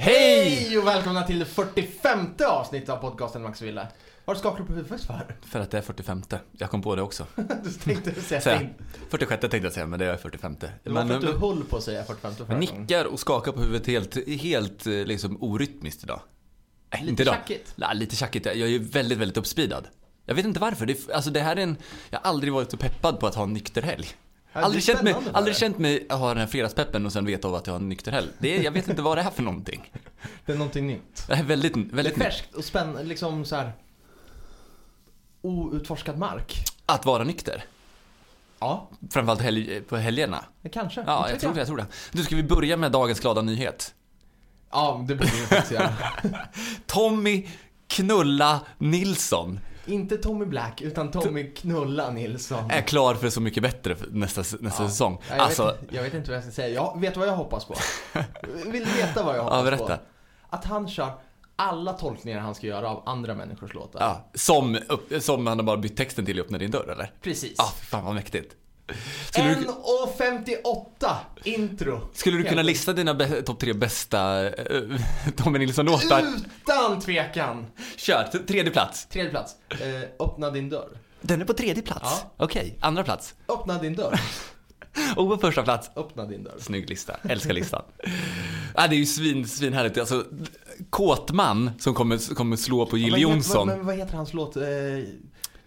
Hej 0.00 0.78
och 0.78 0.86
välkomna 0.86 1.22
till 1.22 1.38
det 1.38 1.44
45 1.44 2.34
avsnittet 2.48 2.88
av 2.88 2.96
podcasten 2.96 3.42
Max 3.42 3.62
Ville. 3.62 3.86
Vad 4.24 4.36
du 4.36 4.40
skakar 4.40 4.64
på 4.64 4.72
huvudet 4.72 5.00
för? 5.06 5.36
För 5.42 5.60
att 5.60 5.70
det 5.70 5.78
är 5.78 5.82
45. 5.82 6.22
Jag 6.52 6.70
kom 6.70 6.82
på 6.82 6.96
det 6.96 7.02
också. 7.02 7.26
Du 7.64 7.70
tänkte 7.72 8.14
säga 8.22 8.58
ting. 8.58 8.74
46 9.10 9.40
tänkte 9.40 9.56
jag 9.58 9.72
säga, 9.72 9.86
men 9.86 9.98
det 9.98 10.06
är 10.06 10.16
45. 10.16 10.56
Det 10.60 10.90
var 10.90 11.06
för 11.06 11.14
att 11.14 11.20
du 11.20 11.32
höll 11.38 11.64
på 11.64 11.76
att 11.76 11.82
säga 11.82 12.04
45 12.04 12.34
förra 12.34 12.46
men 12.48 12.66
gången. 12.66 12.80
nickar 12.82 13.04
och 13.04 13.20
skakar 13.20 13.52
på 13.52 13.60
huvudet 13.60 13.86
helt, 13.86 14.40
helt 14.40 14.86
eh, 14.86 14.92
liksom 14.92 15.42
orytmiskt 15.42 16.04
idag. 16.04 16.20
Nej, 16.92 17.00
Lite 17.00 17.10
inte 17.10 17.22
idag. 17.22 17.34
tjackigt. 17.34 17.72
Nej, 17.76 17.96
lite 17.96 18.16
tjackigt. 18.16 18.46
Jag 18.46 18.56
är 18.56 18.66
ju 18.66 18.78
väldigt, 18.78 19.18
väldigt 19.18 19.36
uppspeedad. 19.36 19.88
Jag 20.24 20.34
vet 20.34 20.44
inte 20.44 20.60
varför. 20.60 20.86
Det, 20.86 21.10
alltså 21.10 21.30
det 21.30 21.40
här 21.40 21.56
är 21.56 21.60
en... 21.62 21.76
Jag 22.10 22.18
har 22.18 22.28
aldrig 22.30 22.52
varit 22.52 22.70
så 22.70 22.76
peppad 22.76 23.20
på 23.20 23.26
att 23.26 23.34
ha 23.34 23.42
en 23.44 23.52
nykter 23.52 23.82
helg. 23.82 24.06
Aldrig, 24.52 24.82
känt 24.84 25.02
mig, 25.02 25.14
aldrig 25.32 25.56
känt 25.56 25.78
mig 25.78 26.06
ha 26.10 26.28
den 26.28 26.38
här 26.38 26.46
fredagspeppen 26.46 27.06
och 27.06 27.12
sen 27.12 27.24
veta 27.24 27.48
av 27.48 27.54
att 27.54 27.66
jag 27.66 27.74
har 27.74 27.80
en 27.80 27.88
nykter 27.88 28.12
helg. 28.12 28.28
Det 28.38 28.56
är, 28.56 28.62
jag 28.62 28.70
vet 28.72 28.88
inte 28.88 29.02
vad 29.02 29.18
det 29.18 29.22
är 29.22 29.30
för 29.30 29.42
någonting. 29.42 29.92
Det 30.46 30.52
är 30.52 30.56
någonting 30.56 30.86
nytt. 30.86 31.24
Det 31.28 31.34
är 31.34 31.42
väldigt, 31.42 31.74
Det 31.74 31.80
är 31.80 31.96
väldigt 31.96 32.18
färskt 32.18 32.54
och 32.54 32.64
spännande, 32.64 33.04
liksom 33.04 33.44
så 33.44 33.56
här 33.56 33.72
outforskad 35.42 36.18
mark. 36.18 36.64
Att 36.86 37.06
vara 37.06 37.24
nykter. 37.24 37.64
Ja, 38.58 38.88
Framförallt 39.10 39.40
helg, 39.40 39.80
på 39.80 39.96
helgerna. 39.96 40.44
kanske. 40.72 41.04
Ja, 41.06 41.26
jag 41.26 41.32
vet 41.32 41.40
tror 41.40 41.52
det, 41.54 41.60
jag 41.60 41.66
tror 41.66 41.76
det. 41.76 41.86
Nu 42.12 42.22
ska 42.22 42.36
vi 42.36 42.42
börja 42.42 42.76
med 42.76 42.92
dagens 42.92 43.20
glada 43.20 43.42
nyhet. 43.42 43.94
Ja, 44.70 45.04
det 45.08 45.14
borde 45.14 45.30
vi 45.30 45.46
faktiskt 45.46 45.72
göra. 45.72 45.94
Tommy 46.86 47.48
Knulla 47.86 48.60
Nilsson 48.78 49.60
Inte 49.88 50.16
Tommy 50.16 50.44
Black, 50.44 50.80
utan 50.80 51.10
Tommy 51.10 51.50
Knulla 51.50 52.10
Nilsson. 52.10 52.70
är 52.70 52.80
klar 52.82 53.14
för 53.14 53.30
Så 53.30 53.40
mycket 53.40 53.62
bättre 53.62 53.96
nästa, 54.10 54.40
nästa 54.60 54.88
säsong. 54.88 55.18
Ja, 55.28 55.36
jag, 55.36 55.44
Alltså, 55.44 55.64
vet, 55.64 55.76
jag 55.90 56.02
vet 56.02 56.14
inte 56.14 56.30
vad 56.30 56.36
jag 56.36 56.44
ska 56.44 56.52
säga. 56.52 56.68
Jag 56.74 57.00
vet 57.00 57.16
vad 57.16 57.28
jag 57.28 57.36
hoppas 57.36 57.64
på. 57.64 57.74
Vill 58.66 58.84
du 58.84 58.90
veta 58.92 59.22
vad 59.24 59.36
jag 59.36 59.42
hoppas 59.42 59.58
Ja, 59.58 59.64
berätta. 59.64 59.96
på? 59.96 60.02
Att 60.50 60.64
han 60.64 60.88
kör 60.88 61.10
alla 61.56 61.92
tolkningar 61.92 62.40
han 62.40 62.54
ska 62.54 62.66
göra 62.66 62.90
av 62.90 63.02
andra 63.06 63.34
människors 63.34 63.74
låtar. 63.74 64.00
ja, 64.00 64.30
som, 64.34 64.78
upp, 64.88 65.22
som 65.22 65.46
han 65.46 65.58
har 65.58 65.64
bara 65.64 65.76
bytt 65.76 65.96
texten 65.96 66.26
till 66.26 66.38
i 66.38 66.40
Öppna 66.40 66.58
din 66.58 66.70
dörr 66.70 66.88
eller? 66.92 67.12
Precis. 67.22 67.54
Ja, 67.58 67.72
fy 67.80 67.84
fan 67.86 68.04
vad 68.04 68.14
mäktigt. 68.14 68.56
Skulle 69.30 69.54
du, 69.54 69.66
1.58 69.66 71.14
intro. 71.44 72.00
skulle 72.12 72.36
du 72.36 72.44
kunna 72.44 72.62
lista 72.62 72.92
dina 72.92 73.18
topp 73.46 73.58
tre 73.60 73.72
bästa 73.72 74.46
äh, 74.46 74.52
Tommy 75.36 75.58
Nilsson-låtar? 75.58 76.24
Utan 76.62 77.00
tvekan. 77.00 77.66
Kör, 77.96 78.24
tredje 78.46 78.72
plats. 78.72 79.06
Tredje 79.06 79.30
plats. 79.30 79.54
Eh, 79.70 80.26
öppna 80.26 80.50
din 80.50 80.68
dörr. 80.68 80.88
Den 81.20 81.40
är 81.40 81.44
på 81.44 81.54
tredje 81.54 81.82
plats? 81.82 82.00
Ja. 82.04 82.30
Okej, 82.44 82.78
andra 82.80 83.04
plats. 83.04 83.34
Öppna 83.48 83.78
din 83.78 83.94
dörr. 83.94 84.20
Och 85.16 85.28
på 85.28 85.36
första 85.36 85.62
plats. 85.62 85.90
Öppna 85.96 86.24
din 86.24 86.44
dörr. 86.44 86.56
Snygg 86.60 86.90
lista, 86.90 87.16
älskar 87.28 87.52
listan. 87.54 87.82
ja, 88.74 88.86
det 88.88 88.94
är 88.94 88.98
ju 88.98 89.06
svin, 89.06 89.48
svinhärligt. 89.48 89.98
Alltså, 89.98 90.24
Kåtman 90.90 91.70
som 91.78 91.94
kommer, 91.94 92.34
kommer 92.34 92.56
slå 92.56 92.86
på 92.86 92.98
Jill 92.98 93.10
Men- 93.12 93.20
Johnson. 93.20 93.66
Men, 93.66 93.76
men 93.76 93.86
vad 93.86 93.96
heter 93.96 94.14
hans 94.16 94.34
låt? 94.34 94.56
Eh, 94.56 94.62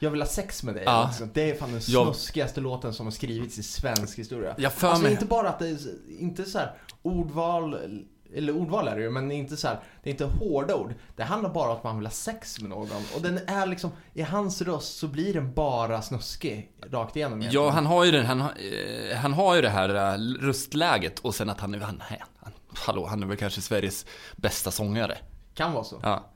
jag 0.03 0.11
vill 0.11 0.21
ha 0.21 0.27
sex 0.27 0.63
med 0.63 0.75
dig. 0.75 0.83
Ja. 0.85 0.91
Alltså, 0.91 1.27
Det 1.33 1.49
är 1.51 1.55
fan 1.55 1.71
den 1.71 1.81
Jag- 1.87 2.15
snuskigaste 2.15 2.61
låten 2.61 2.93
som 2.93 3.05
har 3.05 3.11
skrivits 3.11 3.57
i 3.57 3.63
svensk 3.63 4.19
historia. 4.19 4.55
Jag 4.57 4.73
för 4.73 4.87
alltså 4.87 5.03
mig- 5.03 5.11
inte 5.11 5.25
bara 5.25 5.49
att 5.49 5.59
det 5.59 5.67
är 5.69 5.77
inte 6.19 6.45
så 6.45 6.57
här 6.59 6.73
ordval, 7.01 7.77
eller 8.35 8.55
ordval 8.55 8.87
är 8.87 8.95
det 8.95 9.01
ju, 9.01 9.09
men 9.09 9.31
inte 9.31 9.57
så 9.57 9.67
här, 9.67 9.79
det 10.03 10.09
är 10.09 10.11
inte 10.11 10.25
hårda 10.25 10.75
ord. 10.75 10.93
Det 11.15 11.23
handlar 11.23 11.49
bara 11.49 11.69
om 11.71 11.77
att 11.77 11.83
man 11.83 11.97
vill 11.97 12.05
ha 12.05 12.11
sex 12.11 12.61
med 12.61 12.69
någon. 12.69 12.89
Och 13.15 13.21
den 13.21 13.39
är 13.47 13.65
liksom, 13.65 13.91
i 14.13 14.21
hans 14.21 14.61
röst 14.61 14.97
så 14.97 15.07
blir 15.07 15.33
den 15.33 15.53
bara 15.53 16.01
snuskig 16.01 16.71
rakt 16.91 17.15
igenom. 17.15 17.39
egentligen. 17.41 17.65
Ja, 17.65 17.71
han 17.71 17.85
har 17.85 18.05
ju 18.05 18.11
den, 18.11 18.25
han, 18.25 18.41
eh, 18.41 19.17
han 19.17 19.33
har 19.33 19.55
ju 19.55 19.61
det 19.61 19.69
här 19.69 19.89
röstläget 20.41 21.19
och 21.19 21.35
sen 21.35 21.49
att 21.49 21.59
han 21.59 21.73
är, 21.75 21.79
han, 21.79 22.03
han, 22.07 22.17
han, 22.39 22.53
hallå, 22.85 23.05
han 23.05 23.23
är 23.23 23.27
väl 23.27 23.37
kanske 23.37 23.61
Sveriges 23.61 24.05
bästa 24.35 24.71
sångare. 24.71 25.17
Kan 25.53 25.73
vara 25.73 25.83
så. 25.83 25.99
Ja. 26.03 26.30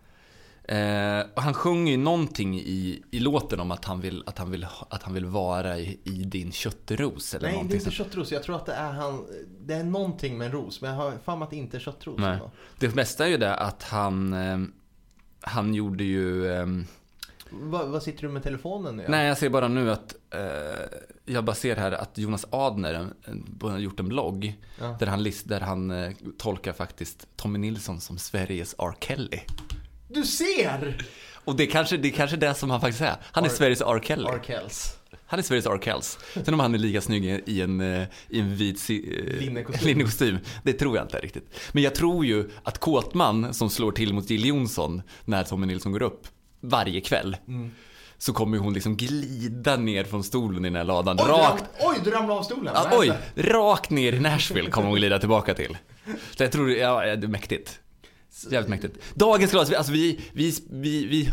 Eh, 0.68 1.26
och 1.36 1.42
han 1.42 1.54
sjunger 1.54 1.92
ju 1.92 1.98
någonting 1.98 2.60
i, 2.60 3.04
i 3.12 3.20
låten 3.20 3.60
om 3.60 3.72
att 3.72 3.86
han 3.86 4.02
vill, 4.02 4.24
att 4.26 4.38
han 4.38 4.52
vill, 4.52 4.68
att 4.90 5.04
han 5.04 5.14
vill 5.14 5.26
vara 5.26 5.78
i, 5.80 6.00
i 6.04 6.10
din 6.12 6.52
köttros 6.52 7.34
eller 7.36 7.42
Nej, 7.44 7.52
det 7.52 7.56
är 7.56 7.56
någonting 7.58 7.78
inte 7.80 7.92
köttros. 7.92 8.32
Jag 8.32 8.44
tror 8.44 8.56
att 8.56 8.66
det 8.66 8.74
är 8.74 8.92
han, 8.92 9.26
det 9.60 9.74
är 9.74 9.84
någonting 9.84 10.38
med 10.38 10.46
en 10.46 10.52
ros. 10.52 10.82
Men 10.82 10.90
jag 10.90 10.98
har 10.98 11.14
fan 11.26 11.44
att 11.44 11.50
det 11.50 11.56
inte 11.56 11.78
är 11.78 11.82
köttros. 11.82 12.20
Nej. 12.20 12.40
Det 12.80 12.96
bästa 12.96 13.26
är 13.26 13.30
ju 13.30 13.38
det 13.38 13.56
att 13.56 13.84
han, 13.84 14.34
eh, 14.34 14.58
han 15.42 15.74
gjorde 15.74 16.04
ju, 16.04 16.52
eh, 16.54 16.66
Vad, 17.50 17.88
vad 17.90 18.04
sitter 18.04 18.22
du 18.22 18.30
med 18.30 18.44
telefonen 18.44 18.98
nu? 18.98 19.06
nej 19.10 19.28
jag 19.28 19.38
ser 19.38 19.50
bara 19.50 19.68
nu 19.68 19.92
att, 19.92 20.16
eh, 20.30 20.40
jag 21.26 21.44
bara 21.46 21.56
ser 21.56 21.76
här 21.76 21.92
att 21.92 22.18
Jonas 22.18 22.46
Adner 22.50 23.08
har 23.62 23.78
gjort 23.78 24.00
en 24.00 24.08
blogg 24.08 24.56
Ja. 24.80 24.96
där 25.00 25.08
han, 25.08 25.24
list, 25.24 25.50
där 25.50 25.60
han 25.60 25.92
eh, 25.92 26.12
tolkar 26.38 26.74
faktiskt 26.74 27.28
Tommy 27.36 27.60
Nilsson 27.60 28.02
som 28.02 28.18
Sveriges 28.18 28.76
R. 28.80 28.94
Kelly. 29.00 29.40
Du 30.16 30.24
ser! 30.26 30.98
Och 31.46 31.56
det 31.56 31.64
är 31.64 31.68
kanske 31.68 31.98
det 31.98 32.08
är 32.08 32.12
kanske 32.12 32.38
det 32.38 32.54
som 32.54 32.70
han 32.70 32.82
faktiskt 32.82 33.02
är. 33.02 33.16
Han 33.22 33.44
är 33.46 33.50
R- 33.50 33.54
Sveriges 33.58 33.82
R. 33.82 34.00
Kelly. 34.04 34.28
Arkells. 34.28 34.98
Han 35.28 35.40
är 35.40 35.44
Sveriges 35.44 35.66
R. 35.66 35.80
Kells. 35.84 36.20
Sen 36.46 36.54
om 36.54 36.60
han 36.60 36.74
är 36.74 36.78
lika 36.78 37.02
snygg 37.02 37.26
i 37.46 37.62
en, 37.62 37.82
eh, 37.82 38.08
i 38.30 38.40
en 38.40 38.56
vit 38.56 38.90
eh, 38.90 38.96
Linnekostym. 39.40 39.88
linnekostym, 39.88 40.38
det 40.64 40.74
tror 40.74 40.96
jag 40.98 41.06
inte 41.06 41.18
riktigt. 41.20 41.60
Men 41.72 41.84
jag 41.84 41.96
tror 41.96 42.26
ju 42.26 42.50
att 42.64 42.78
Kåtman 42.80 43.54
som 43.54 43.70
slår 43.70 43.92
till 43.92 44.14
mot 44.14 44.30
Jill 44.30 44.46
Johnson 44.46 45.02
när 45.26 45.44
Tommy 45.44 45.68
Nilsson 45.68 45.92
går 45.92 46.02
upp 46.02 46.28
varje 46.62 47.02
kväll. 47.02 47.38
Mm. 47.48 47.72
Så 48.18 48.34
kommer 48.34 48.58
hon 48.58 48.74
liksom 48.74 48.98
glida 48.98 49.76
ner 49.78 50.04
från 50.04 50.24
stolen 50.24 50.66
i 50.66 50.68
den 50.70 50.76
här 50.76 50.84
ladan. 50.84 51.18
Oj, 51.20 51.26
rakt, 51.30 51.64
du 51.80 51.84
ram, 51.86 51.92
oj, 51.92 51.98
du 52.04 52.12
ramlade 52.12 52.40
av 52.40 52.44
stolen. 52.44 52.74
Nej, 52.74 52.98
oj, 53.00 53.14
rakt 53.44 53.90
ner 53.90 54.14
i 54.14 54.20
Nashville 54.20 54.70
kommer 54.70 54.88
hon 54.88 54.98
glida 54.98 55.20
tillbaka 55.20 55.54
till. 55.54 55.78
Så 56.38 56.44
jag 56.44 56.52
tror, 56.52 56.72
ja, 56.72 57.02
det 57.06 57.12
är 57.26 57.28
mäktigt. 57.28 57.80
Jävligt 58.52 58.70
mäktigt. 58.70 58.98
Dagens 59.16 59.52
glas, 59.52 59.72
alltså 59.74 59.92
vi, 59.94 60.20
vi, 60.34 60.54
vi, 60.70 61.06
vi 61.06 61.32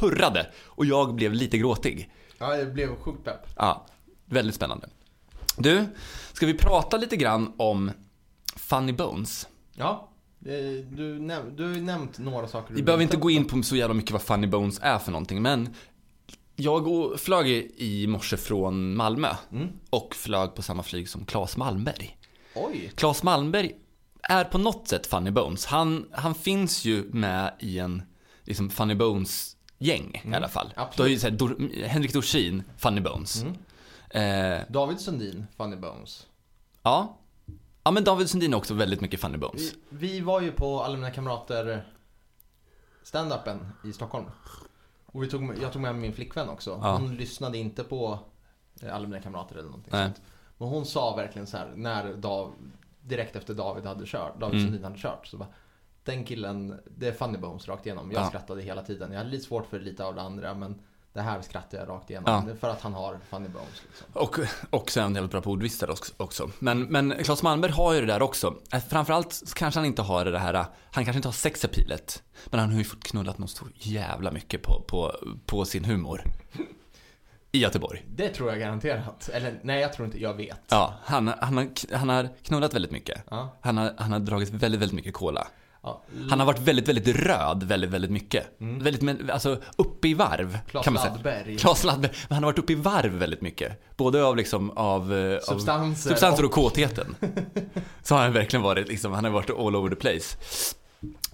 hurrade 0.00 0.46
och 0.64 0.86
jag 0.86 1.14
blev 1.14 1.32
lite 1.32 1.58
gråtig. 1.58 2.10
Ja, 2.38 2.56
det 2.56 2.66
blev 2.66 2.96
sjukt 2.96 3.24
pepp. 3.24 3.46
Ja, 3.56 3.86
väldigt 4.24 4.54
spännande. 4.54 4.88
Du, 5.58 5.84
ska 6.32 6.46
vi 6.46 6.54
prata 6.54 6.96
lite 6.96 7.16
grann 7.16 7.52
om 7.56 7.90
Funny 8.56 8.92
Bones? 8.92 9.48
Ja, 9.74 10.10
du, 10.38 11.18
näm- 11.18 11.56
du 11.56 11.64
har 11.68 11.74
ju 11.74 11.80
nämnt 11.80 12.18
några 12.18 12.48
saker. 12.48 12.74
Vi 12.74 12.82
behöver 12.82 13.02
inte 13.02 13.16
gå 13.16 13.30
in 13.30 13.44
på 13.44 13.62
så 13.62 13.76
jävla 13.76 13.94
mycket 13.94 14.10
vad 14.10 14.22
Funny 14.22 14.46
Bones 14.46 14.78
är 14.82 14.98
för 14.98 15.12
någonting, 15.12 15.42
men 15.42 15.74
jag 16.56 17.20
flög 17.20 17.46
i 17.76 18.06
morse 18.06 18.36
från 18.36 18.96
Malmö 18.96 19.28
Mm. 19.52 19.68
och 19.90 20.14
flög 20.14 20.54
på 20.54 20.62
samma 20.62 20.82
flyg 20.82 21.08
som 21.08 21.24
Claes 21.24 21.56
Malmberg. 21.56 22.18
Oj. 22.54 22.92
Claes 22.94 23.22
Malmberg 23.22 23.72
är 24.28 24.44
på 24.44 24.58
något 24.58 24.88
sätt 24.88 25.06
Funny 25.06 25.30
Bones. 25.30 25.66
Han, 25.66 26.08
han 26.12 26.34
finns 26.34 26.84
ju 26.84 27.04
med 27.12 27.54
i 27.58 27.78
en 27.78 28.02
liksom 28.44 28.70
Funny 28.70 28.94
Bones 28.94 29.56
gäng 29.78 30.22
i 30.32 30.34
alla 30.34 30.48
fall. 30.48 30.66
Mm. 30.76 30.86
absolut. 30.88 31.20
Så 31.20 31.26
här, 31.28 31.34
Dor- 31.36 31.86
Henrik 31.86 32.12
Dorsin, 32.12 32.62
Funny 32.76 33.00
Bones. 33.00 33.42
Mm. 33.42 33.54
Eh, 34.10 34.62
David 34.68 35.00
Sundin, 35.00 35.46
Funny 35.56 35.76
Bones. 35.76 36.26
Ja. 36.82 37.18
Ja 37.84 37.90
men 37.90 38.04
David 38.04 38.30
Sundin 38.30 38.52
är 38.52 38.56
också 38.56 38.74
väldigt 38.74 39.00
mycket 39.00 39.20
Funny 39.20 39.38
Bones. 39.38 39.72
Vi, 39.88 40.08
vi 40.08 40.20
var 40.20 40.40
ju 40.40 40.52
på 40.52 40.82
alla 40.82 40.96
mina 40.96 41.10
kamrater 41.10 41.86
stand-upen 43.04 43.58
i 43.84 43.92
Stockholm. 43.92 44.26
Och 45.06 45.22
vi 45.22 45.28
tog, 45.28 45.42
med- 45.42 45.58
jag 45.62 45.72
tog 45.72 45.82
med 45.82 45.94
min 45.94 46.12
flickvän 46.12 46.48
också. 46.48 46.78
Ja. 46.82 46.96
Hon 46.96 47.16
lyssnade 47.16 47.58
inte 47.58 47.84
på 47.84 48.18
eh, 48.82 48.94
alla 48.94 49.08
mina 49.08 49.22
kamrater 49.22 49.54
eller 49.56 49.68
någonting 49.68 49.92
Nej. 49.92 50.04
sånt. 50.06 50.20
Men 50.58 50.68
hon 50.68 50.86
sa 50.86 51.16
verkligen 51.16 51.46
så 51.46 51.56
här 51.56 51.72
när 51.76 52.14
Dav, 52.14 52.54
direkt 53.04 53.36
efter 53.36 53.54
David 53.54 53.84
hade 53.84 54.06
kört, 54.06 54.40
David 54.40 54.54
Mm. 54.54 54.66
Sundin 54.66 54.84
hade 54.84 54.98
kört. 54.98 55.26
Så 55.26 55.36
bara, 55.36 55.48
den 56.04 56.24
killen, 56.24 56.80
det 56.96 57.08
är 57.08 57.12
funny 57.12 57.38
bones 57.38 57.68
rakt 57.68 57.86
igenom. 57.86 58.10
Jag 58.12 58.22
Ja. 58.22 58.28
skrattade 58.28 58.62
hela 58.62 58.82
tiden. 58.82 59.12
Jag 59.12 59.18
hade 59.18 59.30
lite 59.30 59.44
svårt 59.44 59.66
för 59.66 59.80
lite 59.80 60.04
av 60.04 60.14
det 60.14 60.22
andra 60.22 60.54
men 60.54 60.80
det 61.12 61.20
här 61.20 61.40
skrattade 61.42 61.76
jag 61.82 61.88
rakt 61.88 62.10
igenom. 62.10 62.46
Ja. 62.48 62.54
För 62.56 62.68
att 62.68 62.80
han 62.80 62.94
har 62.94 63.18
funny 63.30 63.48
bones 63.48 63.82
liksom. 63.86 64.06
Och 64.12 64.38
också 64.70 65.00
en 65.00 65.14
jävligt 65.14 65.30
bra 65.32 65.40
på 65.40 65.50
ordvitsar 65.50 65.90
också-. 66.16 66.50
Men, 66.58 66.80
men 66.82 67.14
Claes 67.24 67.42
Malmberg 67.42 67.72
har 67.72 67.94
ju 67.94 68.00
det 68.00 68.06
där 68.06 68.22
också. 68.22 68.54
Eh, 68.72 68.80
Framförallt 68.80 69.32
så 69.32 69.54
kanske 69.54 69.80
han 69.80 69.86
inte 69.86 70.02
har 70.02 70.24
det 70.24 70.38
här, 70.38 70.54
han 70.90 71.04
kanske 71.04 71.16
inte 71.16 71.28
har 71.28 71.32
sexapilet. 71.32 72.22
Men 72.46 72.60
han 72.60 72.70
har 72.70 72.78
ju 72.78 72.84
fått 72.84 73.04
knullat 73.04 73.38
något 73.38 73.50
så 73.50 73.64
jävla 73.74 74.30
mycket 74.30 74.62
på, 74.62 74.84
på, 74.88 75.12
på 75.46 75.64
sin 75.64 75.84
humor. 75.84 76.22
I 77.54 77.58
Göteborg. 77.58 78.02
Det 78.06 78.28
tror 78.28 78.50
jag 78.50 78.58
garanterat. 78.58 79.30
Eller 79.32 79.60
nej, 79.62 79.80
jag 79.80 79.92
tror 79.92 80.06
inte, 80.06 80.22
jag 80.22 80.34
vet. 80.34 80.60
Ja, 80.68 80.94
han, 81.04 81.32
han, 81.40 81.56
har, 81.56 81.96
han 81.96 82.08
har 82.08 82.28
knullat 82.42 82.74
väldigt 82.74 82.90
mycket. 82.90 83.22
Ja. 83.30 83.56
Han 83.60 83.76
har, 83.76 83.94
han 83.98 84.12
har 84.12 84.18
dragit 84.18 84.50
väldigt, 84.50 84.80
väldigt 84.80 84.94
mycket 84.94 85.14
cola. 85.14 85.46
Ja. 85.82 86.02
Han 86.30 86.40
har 86.40 86.46
varit 86.46 86.58
väldigt, 86.58 86.88
väldigt 86.88 87.16
röd 87.16 87.62
väldigt, 87.62 87.90
väldigt 87.90 88.10
mycket. 88.10 88.46
Väldigt, 88.58 89.02
men, 89.02 89.30
alltså 89.30 89.60
uppe 89.76 90.08
i 90.08 90.14
varv. 90.14 90.48
Mm. 90.48 90.60
Claes 90.70 90.84
kan 90.84 90.92
man 90.94 91.02
säga. 91.02 91.14
Laddberg. 91.14 91.58
Claes 91.58 91.84
Laddberg. 91.84 92.12
Men 92.28 92.34
han 92.34 92.44
har 92.44 92.50
varit 92.52 92.58
uppe 92.58 92.72
i 92.72 92.76
varv 92.76 93.12
väldigt 93.12 93.40
mycket. 93.40 93.96
Både 93.96 94.24
av 94.24 94.36
liksom, 94.36 94.70
av... 94.70 95.14
eh, 95.14 95.38
Substanser 95.40 96.10
Av, 96.10 96.14
substanser 96.14 96.42
och, 96.44 96.48
och- 96.48 96.54
kåtheten. 96.54 97.16
Så 98.02 98.14
har 98.14 98.22
han 98.22 98.32
verkligen 98.32 98.62
varit 98.62 98.88
liksom, 98.88 99.12
han 99.12 99.24
har 99.24 99.30
varit 99.30 99.50
all 99.50 99.76
over 99.76 99.90
the 99.90 99.96
place. 99.96 100.36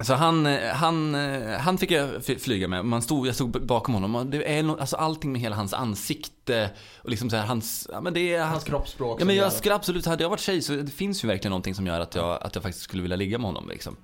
Så 0.00 0.14
han, 0.14 0.46
eh, 0.46 0.70
han, 0.72 1.14
eh, 1.14 1.58
han 1.58 1.78
fick 1.78 1.90
jag 1.90 2.24
flyga 2.24 2.68
med. 2.68 2.84
Man 2.84 3.02
stod, 3.02 3.26
jag 3.26 3.34
stod 3.34 3.66
bakom 3.66 3.94
honom. 3.94 4.14
och 4.14 4.26
Det 4.26 4.58
är 4.58 4.62
no, 4.62 4.80
alltså 4.80 4.96
allting 4.96 5.32
med 5.32 5.40
hela 5.40 5.56
hans 5.56 5.74
ansikte 5.74 6.70
och 7.02 7.10
liksom 7.10 7.30
så 7.30 7.36
här, 7.36 7.46
hans, 7.46 7.88
ja 7.92 8.00
men 8.00 8.14
det 8.14 8.34
är 8.34 8.44
Hans 8.44 8.64
kroppsspråk. 8.64 9.20
Ja 9.20 9.24
men 9.24 9.36
jag 9.36 9.52
skulle 9.52 9.74
absolut, 9.74 10.06
hade 10.06 10.24
jag 10.24 10.30
varit 10.30 10.40
tjej 10.40 10.62
så 10.62 10.72
det 10.72 10.92
finns 10.92 11.24
ju 11.24 11.28
verkligen 11.28 11.50
någonting 11.50 11.74
som 11.74 11.86
gör 11.86 12.00
att 12.00 12.14
jag, 12.14 12.42
att 12.42 12.54
jag 12.54 12.62
faktiskt 12.62 12.84
skulle 12.84 13.02
vilja 13.02 13.16
ligga 13.16 13.38
med 13.38 13.46
honom 13.46 13.68
liksom. 13.68 13.96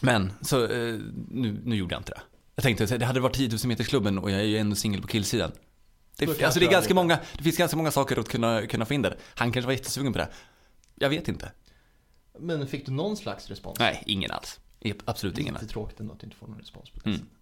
Men, 0.00 0.32
så 0.40 0.64
eh, 0.64 0.98
nu, 1.30 1.60
nu 1.64 1.76
gjorde 1.76 1.94
jag 1.94 2.00
inte 2.00 2.12
det. 2.12 2.20
Jag 2.54 2.62
tänkte 2.62 2.84
att 2.84 3.00
det 3.00 3.06
hade 3.06 3.20
varit 3.20 3.36
10 3.36 3.48
000 3.48 3.58
meters 3.64 3.88
klubben 3.88 4.18
och 4.18 4.30
jag 4.30 4.40
är 4.40 4.44
ju 4.44 4.58
ändå 4.58 4.76
singel 4.76 5.00
på 5.00 5.08
killsidan. 5.08 5.52
Det, 6.16 6.42
alltså 6.42 6.60
det 6.60 6.66
är 6.66 6.70
ganska 6.70 6.94
många, 6.94 7.18
det 7.36 7.42
finns 7.42 7.56
ganska 7.56 7.76
många 7.76 7.90
saker 7.90 8.20
att 8.20 8.28
kunna, 8.28 8.66
kunna 8.66 8.84
få 8.84 8.94
in 8.94 9.02
där. 9.02 9.16
Han 9.34 9.52
kanske 9.52 9.66
var 9.66 9.72
jättesugen 9.72 10.12
på 10.12 10.18
det. 10.18 10.28
Jag 10.94 11.08
vet 11.08 11.28
inte. 11.28 11.50
Men 12.38 12.66
fick 12.66 12.86
du 12.86 12.92
någon 12.92 13.16
slags 13.16 13.48
respons? 13.48 13.78
Nej, 13.78 14.02
ingen 14.06 14.30
alls. 14.30 14.60
Absolut 15.04 15.38
ingen. 15.38 15.54
Lite 15.54 15.66
tråkigt 15.66 16.00
ändå 16.00 16.12
att 16.12 16.20
du 16.20 16.24
inte 16.26 16.36
får 16.36 16.46
någon 16.46 16.58
respons 16.58 16.90
på 16.90 17.00
det 17.04 17.10
Mm. 17.10 17.18
sättet. 17.18 17.32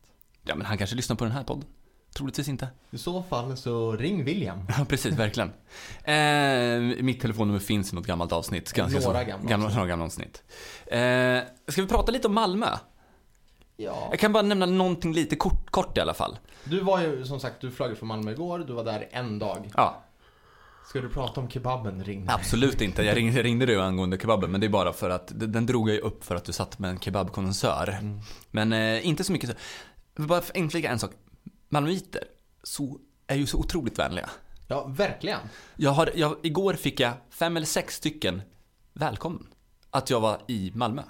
Ja 0.43 0.55
men 0.55 0.67
han 0.67 0.79
kanske 0.79 0.97
lyssnar 0.97 1.17
på 1.17 1.25
den 1.25 1.33
här 1.33 1.45
podden. 1.45 1.65
Troligtvis 2.15 2.49
inte. 2.49 2.69
I 2.91 2.99
så 2.99 3.23
fall 3.23 3.57
så 3.57 3.93
ring 3.97 4.25
William. 4.25 4.59
Ja, 4.79 4.85
precis, 4.85 5.15
verkligen. 5.15 5.53
Eh, 6.05 7.03
mitt 7.05 7.21
telefonnummer 7.21 7.59
finns 7.61 7.93
i 7.93 7.97
något 7.97 8.07
gammalt 8.07 8.33
avsnitt. 8.33 8.73
Ganska 8.73 9.01
Några 9.01 9.21
så, 9.25 9.31
gamla 9.31 9.49
gamla, 9.51 9.69
några 9.69 9.87
gamla 9.87 10.05
avsnitt. 10.05 10.43
Eh, 10.87 11.41
ska 11.69 11.83
vi 11.83 11.89
prata 11.89 12.13
lite 12.13 12.29
om 12.29 12.35
Malmö? 12.35 12.67
Ja. 13.77 14.09
Jag 14.11 14.19
kan 14.19 14.33
bara 14.33 14.43
nämna 14.43 14.67
någonting 14.67 15.13
lite 15.13 15.37
kort, 15.37 15.71
kort 15.71 15.99
i 15.99 16.01
alla 16.01 16.15
fall. 16.15 16.39
Du 16.65 16.81
var 16.81 17.01
ju 17.01 17.25
som 17.25 17.41
sagt, 17.41 17.61
du 17.61 17.71
flög 17.71 17.99
från 17.99 18.09
Malmö 18.09 18.31
igår, 18.33 18.59
du 18.59 18.73
var 18.73 18.85
där 18.85 19.09
en 19.11 19.39
dag. 19.39 19.71
Ja, 19.77 20.03
Ska 20.93 21.01
du 21.01 21.09
prata 21.09 21.41
om 21.41 21.51
kebaben 21.51 22.05
ring 22.05 22.27
absolut 22.29 22.81
inte. 22.81 23.03
Jag 23.03 23.17
ringde, 23.17 23.43
ringde 23.43 23.67
dig 23.67 23.77
angående 23.77 24.19
kebaben, 24.19 24.51
men 24.51 24.61
det 24.61 24.67
är 24.67 24.69
bara 24.69 24.93
för 24.93 25.11
att 25.11 25.33
den 25.35 25.67
drog 25.67 25.91
jag 25.91 25.99
upp 25.99 26.25
för 26.25 26.35
att 26.35 26.45
du 26.45 26.53
satt 26.53 26.79
med 26.79 26.91
en 26.91 27.01
kebabkondensör. 27.01 27.99
Men 28.51 28.73
eh, 28.73 29.07
inte 29.07 29.25
så 29.25 29.33
mycket 29.33 29.51
så. 29.51 29.57
Jag 30.15 30.23
vill 30.23 30.29
Bara 30.29 30.43
inflika 30.55 30.91
en 30.91 30.99
sak. 30.99 31.11
Malmöiter 31.69 32.25
så, 32.63 32.99
är 33.27 33.37
ju 33.37 33.47
så 33.47 33.59
otroligt 33.59 33.99
vänliga. 33.99 34.31
Ja, 34.69 34.85
verkligen. 34.85 35.39
Jag 35.77 35.91
har, 35.91 36.11
jag, 36.15 36.37
igår 36.43 36.75
fick 36.75 37.01
jag 37.01 37.13
fem 37.31 37.57
eller 37.57 37.67
sex 37.67 37.95
stycken 37.95 38.43
välkommen. 38.93 39.47
Att 39.91 40.11
jag 40.11 40.21
var 40.21 40.39
i 40.49 40.73
Malmö. 40.75 41.03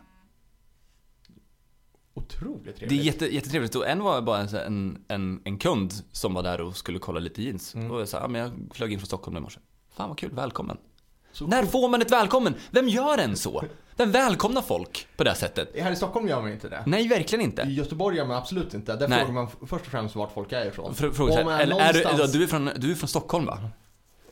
Otroligt 2.14 2.64
Det 2.64 2.70
är 2.70 2.74
trevligt. 2.76 3.04
jätte, 3.04 3.34
jättetrevligt. 3.34 3.74
Och 3.74 3.88
en 3.88 4.02
var 4.02 4.22
bara 4.22 4.40
en, 4.40 5.04
en, 5.08 5.40
en, 5.44 5.58
kund 5.58 5.92
som 6.12 6.34
var 6.34 6.42
där 6.42 6.60
och 6.60 6.76
skulle 6.76 6.98
kolla 6.98 7.20
lite 7.20 7.42
jeans. 7.42 7.74
Och 7.74 8.00
jag 8.00 8.08
sa, 8.08 8.18
ja, 8.18 8.28
men 8.28 8.40
jag 8.40 8.52
flög 8.74 8.92
in 8.92 8.98
från 8.98 9.06
Stockholm 9.06 9.36
i 9.36 9.40
morse. 9.40 9.60
Fan 9.96 10.08
vad 10.08 10.18
kul, 10.18 10.30
välkommen. 10.34 10.76
Så 11.32 11.46
När 11.46 11.64
får 11.66 11.88
man 11.88 12.02
ett 12.02 12.10
välkommen? 12.12 12.54
Vem 12.70 12.88
gör 12.88 13.18
en 13.18 13.36
så? 13.36 13.64
Vem 13.96 14.10
välkomnar 14.12 14.62
folk 14.62 15.06
på 15.16 15.24
det 15.24 15.34
sättet? 15.34 15.80
Här 15.80 15.92
i 15.92 15.96
Stockholm 15.96 16.28
gör 16.28 16.40
man 16.42 16.52
inte 16.52 16.68
det. 16.68 16.82
Nej, 16.86 17.08
verkligen 17.08 17.40
I 17.40 17.44
inte. 17.44 17.62
Göteborg 17.62 18.16
gör 18.16 18.26
man 18.26 18.36
absolut 18.36 18.74
inte. 18.74 18.96
Där 18.96 19.08
Nej. 19.08 19.18
frågar 19.18 19.34
man 19.34 19.48
först 19.66 19.84
och 19.84 19.90
främst 19.92 20.16
vart 20.16 20.32
folk 20.34 20.52
är 20.52 20.66
ifrån. 20.66 20.92
Frå- 20.94 21.12
Fråga 21.12 21.32
så 21.32 21.38
Om 21.38 21.44
man 21.44 21.54
här, 21.54 21.60
eller 21.62 21.80
är 21.80 21.92
du, 21.92 22.02
någonstans- 22.02 22.32
du, 22.32 22.42
är 22.42 22.46
från, 22.46 22.70
du 22.76 22.90
är 22.90 22.94
från 22.94 23.08
Stockholm 23.08 23.46
va? 23.46 23.58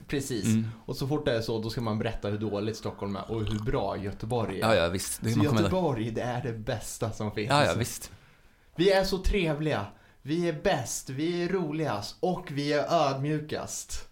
Precis. 0.06 0.44
Mm. 0.44 0.66
Och 0.86 0.96
så 0.96 1.06
fort 1.08 1.24
det 1.24 1.32
är 1.36 1.40
så, 1.40 1.58
då 1.58 1.70
ska 1.70 1.80
man 1.80 1.98
berätta 1.98 2.28
hur 2.28 2.38
dåligt 2.38 2.76
Stockholm 2.76 3.16
är 3.16 3.30
och 3.30 3.44
hur 3.44 3.58
bra 3.58 3.96
Göteborg 3.96 4.60
är. 4.60 4.68
Ja, 4.68 4.74
ja 4.74 4.88
visst. 4.88 5.20
Det, 5.22 5.30
så 5.30 5.38
man 5.38 5.46
kommer- 5.46 5.60
Göteborg, 5.60 6.10
det 6.10 6.20
är 6.20 6.42
det 6.42 6.52
bästa 6.52 7.12
som 7.12 7.32
finns. 7.32 7.50
ja, 7.50 7.64
ja 7.64 7.74
visst. 7.74 8.10
Vi 8.76 8.92
är 8.92 9.04
så 9.04 9.18
trevliga. 9.18 9.86
Vi 10.22 10.48
är 10.48 10.52
bäst, 10.52 11.10
vi 11.10 11.42
är 11.44 11.48
roligast 11.48 12.16
och 12.20 12.46
vi 12.50 12.72
är 12.72 12.92
ödmjukast. 13.08 14.06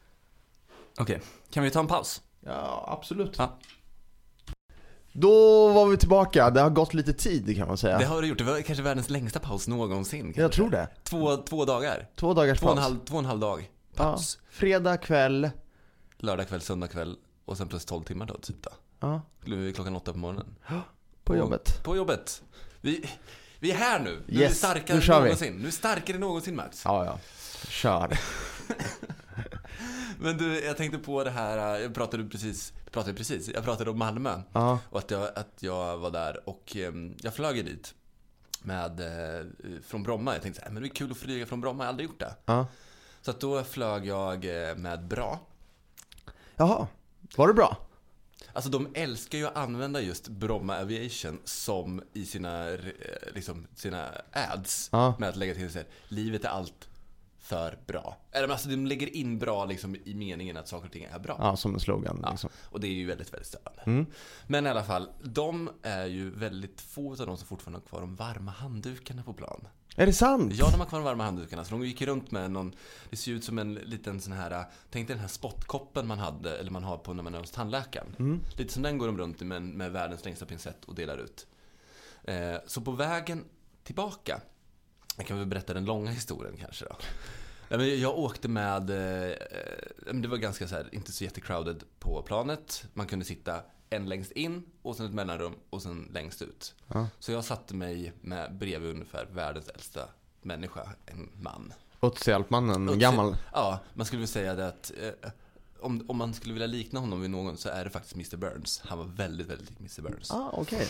Okej, 0.99 1.21
kan 1.51 1.65
vi 1.65 1.71
ta 1.71 1.81
en 1.81 1.87
paus? 1.87 2.23
Ja, 2.41 2.85
absolut. 2.99 3.35
Ja. 3.39 3.59
Då 5.13 5.69
var 5.73 5.87
vi 5.87 5.97
tillbaka. 5.97 6.51
Det 6.51 6.61
har 6.61 6.71
gått 6.71 6.95
lite 6.95 7.13
tid 7.13 7.57
kan 7.57 7.69
man 7.69 7.77
säga. 7.79 7.99
Det 7.99 8.05
har 8.05 8.23
du 8.23 8.29
gjort. 8.29 8.39
Det 8.39 8.45
var 8.45 8.61
kanske 8.61 8.83
världens 8.83 9.11
längsta 9.11 9.41
paus 9.41 9.69
någonsin. 9.69 10.23
kanske. 10.25 10.43
Jag 10.43 10.53
tror 10.53 10.71
det. 10.71 10.89
Två, 11.05 11.37
två 11.37 11.65
dagar. 11.65 12.09
Två 12.17 12.35
dagars 12.35 12.59
Två 12.61 12.67
och, 12.67 12.73
en 12.73 12.77
paus. 12.77 12.85
halv, 12.85 12.99
två 13.05 13.15
och 13.15 13.19
en 13.19 13.25
halv 13.27 13.41
dag. 13.41 13.71
Ja. 13.97 14.03
Paus. 14.05 14.39
Fredag 14.51 14.97
kväll. 14.97 15.51
Lördag 16.19 16.49
kväll, 16.49 16.61
söndag 16.61 16.89
kväll 16.89 17.17
och 17.45 17.57
sen 17.57 17.69
plus 17.69 17.85
12 17.85 18.03
timmar 18.05 18.27
då 18.27 18.35
typ 18.39 18.63
då. 18.63 18.71
Ja, 19.01 19.23
Klockan 19.75 19.97
åtta 19.97 20.13
på 20.13 20.19
morgonen. 20.19 20.55
på 21.25 21.37
jobbet. 21.37 21.85
På 21.85 21.97
jobbet. 21.97 22.43
Vi, 22.81 23.11
vi 23.59 23.71
är 23.71 23.77
här 23.77 23.99
nu. 24.01 24.11
Nu 24.11 24.17
är 24.17 24.23
vi 24.27 24.43
Yes, 24.43 24.59
starkare 24.59 24.97
nu 24.99 25.03
än 25.15 25.23
vi. 25.23 25.29
någonsin. 25.29 25.53
Nu 25.55 25.61
är 25.61 25.67
vi 25.67 25.73
starkare 25.73 26.15
än 26.15 26.21
någonsin 26.21 26.57
Max. 26.57 26.83
Ja, 26.85 27.05
ja. 27.05 27.19
Kör. 27.69 28.19
Men 30.19 30.39
du, 30.39 30.65
jag 30.65 30.77
tänkte 30.77 30.99
på 30.99 31.25
det 31.25 31.31
här, 31.31 31.79
jag 31.79 31.95
pratade 31.95 32.25
precis, 32.25 32.73
pratade 32.91 33.15
precis, 33.15 33.49
jag 33.55 33.65
pratade 33.65 33.91
om 33.91 33.99
Malmö. 33.99 34.43
Ja. 34.53 34.79
Och 34.91 34.99
att 34.99 35.11
jag, 35.11 35.29
att 35.39 35.55
jag 35.61 35.99
var 35.99 36.11
där 36.11 36.49
och 36.49 36.77
eh, 36.77 36.93
jag 37.21 37.35
flög 37.35 37.65
dit. 37.65 37.95
Med, 38.63 39.01
eh, 39.01 39.47
från 39.87 40.03
Bromma. 40.03 40.33
Jag 40.33 40.43
tänkte 40.43 40.61
så 40.61 40.67
här, 40.67 40.73
men 40.73 40.83
det 40.83 40.89
är 40.89 40.95
kul 40.95 41.11
att 41.11 41.17
flyga 41.17 41.47
från 41.47 41.61
Bromma, 41.61 41.85
jag 41.85 41.87
har 41.87 41.93
aldrig 41.93 42.09
gjort 42.09 42.21
det. 42.21 42.35
Ja. 42.45 42.67
Så 43.23 43.31
att 43.31 43.41
då 43.41 43.65
flög 43.65 44.07
jag 44.07 44.69
eh, 44.69 44.77
med 44.77 45.05
Bra. 45.05 45.41
Jaha. 46.57 46.87
Var 47.37 47.49
det 47.49 47.55
bra? 47.55 47.77
Alltså 48.53 48.71
de 48.71 48.89
älskar 48.95 49.39
ju 49.39 49.47
att 49.47 49.57
använda 49.57 50.01
just 50.01 50.29
Bromma 50.29 50.79
Aviation 50.79 51.39
som 51.45 52.03
i 52.13 52.27
sina, 52.27 52.71
eh, 52.71 52.79
liksom, 53.35 53.67
sina 53.75 54.09
ads. 54.33 54.89
Ja. 54.93 55.15
Med 55.19 55.29
att 55.29 55.37
lägga 55.37 55.55
till 55.55 55.71
här, 55.75 55.87
livet 56.09 56.45
är 56.45 56.49
allt 56.49 56.89
för 57.49 57.79
bra. 57.87 58.17
Eller 58.33 58.49
alltså 58.49 58.69
de 58.69 58.87
lägger 58.87 59.17
in 59.17 59.39
bra 59.39 59.65
liksom 59.65 59.97
i 60.05 60.15
meningen 60.15 60.57
att 60.57 60.69
saker 60.69 60.87
och 60.87 60.93
ting 60.93 61.05
är 61.05 61.19
bra. 61.19 61.37
Ja, 61.39 61.57
som 61.57 61.75
en 61.75 61.81
slogan 61.81 62.21
Ja, 62.23 62.31
liksom. 62.31 62.51
och 62.65 62.81
det 62.81 62.87
är 62.87 62.93
ju 62.93 63.07
väldigt, 63.07 63.33
väldigt 63.33 63.47
störande. 63.47 63.83
Mm. 63.87 64.07
Men 64.47 64.67
i 64.67 64.69
alla 64.69 64.85
fall, 64.85 65.09
de 65.23 65.71
är 65.83 66.07
ju 66.07 66.31
väldigt 66.31 66.81
få 66.81 67.11
av 67.11 67.27
de 67.27 67.37
som 67.37 67.47
fortfarande 67.47 67.79
har 67.79 67.87
kvar 67.89 68.01
de 68.01 68.17
varma 68.17 68.51
handdukarna 68.51 69.23
på 69.23 69.33
plan. 69.33 69.69
Är 69.97 70.07
det 70.07 70.13
sant? 70.13 70.53
Ja, 70.55 70.69
de 70.73 70.81
har 70.81 70.87
kvar 70.87 70.99
de 70.99 71.05
varma 71.05 71.25
handdukarna. 71.25 71.65
Så 71.65 71.71
de 71.71 71.85
gick 71.85 72.01
ju 72.01 72.07
runt 72.07 72.31
med 72.31 72.51
någon, 72.51 72.75
det 73.11 73.17
ser 73.17 73.33
ut 73.33 73.45
som 73.45 73.59
en 73.59 73.75
liten 73.75 74.21
sån 74.21 74.33
här, 74.33 74.65
tänk 74.91 75.09
dig 75.09 75.15
den 75.15 75.21
här 75.21 75.29
spottkoppen 75.29 76.07
man 76.07 76.19
hade, 76.19 76.59
eller 76.59 76.71
man 76.71 76.85
har 76.85 76.99
på 76.99 77.15
när 77.15 77.23
man 77.23 77.35
är 77.35 77.39
hos 77.39 77.51
tandläkaren. 77.51 78.17
Mm. 78.19 78.41
Lite 78.57 78.73
som 78.73 78.83
den 78.83 78.99
går 78.99 79.07
de 79.07 79.19
runt 79.19 79.41
med, 79.41 79.63
med 79.63 79.93
världens 79.93 80.25
längsta 80.25 80.47
pincett 80.47 80.85
och 80.85 80.95
delar 80.95 81.19
ut. 81.19 81.47
Eh, 82.25 82.57
så 82.67 82.81
på 82.81 82.91
vägen 82.91 83.45
tillbaka, 83.85 84.41
jag 85.19 85.27
kan 85.27 85.39
väl 85.39 85.47
berätta 85.47 85.75
den 85.75 85.85
långa 85.85 86.11
historien 86.11 86.57
kanske 86.57 86.85
då. 86.85 86.97
Ja, 87.69 87.77
men 87.77 88.01
jag 88.01 88.19
åkte 88.19 88.49
med, 88.49 88.91
eh, 88.91 89.31
eh, 89.31 90.15
det 90.15 90.29
var 90.29 90.37
ganska 90.37 90.69
så 90.69 90.75
här, 90.75 90.89
inte 90.93 91.13
så 91.13 91.25
jättecrowded 91.25 91.85
på 91.99 92.23
planet. 92.23 92.85
Man 92.95 93.07
kunde 93.07 93.25
sitta 93.25 93.63
en 93.91 94.09
längst 94.09 94.33
in 94.33 94.63
och 94.83 94.97
sen 94.97 95.07
ett 95.07 95.15
mellanrum 95.15 95.55
och 95.71 95.83
sen 95.83 96.09
längst 96.13 96.43
ut. 96.43 96.75
Ja. 96.87 97.09
Så 97.19 97.33
jag 97.33 97.45
satte 97.45 97.75
mig 97.75 98.13
med 98.21 98.55
bredvid 98.57 98.91
ungefär 98.91 99.27
världens 99.33 99.69
äldsta 99.69 100.09
människa, 100.43 100.89
en 101.07 101.31
man. 101.43 101.73
Otshjälpmannen, 102.01 102.89
Otse- 102.91 102.99
gammal. 102.99 103.37
Ja, 103.53 103.81
man 103.95 104.07
skulle 104.07 104.21
väl 104.21 104.29
säga 104.29 104.55
det 104.55 104.67
att 104.69 104.93
eh, 105.01 105.31
om, 105.81 106.05
om 106.09 106.17
man 106.17 106.35
skulle 106.35 106.53
vilja 106.55 106.67
likna 106.67 107.01
honom 107.01 107.21
vid 107.21 107.31
någon 107.31 107.57
så 107.57 107.69
är 107.69 107.85
det 107.85 107.91
faktiskt 107.91 108.15
Mr 108.15 108.37
Burns. 108.37 108.83
Han 108.85 108.99
var 108.99 109.05
väldigt, 109.05 109.47
väldigt 109.47 109.71
lik 109.71 109.79
Mr 109.81 110.03
Burns. 110.11 110.31
Ah, 110.31 110.51
okej. 110.53 110.87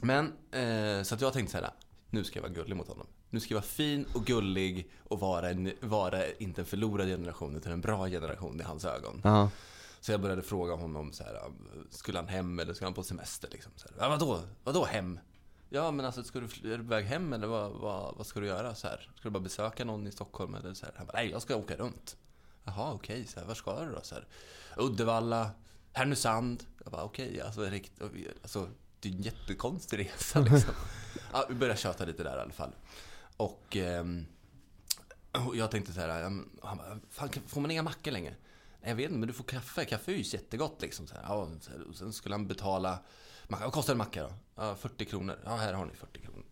Men, 0.00 0.32
eh, 0.50 1.02
så 1.02 1.14
att 1.14 1.20
jag 1.20 1.32
tänkte 1.32 1.52
så 1.52 1.58
här, 1.58 1.70
nu 2.10 2.24
ska 2.24 2.38
jag 2.38 2.42
vara 2.42 2.52
gullig 2.52 2.76
mot 2.76 2.88
honom. 2.88 3.06
Nu 3.30 3.40
ska 3.40 3.54
jag 3.54 3.60
vara 3.60 3.66
fin 3.68 4.06
och 4.14 4.24
gullig 4.24 4.90
och 5.04 5.20
vara, 5.20 5.50
en, 5.50 5.72
vara 5.80 6.32
inte 6.32 6.60
en 6.60 6.66
förlorad 6.66 7.06
generation 7.06 7.56
utan 7.56 7.72
en 7.72 7.80
bra 7.80 8.08
generation 8.08 8.60
i 8.60 8.64
hans 8.64 8.84
ögon. 8.84 9.20
Ja. 9.24 9.50
Så 10.00 10.12
jag 10.12 10.20
började 10.20 10.42
fråga 10.42 10.74
honom 10.74 11.12
så 11.12 11.24
här, 11.24 11.40
skulle 11.90 12.18
han 12.18 12.28
hem 12.28 12.58
eller 12.58 12.74
skulle 12.74 12.86
han 12.86 12.94
på 12.94 13.02
semester 13.02 13.48
liksom? 13.52 13.72
Så 13.76 13.88
här, 13.88 13.96
ja, 13.98 14.08
vadå, 14.08 14.40
vadå 14.64 14.84
hem? 14.84 15.18
Ja 15.68 15.90
men 15.90 16.06
alltså, 16.06 16.24
ska 16.24 16.40
du, 16.40 16.72
är 16.72 16.78
du 16.78 16.84
på 16.84 16.90
väg 16.90 17.04
hem 17.04 17.32
eller 17.32 17.46
vad, 17.46 17.72
vad, 17.72 18.16
vad 18.16 18.26
ska 18.26 18.40
du 18.40 18.46
göra? 18.46 18.74
Så 18.74 18.86
här, 18.88 19.10
ska 19.14 19.28
du 19.28 19.30
bara 19.30 19.40
besöka 19.40 19.84
någon 19.84 20.06
i 20.06 20.12
Stockholm 20.12 20.54
eller 20.54 20.74
så 20.74 20.86
här? 20.86 20.94
Han 20.96 21.06
bara, 21.06 21.12
nej 21.18 21.30
jag 21.30 21.42
ska 21.42 21.56
åka 21.56 21.76
runt. 21.76 22.16
Jaha 22.64 22.92
okej, 22.92 23.26
så 23.26 23.40
här, 23.40 23.46
var 23.46 23.54
ska 23.54 23.84
du 23.84 23.92
då? 23.92 24.00
Så 24.02 24.14
här, 24.14 24.26
Uddevalla, 24.76 25.50
Härnösand. 25.92 26.64
Jag 26.84 26.92
bara 26.92 27.02
okej, 27.04 27.40
alltså, 27.40 27.60
rikt- 27.60 28.02
alltså 28.42 28.68
det 29.00 29.08
är 29.08 29.12
en 29.12 29.22
jättekonstig 29.22 29.98
resa 29.98 30.40
liksom. 30.40 30.74
ja, 31.32 31.46
vi 31.48 31.54
började 31.54 31.78
köta 31.78 32.04
lite 32.04 32.22
där 32.22 32.36
i 32.38 32.40
alla 32.40 32.52
fall. 32.52 32.72
Och, 33.36 33.76
ehm, 33.76 34.26
och 35.46 35.56
jag 35.56 35.70
tänkte 35.70 35.92
så 35.92 36.00
här, 36.00 36.22
han 36.22 36.48
bara, 36.62 36.98
Fan, 37.10 37.28
får 37.46 37.60
man 37.60 37.70
inga 37.70 37.82
mackor 37.82 38.10
längre? 38.10 38.34
Jag 38.80 38.94
vet 38.94 39.04
inte, 39.04 39.18
men 39.18 39.28
du 39.28 39.34
får 39.34 39.44
kaffe. 39.44 39.84
Kaffe 39.84 40.12
är 40.12 40.16
ju 40.16 40.22
jättegott 40.22 40.82
liksom. 40.82 41.06
Så 41.06 41.14
här, 41.14 41.22
ja, 41.22 41.48
och 41.88 41.96
sen 41.96 42.12
skulle 42.12 42.34
han 42.34 42.46
betala, 42.46 42.98
vad 43.48 43.72
kostar 43.72 43.92
en 43.92 43.98
macka 43.98 44.22
då? 44.22 44.32
Ja, 44.54 44.74
40 44.74 45.04
kronor. 45.04 45.38
Ja, 45.44 45.56
här 45.56 45.72
har 45.72 45.86
ni 45.86 45.94
40 45.94 46.20
kronor. 46.20 46.44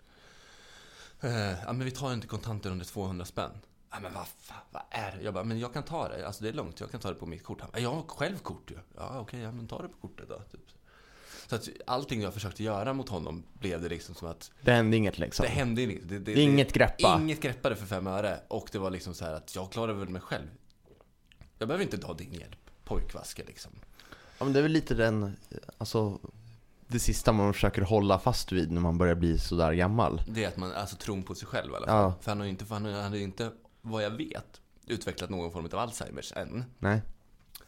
Eh, 1.20 1.60
ja, 1.62 1.72
men 1.72 1.84
vi 1.84 1.90
tar 1.90 2.12
inte 2.12 2.26
kontanter 2.26 2.70
under 2.70 2.84
200 2.84 3.24
spänn. 3.24 3.50
Ja, 3.90 4.00
men 4.00 4.14
vad 4.14 4.26
fan, 4.28 4.58
vad 4.70 4.82
är 4.90 5.16
det? 5.16 5.22
Jag 5.22 5.34
bara, 5.34 5.44
men 5.44 5.58
jag 5.58 5.72
kan 5.72 5.82
ta 5.82 6.08
det. 6.08 6.26
Alltså 6.26 6.42
det 6.42 6.48
är 6.48 6.52
lugnt, 6.52 6.80
jag 6.80 6.90
kan 6.90 7.00
ta 7.00 7.08
det 7.08 7.14
på 7.14 7.26
mitt 7.26 7.44
kort. 7.44 7.60
Han 7.60 7.70
bara, 7.70 7.78
jag 7.78 7.94
har 7.94 8.02
själv 8.02 8.38
kort 8.38 8.70
ju. 8.70 8.78
Ja, 8.96 9.18
okej, 9.20 9.40
ja, 9.40 9.52
men 9.52 9.68
ta 9.68 9.82
det 9.82 9.88
på 9.88 10.08
kortet 10.08 10.28
då. 10.28 10.42
Typ. 10.52 10.60
Så 11.46 11.54
att 11.56 11.68
allting 11.86 12.22
jag 12.22 12.34
försökte 12.34 12.62
göra 12.62 12.92
mot 12.92 13.08
honom 13.08 13.42
blev 13.52 13.82
det 13.82 13.88
liksom 13.88 14.14
som 14.14 14.28
att 14.28 14.50
Det 14.62 14.72
hände 14.72 14.96
inget 14.96 15.18
liksom. 15.18 15.42
det 15.42 15.48
hände 15.48 15.82
inget. 15.82 16.08
Det, 16.08 16.18
det, 16.18 16.40
Inget 16.40 16.68
det, 16.68 16.78
greppa. 16.78 17.18
Inget 17.20 17.40
greppade 17.40 17.76
för 17.76 17.86
fem 17.86 18.06
öre. 18.06 18.40
Och 18.48 18.68
det 18.72 18.78
var 18.78 18.90
liksom 18.90 19.14
så 19.14 19.24
här 19.24 19.32
att 19.32 19.54
jag 19.54 19.72
klarade 19.72 19.98
väl 19.98 20.08
mig 20.08 20.20
själv. 20.22 20.46
Jag 21.58 21.68
behöver 21.68 21.84
inte 21.84 21.98
ta 21.98 22.14
din 22.14 22.32
hjälp, 22.32 22.70
pojkvaske 22.84 23.42
liksom. 23.46 23.70
Ja, 24.38 24.44
men 24.44 24.52
det 24.52 24.58
är 24.58 24.62
väl 24.62 24.72
lite 24.72 24.94
den, 24.94 25.36
alltså 25.78 26.18
det 26.88 26.98
sista 26.98 27.32
man 27.32 27.52
försöker 27.52 27.82
hålla 27.82 28.18
fast 28.18 28.52
vid 28.52 28.70
när 28.72 28.80
man 28.80 28.98
börjar 28.98 29.14
bli 29.14 29.38
sådär 29.38 29.72
gammal. 29.72 30.22
Det 30.28 30.44
är 30.44 30.48
att 30.48 30.56
man, 30.56 30.72
alltså 30.72 30.96
tron 30.96 31.22
på 31.22 31.34
sig 31.34 31.48
själv 31.48 31.72
i 31.72 31.76
alla 31.76 31.86
fall. 31.86 31.96
Ja. 31.96 32.14
För 32.20 32.30
han 32.30 32.38
har 32.38 32.44
ju 32.44 32.50
inte, 32.50 32.64
han 32.68 32.84
har, 32.84 33.16
inte, 33.16 33.50
vad 33.82 34.04
jag 34.04 34.10
vet, 34.10 34.60
utvecklat 34.86 35.30
någon 35.30 35.52
form 35.52 35.64
av 35.64 35.78
Alzheimers 35.78 36.32
än. 36.36 36.64
Nej. 36.78 37.02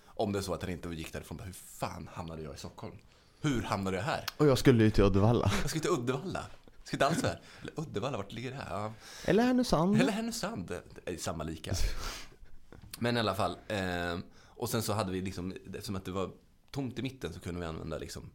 Om 0.04 0.32
det 0.32 0.38
är 0.38 0.42
så 0.42 0.54
att 0.54 0.62
han 0.62 0.70
inte 0.70 0.88
gick 0.88 1.12
därifrån, 1.12 1.40
hur 1.44 1.52
fan 1.52 2.08
hamnade 2.12 2.42
jag 2.42 2.54
i 2.54 2.58
Stockholm? 2.58 2.94
Hur 3.46 3.62
hamnade 3.62 3.96
jag 3.96 4.04
här? 4.04 4.24
Och 4.36 4.46
jag 4.46 4.58
skulle 4.58 4.84
ju 4.84 4.90
till 4.90 5.04
Uddevalla. 5.04 5.52
Jag 5.60 5.70
ska 5.70 5.80
till 5.80 5.90
Uddevalla. 5.90 6.46
Jag 6.78 6.86
ska 6.86 6.96
inte 6.96 7.06
alls 7.06 7.22
här. 7.22 7.40
Eller 7.62 7.80
Uddevalla, 7.80 8.16
vart 8.16 8.32
ligger 8.32 8.50
det 8.50 8.56
här? 8.56 8.80
Ja. 8.80 8.92
Eller 9.24 9.42
Härnösand. 9.42 10.00
Eller 10.00 10.12
Härnösand, 10.12 10.72
samma 11.18 11.44
lika. 11.44 11.74
Men 12.98 13.16
i 13.16 13.20
alla 13.20 13.34
fall. 13.34 13.56
Eh, 13.68 14.18
och 14.44 14.68
sen 14.68 14.82
så 14.82 14.92
hade 14.92 15.12
vi 15.12 15.20
liksom, 15.20 15.54
eftersom 15.66 15.96
att 15.96 16.04
det 16.04 16.10
var 16.10 16.30
tomt 16.70 16.98
i 16.98 17.02
mitten 17.02 17.32
så 17.32 17.40
kunde 17.40 17.60
vi 17.60 17.66
använda 17.66 17.98
liksom 17.98 18.30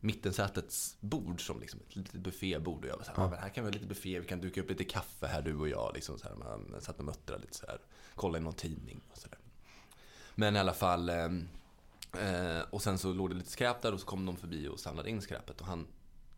mittensätets 0.00 0.96
bord 1.00 1.46
som 1.46 1.60
liksom 1.60 1.80
ett 1.88 1.96
litet 1.96 2.20
buffébord. 2.20 2.84
Och 2.84 2.90
jag 2.90 2.96
var 2.96 3.04
så 3.04 3.10
här, 3.10 3.22
ja. 3.22 3.30
men 3.30 3.38
här 3.38 3.48
kan 3.48 3.64
vi 3.64 3.70
ha 3.70 3.74
lite 3.74 3.86
buffé, 3.86 4.20
vi 4.20 4.26
kan 4.26 4.40
duka 4.40 4.60
upp 4.60 4.70
lite 4.70 4.84
kaffe 4.84 5.26
här 5.26 5.42
du 5.42 5.56
och 5.56 5.68
jag. 5.68 5.90
Liksom 5.94 6.18
så 6.18 6.28
här, 6.28 6.34
man 6.34 6.80
satt 6.80 6.98
och 6.98 7.04
muttrade 7.04 7.42
lite 7.42 7.56
så 7.56 7.66
här, 7.66 7.78
kolla 8.14 8.38
i 8.38 8.40
någon 8.40 8.52
tidning 8.52 9.00
och 9.12 9.18
så 9.18 9.28
där. 9.28 9.38
Men 10.34 10.56
i 10.56 10.58
alla 10.58 10.74
fall, 10.74 11.08
eh, 11.08 11.28
eh, 12.20 12.60
och 12.70 12.82
sen 12.82 12.98
så 12.98 13.12
låg 13.12 13.30
det 13.30 13.36
lite 13.36 13.50
skräp 13.50 13.82
där 13.82 13.92
och 13.94 14.00
så 14.00 14.06
kom 14.06 14.26
de 14.26 14.36
förbi 14.36 14.68
och 14.68 14.80
samlade 14.80 15.10
in 15.10 15.22
skräpet. 15.22 15.60
Och 15.60 15.66
han, 15.66 15.86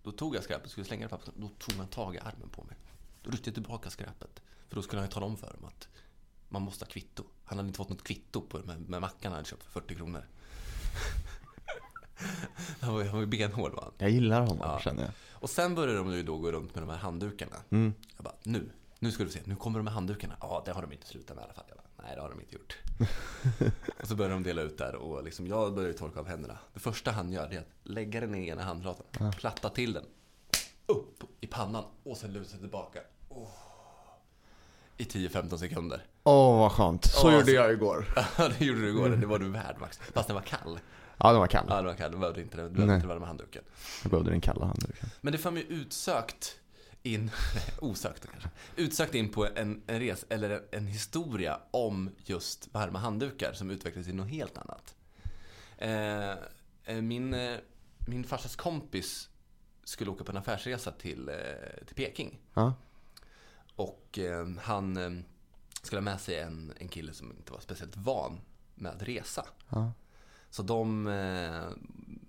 då 0.03 0.13
tog 0.13 0.37
jag 0.37 0.45
skräpet 0.45 0.65
och 0.65 0.71
skulle 0.71 0.87
slänga 0.87 1.09
det 1.09 1.17
på 1.17 1.19
då 1.37 1.49
tog 1.59 1.75
han 1.79 1.89
tag 1.89 2.15
i 2.15 2.19
armen 2.19 2.49
på 2.49 2.65
mig. 2.65 2.77
Då 3.23 3.31
ryckte 3.31 3.49
jag 3.49 3.55
tillbaka 3.55 3.91
skräpet. 3.91 4.43
För 4.69 4.77
då 4.77 4.83
skulle 4.83 5.01
han 5.01 5.09
ju 5.09 5.13
tala 5.13 5.27
om 5.27 5.37
för 5.37 5.47
dem 5.53 5.65
att 5.65 5.89
man 6.49 6.63
måste 6.63 6.85
ha 6.85 6.91
kvitto. 6.91 7.25
Han 7.45 7.59
hade 7.59 7.67
inte 7.67 7.77
fått 7.77 7.89
något 7.89 8.03
kvitto 8.05 8.41
på 8.41 8.59
med, 8.59 8.89
med 8.89 9.01
mackan 9.01 9.33
han 9.33 9.33
hade 9.33 9.49
köpt 9.49 9.63
för 9.63 9.71
40 9.81 9.95
kronor. 9.95 10.25
han 12.81 12.95
var 12.95 13.01
ju 13.01 13.07
han 13.07 13.15
var 13.15 13.21
ju 13.21 13.27
benhård 13.27 13.73
var 13.73 13.83
han. 13.83 13.93
Jag 13.99 14.11
gillar 14.11 14.41
honom 14.41 14.59
Ja. 14.61 14.81
känner 14.81 15.03
jag. 15.03 15.13
Och 15.33 15.51
sen 15.51 15.75
började 15.75 15.99
de 15.99 16.13
ju 16.13 16.23
då 16.23 16.39
gå 16.39 16.53
runt 16.53 16.75
med 16.75 16.83
de 16.83 16.91
här 16.91 16.99
handdukarna. 16.99 17.57
Mm. 17.71 17.95
Jag 18.17 18.25
bara, 18.25 18.35
nu, 18.43 18.71
nu 18.99 19.13
ska 19.13 19.25
du 19.25 19.31
se, 19.31 19.41
nu 19.45 19.57
kommer 19.57 19.79
de 19.79 19.85
med 19.85 19.93
handdukarna. 19.93 20.37
Ja, 20.41 20.63
det 20.65 20.73
har 20.73 20.83
de 20.83 20.93
inte 20.93 21.07
slutat 21.07 21.37
med 21.37 21.43
i 21.43 21.45
alla 21.45 21.55
fall. 21.55 21.65
Nej 22.07 22.17
det 22.17 22.23
har 22.23 22.31
de 22.31 22.41
inte 22.41 22.55
gjort. 22.55 22.79
och 24.01 24.09
så 24.09 24.15
började 24.15 24.35
de 24.35 24.43
dela 24.43 24.63
ut 24.63 24.79
där 24.79 24.95
och 24.95 25.25
liksom, 25.25 25.47
jag 25.47 25.75
började 25.75 25.95
torka 25.95 26.21
av 26.21 26.27
händerna. 26.27 26.59
Det 26.75 26.81
första 26.81 27.11
han 27.11 27.33
gör 27.33 27.53
är 27.53 27.59
att 27.59 27.69
lägga 27.83 28.21
den 28.21 28.35
i 28.35 28.49
ena 28.49 28.63
handflatan, 28.63 29.33
platta 29.33 29.69
till 29.69 29.93
den, 29.93 30.05
upp 30.87 31.23
i 31.41 31.47
pannan 31.47 31.85
och 32.05 32.17
sen 32.17 32.33
luta 32.33 32.51
sig 32.51 32.59
tillbaka. 32.59 33.01
Oh. 33.29 33.49
I 34.97 35.05
10-15 35.05 35.57
sekunder. 35.57 36.05
Åh 36.23 36.59
vad 36.59 36.73
skönt. 36.73 37.05
Så 37.05 37.27
Åh, 37.27 37.33
gjorde 37.33 37.45
så- 37.45 37.51
jag 37.51 37.73
igår. 37.73 38.05
Ja, 38.39 38.49
det 38.59 38.65
gjorde 38.65 38.81
du 38.81 38.89
igår. 38.89 39.09
Det 39.09 39.27
var 39.27 39.39
du 39.39 39.51
värd 39.51 39.77
Max. 39.81 39.99
Fast 39.99 40.27
den 40.29 40.35
var 40.35 40.43
kall. 40.43 40.79
Ja, 41.17 41.31
den 41.31 41.41
var 41.41 41.47
kall. 41.47 41.67
Ja, 41.69 41.77
den 41.77 41.85
var 41.85 41.95
kall. 41.95 42.11
Du 42.13 42.19
behövde 42.19 42.41
inte, 42.41 42.57
du 42.57 42.69
behövde 42.69 42.95
inte 42.95 43.07
med 43.07 43.29
handduken. 43.29 43.63
Jag 44.03 44.11
behövde 44.11 44.31
den 44.31 44.41
kalla 44.41 44.67
handduken. 44.67 45.09
Men 45.21 45.33
det 45.33 45.39
får 45.39 45.51
mig 45.51 45.67
utsökt 45.69 46.57
in, 47.07 47.31
osökt 47.81 48.27
kanske, 48.31 48.51
utsökt 48.77 49.15
in 49.15 49.29
på 49.29 49.47
en, 49.47 49.83
en 49.87 50.01
res, 50.01 50.25
eller 50.29 50.63
en, 50.71 50.87
historia 50.87 51.61
om 51.71 52.11
just 52.25 52.75
varma 52.75 52.99
handdukar 52.99 53.53
som 53.53 53.71
utvecklades 53.71 54.07
till 54.07 54.17
något 54.17 54.29
helt 54.29 54.59
annat. 54.59 54.95
Eh, 55.79 56.31
eh, 56.85 57.03
min, 57.03 57.35
eh, 57.35 57.59
min 58.07 58.25
farsas 58.25 58.57
kompis 58.57 59.29
skulle 59.85 60.11
åka 60.11 60.25
på 60.25 60.33
en 60.33 60.39
affärsresa 60.39 60.91
till, 60.91 61.29
eh, 61.29 61.85
till 61.87 61.97
Peking. 61.97 62.39
Ja. 62.55 62.75
Och 63.77 64.19
eh, 64.19 64.47
han 64.63 65.25
skulle 65.83 66.01
ha 66.01 66.05
med 66.05 66.21
sig 66.21 66.39
en, 66.39 66.73
en 66.77 66.89
kille 66.89 67.13
som 67.13 67.31
inte 67.31 67.53
var 67.53 67.61
speciellt 67.61 67.97
van 67.97 68.41
med 68.75 68.93
att 68.93 69.03
resa. 69.03 69.47
Ja. 69.69 69.93
Så 70.51 70.63
de 70.63 71.07
eh, 71.07 71.69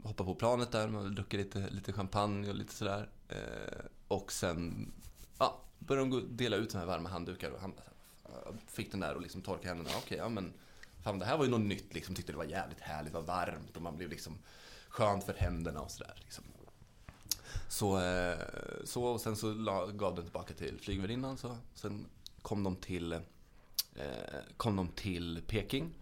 hoppar 0.03 0.25
på 0.25 0.35
planet 0.35 0.71
där, 0.71 0.87
man 0.87 1.15
druckit 1.15 1.39
lite, 1.39 1.69
lite 1.69 1.93
champagne 1.93 2.49
och 2.49 2.55
lite 2.55 2.73
sådär. 2.73 3.09
Eh, 3.29 3.85
och 4.07 4.31
sen 4.31 4.91
ja, 5.37 5.61
började 5.79 6.09
de 6.09 6.37
dela 6.37 6.55
ut 6.55 6.71
såna 6.71 6.79
här 6.79 6.87
varma 6.87 7.09
handdukar 7.09 7.51
och 7.51 7.61
han 7.61 7.73
fick 8.67 8.91
den 8.91 8.99
där 8.99 9.15
och 9.15 9.21
liksom 9.21 9.41
torkade 9.41 9.67
händerna. 9.67 9.89
Okej, 9.97 10.17
ja 10.17 10.29
men 10.29 10.53
fan 11.03 11.19
det 11.19 11.25
här 11.25 11.37
var 11.37 11.45
ju 11.45 11.51
något 11.51 11.61
nytt 11.61 11.93
liksom. 11.93 12.15
Tyckte 12.15 12.31
det 12.31 12.37
var 12.37 12.45
jävligt 12.45 12.79
härligt, 12.79 13.13
det 13.13 13.19
var 13.19 13.25
varmt 13.25 13.75
och 13.75 13.81
man 13.81 13.97
blev 13.97 14.09
liksom 14.09 14.37
skönt 14.89 15.23
för 15.23 15.33
händerna 15.33 15.81
och 15.81 15.91
sådär. 15.91 16.13
Liksom. 16.23 16.43
Så, 17.69 17.99
eh, 17.99 18.37
så 18.83 19.03
och 19.03 19.21
sen 19.21 19.35
så 19.35 19.53
gav 19.93 20.15
den 20.15 20.23
tillbaka 20.23 20.53
till 20.53 20.79
flygvärdinnan. 20.81 21.37
Så, 21.37 21.57
sen 21.73 22.05
kom 22.41 22.63
de 22.63 22.75
till, 22.75 23.13
eh, 23.13 23.19
kom 24.57 24.75
de 24.75 24.87
till 24.87 25.41
Peking. 25.47 25.93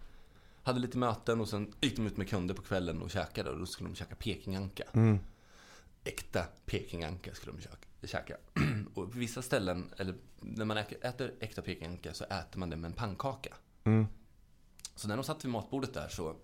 Hade 0.62 0.80
lite 0.80 0.98
möten 0.98 1.40
och 1.40 1.48
sen 1.48 1.74
gick 1.80 1.96
de 1.96 2.06
ut 2.06 2.16
med 2.16 2.28
kunder 2.28 2.54
på 2.54 2.62
kvällen 2.62 3.02
och 3.02 3.10
käkade 3.10 3.50
och 3.50 3.58
då 3.58 3.66
skulle 3.66 3.88
de 3.88 3.94
käka 3.94 4.14
Pekinganka. 4.14 4.84
Mm. 4.92 5.18
Äkta 6.04 6.44
Pekinganka 6.66 7.34
skulle 7.34 7.52
de 7.52 7.62
käka. 7.62 7.85
Käka. 8.02 8.36
och 8.94 9.12
på 9.12 9.18
vissa 9.18 9.42
ställen, 9.42 9.90
eller 9.96 10.14
när 10.40 10.64
man 10.64 10.76
äter, 10.76 11.34
äkta 11.40 11.62
Pekinganka 11.62 12.14
så 12.14 12.24
äter 12.24 12.58
man 12.58 12.70
det 12.70 12.76
med 12.76 12.88
en 12.88 12.94
pannkaka. 12.94 13.54
Mm. 13.84 14.06
Så 14.94 15.08
när 15.08 15.16
de 15.16 15.24
satt 15.24 15.44
vid 15.44 15.52
matbordet 15.52 15.94
där 15.94 16.08
så, 16.08 16.36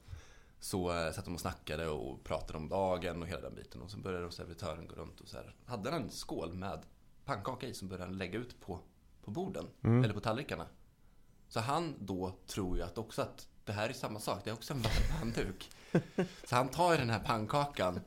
så 0.60 1.06
eh, 1.06 1.12
satt 1.12 1.24
de 1.24 1.34
och 1.34 1.40
snackade 1.40 1.88
och 1.88 2.24
pratade 2.24 2.58
om 2.58 2.68
dagen 2.68 3.22
och 3.22 3.28
hela 3.28 3.40
den 3.40 3.54
biten. 3.54 3.82
Och 3.82 3.90
så 3.90 3.98
började 3.98 4.32
servitören 4.32 4.88
gå 4.88 4.94
runt 4.94 5.20
och 5.20 5.28
så 5.28 5.36
här. 5.36 5.54
Hade 5.64 5.90
han 5.90 6.02
en 6.02 6.10
skål 6.10 6.52
med 6.54 6.82
pannkaka 7.24 7.66
i 7.66 7.74
som 7.74 7.88
började 7.88 8.04
han 8.04 8.18
lägga 8.18 8.38
ut 8.38 8.60
på, 8.60 8.80
på 9.24 9.30
borden. 9.30 9.66
Eller 10.04 10.14
på 10.14 10.20
tallrikarna. 10.20 10.66
Så 11.48 11.60
han 11.60 11.94
då 11.98 12.38
tror 12.46 12.76
ju 12.76 12.82
att 12.82 12.98
också 12.98 13.22
att 13.22 13.48
det 13.64 13.72
här 13.72 13.88
är 13.88 13.92
samma 13.92 14.20
sak. 14.20 14.40
Det 14.44 14.50
är 14.50 14.54
också 14.54 14.74
en 14.74 14.80
varm 14.80 15.10
handduk. 15.18 15.70
Så 16.44 16.56
han 16.56 16.68
tar 16.68 16.92
ju 16.92 16.98
den 16.98 17.10
här 17.10 17.20
pannkakan, 17.20 18.00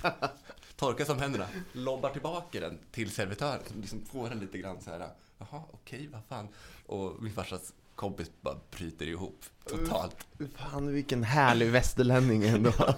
torkar 0.75 1.05
som 1.05 1.19
händerna, 1.19 1.47
lobbar 1.73 2.09
tillbaka 2.09 2.59
den 2.59 2.79
till 2.91 3.11
servitören. 3.11 3.59
Som 3.67 3.81
liksom 3.81 4.05
får 4.05 4.29
den 4.29 4.39
lite 4.39 4.57
grann 4.57 4.81
så 4.81 4.89
här. 4.89 5.09
Jaha, 5.37 5.63
okej, 5.71 6.09
vad 6.13 6.21
fan. 6.25 6.47
Och 6.85 7.23
min 7.23 7.33
farsas 7.33 7.73
kompis 7.95 8.31
bara 8.41 8.59
bryter 8.71 9.07
ihop 9.07 9.45
totalt. 9.65 10.27
Fan 10.55 10.93
vilken 10.93 11.23
härlig 11.23 11.71
västerlänning 11.71 12.43
ändå. 12.43 12.73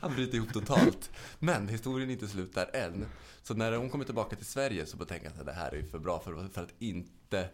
Han 0.00 0.14
bryter 0.14 0.36
ihop 0.36 0.52
totalt. 0.52 1.10
Men 1.38 1.68
historien 1.68 2.08
är 2.10 2.12
inte 2.12 2.28
slut 2.28 2.54
där 2.54 2.76
än. 2.76 3.06
Så 3.42 3.54
när 3.54 3.72
hon 3.72 3.90
kommer 3.90 4.04
tillbaka 4.04 4.36
till 4.36 4.46
Sverige 4.46 4.86
så 4.86 4.96
tänker 4.96 5.26
jag 5.26 5.40
att 5.40 5.46
det 5.46 5.52
här 5.52 5.74
är 5.74 5.82
för 5.82 5.98
bra 5.98 6.20
för, 6.20 6.48
för 6.48 6.62
att 6.62 6.74
inte 6.78 7.48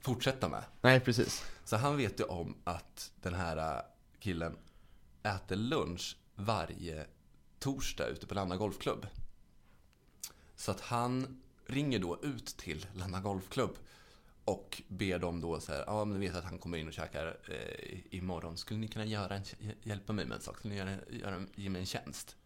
fortsätta 0.00 0.48
med. 0.48 0.64
Nej, 0.80 1.00
precis. 1.00 1.44
Så 1.64 1.76
han 1.76 1.96
vet 1.96 2.20
ju 2.20 2.24
om 2.24 2.54
att 2.64 3.12
den 3.22 3.34
här 3.34 3.56
äh, 3.56 3.82
killen 4.20 4.56
äter 5.22 5.56
lunch 5.56 6.16
varje 6.34 7.06
torsdag 7.64 8.06
ute 8.08 8.26
på 8.26 8.34
Lanna 8.34 8.56
Golfklubb. 8.56 9.06
Så 10.56 10.70
att 10.70 10.80
han 10.80 11.42
ringer 11.66 11.98
då 11.98 12.18
ut 12.22 12.46
till 12.46 12.86
Lanna 12.94 13.20
Golfklubb 13.20 13.76
och 14.44 14.82
ber 14.88 15.18
dem 15.18 15.40
då 15.40 15.60
så 15.60 15.72
här, 15.72 15.84
ja 15.86 16.04
men 16.04 16.20
ni 16.20 16.26
vet 16.26 16.36
att 16.36 16.44
han 16.44 16.58
kommer 16.58 16.78
in 16.78 16.88
och 16.88 16.92
käkar 16.92 17.38
eh, 17.48 18.00
imorgon. 18.10 18.56
Skulle 18.56 18.80
ni 18.80 18.88
kunna 18.88 19.04
göra 19.04 19.36
en, 19.36 19.42
hjälpa 19.82 20.12
mig 20.12 20.26
med 20.26 20.36
en 20.36 20.42
sak? 20.42 20.58
Skulle 20.58 20.74
ni 20.74 20.80
göra, 20.80 20.96
göra, 21.10 21.46
ge 21.54 21.70
mig 21.70 21.80
en 21.80 21.86
tjänst? 21.86 22.36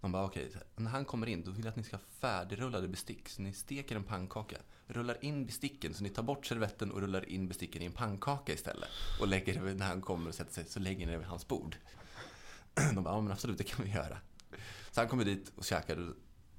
De 0.00 0.12
bara 0.12 0.24
okej, 0.24 0.46
okay. 0.48 0.62
när 0.76 0.90
han 0.90 1.04
kommer 1.04 1.26
in 1.26 1.44
då 1.44 1.50
vill 1.50 1.64
jag 1.64 1.70
att 1.70 1.76
ni 1.76 1.82
ska 1.82 1.96
ha 1.96 2.04
färdigrullade 2.20 2.88
bestick. 2.88 3.28
Så 3.28 3.42
ni 3.42 3.52
steker 3.52 3.96
en 3.96 4.04
pannkaka, 4.04 4.56
rullar 4.86 5.24
in 5.24 5.46
besticken, 5.46 5.94
så 5.94 6.02
ni 6.02 6.10
tar 6.10 6.22
bort 6.22 6.46
servetten 6.46 6.90
och 6.90 7.00
rullar 7.00 7.28
in 7.28 7.48
besticken 7.48 7.82
i 7.82 7.84
en 7.84 7.92
pannkaka 7.92 8.52
istället. 8.52 8.88
Och 9.20 9.28
lägger 9.28 9.62
det, 9.62 9.74
när 9.74 9.86
han 9.86 10.00
kommer 10.00 10.28
och 10.28 10.34
sätter 10.34 10.54
sig, 10.54 10.64
så 10.64 10.80
lägger 10.80 11.06
ni 11.06 11.12
det 11.12 11.18
vid 11.18 11.26
hans 11.26 11.48
bord. 11.48 11.76
De 12.94 13.04
bara, 13.04 13.14
ja 13.14 13.20
men 13.20 13.32
absolut, 13.32 13.58
det 13.58 13.64
kan 13.64 13.84
vi 13.84 13.90
göra. 13.92 14.18
Så 14.90 15.00
han 15.00 15.08
kommer 15.08 15.24
dit 15.24 15.52
och 15.56 15.64
käkar 15.64 16.12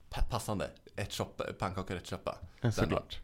pa- 0.10 0.22
passande, 0.30 0.70
ett 0.96 1.12
soppa, 1.14 1.44
pannkaka 1.60 1.94
och 1.94 2.00
ett 2.00 2.08
soppa. 2.08 2.38
Ja, 2.62 2.72
Såklart. 2.72 3.20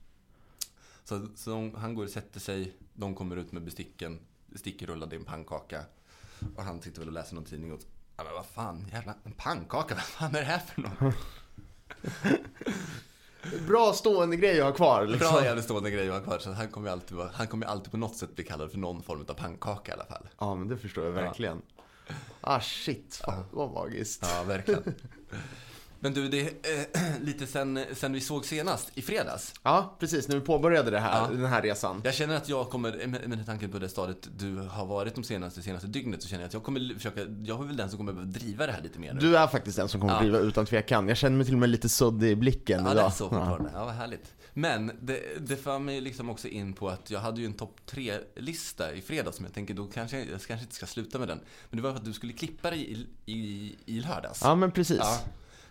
Så, 1.04 1.28
så 1.36 1.50
de, 1.50 1.76
han 1.76 1.96
går 1.96 2.04
och 2.04 2.10
sätter 2.10 2.40
sig, 2.40 2.76
de 2.94 3.16
kommer 3.16 3.36
ut 3.36 3.52
med 3.52 3.64
besticken, 3.64 4.20
bestick 4.48 4.82
rullade 4.82 5.16
i 5.16 5.20
en 5.20 5.26
pannkaka. 5.26 5.86
Och 6.56 6.64
han 6.64 6.82
sitter 6.82 7.00
väl 7.00 7.08
och 7.08 7.14
läser 7.14 7.36
någon 7.36 7.44
tidning 7.46 7.74
och 7.74 7.80
ja 8.18 8.24
men 8.24 8.34
vad 8.34 8.46
fan, 8.46 8.88
jävla 8.92 9.16
en 9.24 9.32
pannkaka, 9.32 9.96
vad 9.96 10.04
fan 10.04 10.36
är 10.36 10.40
det 10.40 10.46
här 10.46 10.60
för 10.60 10.82
något? 10.82 11.16
Bra 13.68 13.94
stående 13.94 14.36
grej 14.38 14.62
att 14.62 14.66
ha 14.68 14.74
kvar 14.74 15.08
liksom. 15.08 15.34
Bra 15.34 15.44
jävligt 15.44 15.66
stående 15.66 15.92
grej 15.92 16.10
att 16.10 16.16
ha 16.16 16.22
kvar, 16.24 16.40
så 16.40 16.52
han 16.52 16.68
kommer 16.68 16.88
ju 16.88 16.92
alltid, 16.92 17.18
han 17.18 17.48
kommer 17.48 17.66
alltid 17.66 17.92
på 17.92 17.98
något 17.98 18.16
sätt 18.18 18.36
bli 18.36 18.44
kallad 18.44 18.72
för 18.72 18.78
någon 18.78 19.04
form 19.04 19.26
av 19.30 19.34
pannkaka 19.34 19.92
i 19.92 19.96
alla 19.96 20.06
fall. 20.06 20.30
Ja, 20.40 20.56
men 20.56 20.68
det 20.68 20.78
förstår 20.78 21.06
jag 21.06 21.12
verkligen. 21.12 21.62
Ah 22.42 22.60
shit, 22.60 23.22
fan, 23.26 23.44
det 23.50 23.56
var 23.56 23.70
magiskt. 23.70 24.22
Ja, 24.24 24.44
verkligen. 24.44 24.96
Men 26.04 26.14
du, 26.14 26.28
det 26.28 26.40
är 26.42 26.46
eh, 26.94 27.20
lite 27.22 27.48
sen, 27.48 27.80
sen 27.94 28.14
vi 28.14 28.22
såg 28.22 28.46
senast, 28.46 28.92
i 28.94 29.02
fredags. 29.02 29.54
Ja, 29.64 29.96
precis. 30.00 30.28
När 30.28 30.36
vi 30.36 30.42
påbörjade 30.42 30.92
det 30.92 31.00
här, 31.00 31.22
Ja. 31.22 31.28
den 31.36 31.46
här 31.46 31.62
resan. 31.62 32.02
Jag 32.06 32.14
känner 32.14 32.36
att 32.36 32.50
jag 32.50 32.70
kommer, 32.70 33.08
med, 33.08 33.30
med 33.30 33.46
tanke 33.46 33.68
på 33.68 33.80
det 33.80 33.90
stadiet 33.90 34.28
du 34.38 34.58
har 34.58 34.86
varit 34.86 35.16
de 35.16 35.24
senaste, 35.24 35.62
senaste 35.62 35.88
dygnet, 35.88 36.24
så 36.24 36.30
känner 36.30 36.42
jag 36.44 36.48
att 36.48 36.54
jag 36.54 36.64
kommer 36.64 36.94
försöka, 36.96 37.20
jag 37.44 37.62
är 37.64 37.68
väl 37.68 37.78
den 37.78 37.90
som 37.90 37.98
kommer 37.98 38.14
behöva 38.14 38.32
driva 38.32 38.66
det 38.66 38.72
här 38.72 38.82
lite 38.82 39.00
mer 39.00 39.14
nu. 39.14 39.20
Du 39.20 39.38
är 39.38 39.48
faktiskt 39.48 39.78
den 39.78 39.90
som 39.90 40.02
kommer 40.02 40.14
Ja. 40.14 40.20
driva 40.22 40.38
utan 40.40 40.66
tvekan. 40.66 41.08
Jag 41.08 41.18
känner 41.18 41.38
mig 41.38 41.46
till 41.46 41.56
och 41.56 41.60
med 41.60 41.70
lite 41.70 41.90
sudd 41.90 42.24
i 42.24 42.36
blicken 42.36 42.86
Ja, 42.86 42.92
idag. 42.92 43.04
det 43.04 43.08
är 43.08 43.10
så 43.10 43.30
fortfarande. 43.30 43.72
Ja, 43.74 43.86
vad 43.86 43.94
härligt. 43.94 44.34
Men 44.54 44.92
det, 45.02 45.20
det 45.48 45.56
för 45.56 45.80
mig 45.80 46.02
liksom 46.02 46.30
också 46.30 46.48
in 46.48 46.74
på 46.74 46.90
att 46.90 47.12
jag 47.12 47.20
hade 47.20 47.40
ju 47.42 47.46
en 47.46 47.54
topp 47.54 47.80
tre-lista 47.86 48.94
i 48.94 49.02
fredags 49.02 49.36
som 49.38 49.46
jag 49.46 49.54
tänker 49.54 49.74
då 49.74 49.86
kanske 49.88 50.18
jag 50.20 50.28
kanske 50.42 50.64
inte 50.64 50.76
ska 50.76 50.86
sluta 50.86 51.20
med 51.20 51.28
den. 51.28 51.40
Men 51.70 51.78
det 51.78 51.84
var 51.84 51.92
för 51.92 52.00
att 52.00 52.06
du 52.06 52.14
skulle 52.14 52.34
klippa 52.34 52.70
dig 52.70 52.92
i, 52.92 53.32
i, 53.34 53.76
i 53.86 54.00
lördags. 54.00 54.40
Ja, 54.44 54.56
men 54.56 54.72
precis. 54.72 55.00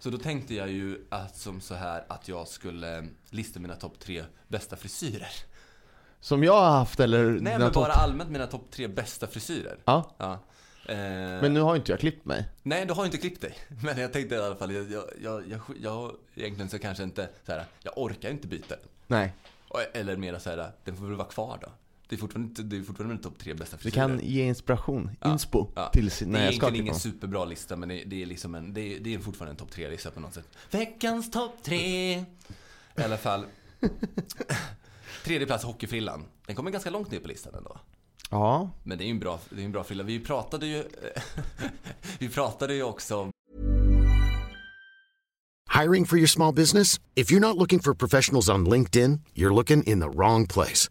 Så 0.01 0.11
då 0.11 0.19
tänkte 0.19 0.55
jag 0.55 0.71
ju 0.71 1.07
att 1.09 1.37
som 1.37 1.61
så 1.61 1.75
här 1.75 2.05
att 2.09 2.29
jag 2.29 2.49
skulle 2.49 3.09
lista 3.31 3.61
mina 3.61 3.77
topp 3.77 3.99
tre 3.99 4.25
bästa 4.49 4.77
frisyrer. 4.77 5.33
Som 6.21 6.45
jag 6.45 6.61
har 6.61 6.71
haft 6.71 7.01
eller? 7.01 7.25
Nej 7.25 7.59
men 7.59 7.73
bara 7.73 7.93
allmänt 7.93 8.31
mina 8.31 8.47
topp 8.47 8.71
tre 8.71 8.89
bästa 8.89 9.27
frisyrer. 9.27 9.79
Ja, 9.85 10.15
Ja. 10.19 10.39
Eh, 10.87 10.97
men 11.43 11.55
nu 11.55 11.61
har 11.61 11.77
inte 11.77 11.93
jag 11.93 12.01
klippt 12.01 12.25
mig. 12.25 12.49
Nej, 12.63 12.87
du 12.87 12.93
har 12.95 13.05
inte 13.05 13.19
klippt 13.19 13.41
dig. 13.41 13.59
Men 13.83 13.99
jag 13.99 14.13
tänkte 14.13 14.35
i 14.35 14.39
alla 14.39 14.57
fall, 14.57 14.73
jag, 14.73 14.91
jag, 14.91 15.05
jag, 15.23 15.49
jag, 15.49 15.61
jag 15.81 16.17
egentligen 16.35 16.69
så 16.71 16.79
kanske 16.79 17.03
inte 17.03 17.29
så 17.47 17.53
här, 17.53 17.65
jag 17.83 17.93
orkar 17.99 18.31
inte 18.31 18.47
byta 18.47 18.77
den. 18.77 18.85
Nej. 19.07 19.33
Eller 19.93 20.17
mera 20.17 20.41
så 20.41 20.51
här, 20.51 20.73
den 20.85 20.97
får 20.97 21.05
väl 21.07 21.15
vara 21.15 21.29
kvar 21.29 21.59
då. 21.63 21.69
Det 22.11 22.17
är 22.17 22.19
fortfarande, 22.19 22.49
inte- 22.49 22.63
det 22.63 22.77
är 22.77 22.83
fortfarande 22.83 23.15
mina 23.15 23.23
topp 23.23 23.39
tre 23.39 23.55
bästa 23.55 23.77
Vi 23.77 23.83
frisyrer. 23.83 24.07
kan 24.09 24.21
ge 24.23 24.45
inspiration, 24.45 25.11
Ja, 25.21 25.33
inspo, 25.33 25.73
ja. 25.77 25.89
till 25.89 26.11
sin- 26.11 26.29
Det 26.29 26.33
när 26.33 26.41
är 26.41 26.45
jag 26.45 26.55
ska 26.55 26.67
egentligen 26.67 26.73
klippa 26.73 26.83
ingen 26.83 27.13
mig. 27.13 27.21
superbra 27.21 27.45
lista, 27.45 27.77
men 27.77 27.89
det 27.89 28.03
är, 28.03 28.07
det 28.07 28.23
är 28.23 28.27
liksom 28.27 28.55
en, 28.55 28.75
det 28.75 28.81
är, 28.81 29.01
det 29.01 29.15
är 29.15 29.19
fortfarande 29.19 29.51
en 29.53 29.57
topp 29.57 29.71
tre-lista 29.71 30.11
på 30.11 30.21
något 30.21 30.35
sätt. 30.35 30.49
Veckans 30.71 31.31
topp 31.31 31.53
tre! 31.63 32.13
I 32.97 33.03
alla 33.05 33.17
fall. 33.17 33.45
Tredje 35.25 35.47
plats, 35.47 35.65
Hockeyfrillan. 35.65 36.25
Den 36.47 36.57
kommer 36.57 36.71
ganska 36.71 36.91
långt 36.91 37.11
ner 37.11 37.21
på 37.21 37.29
listan 37.29 37.55
ändå. 37.55 37.79
Ja, 38.31 38.71
Men 38.83 38.99
det 38.99 39.05
är 39.05 39.07
ju 39.07 39.11
en 39.11 39.19
bra, 39.21 39.41
det 39.51 39.61
är 39.61 39.65
en 39.65 39.73
bra 39.73 39.85
frilla. 39.85 40.03
Vi 40.03 40.21
pratade 40.21 40.67
ju, 40.67 40.85
vi 42.19 42.29
pratade 42.29 42.75
ju 42.75 42.83
också 42.83 43.17
om 43.17 43.31
Hiring 45.83 46.07
for 46.07 46.19
your 46.19 46.27
small 46.29 46.55
business? 46.55 47.01
If 47.15 47.31
you're 47.31 47.41
not 47.41 47.57
looking 47.57 47.81
for 47.81 47.95
professionals 47.95 48.49
on 48.49 48.69
LinkedIn, 48.69 49.21
you're 49.35 49.55
looking 49.55 49.83
in 49.87 50.01
the 50.01 50.09
wrong 50.09 50.47
place. 50.47 50.91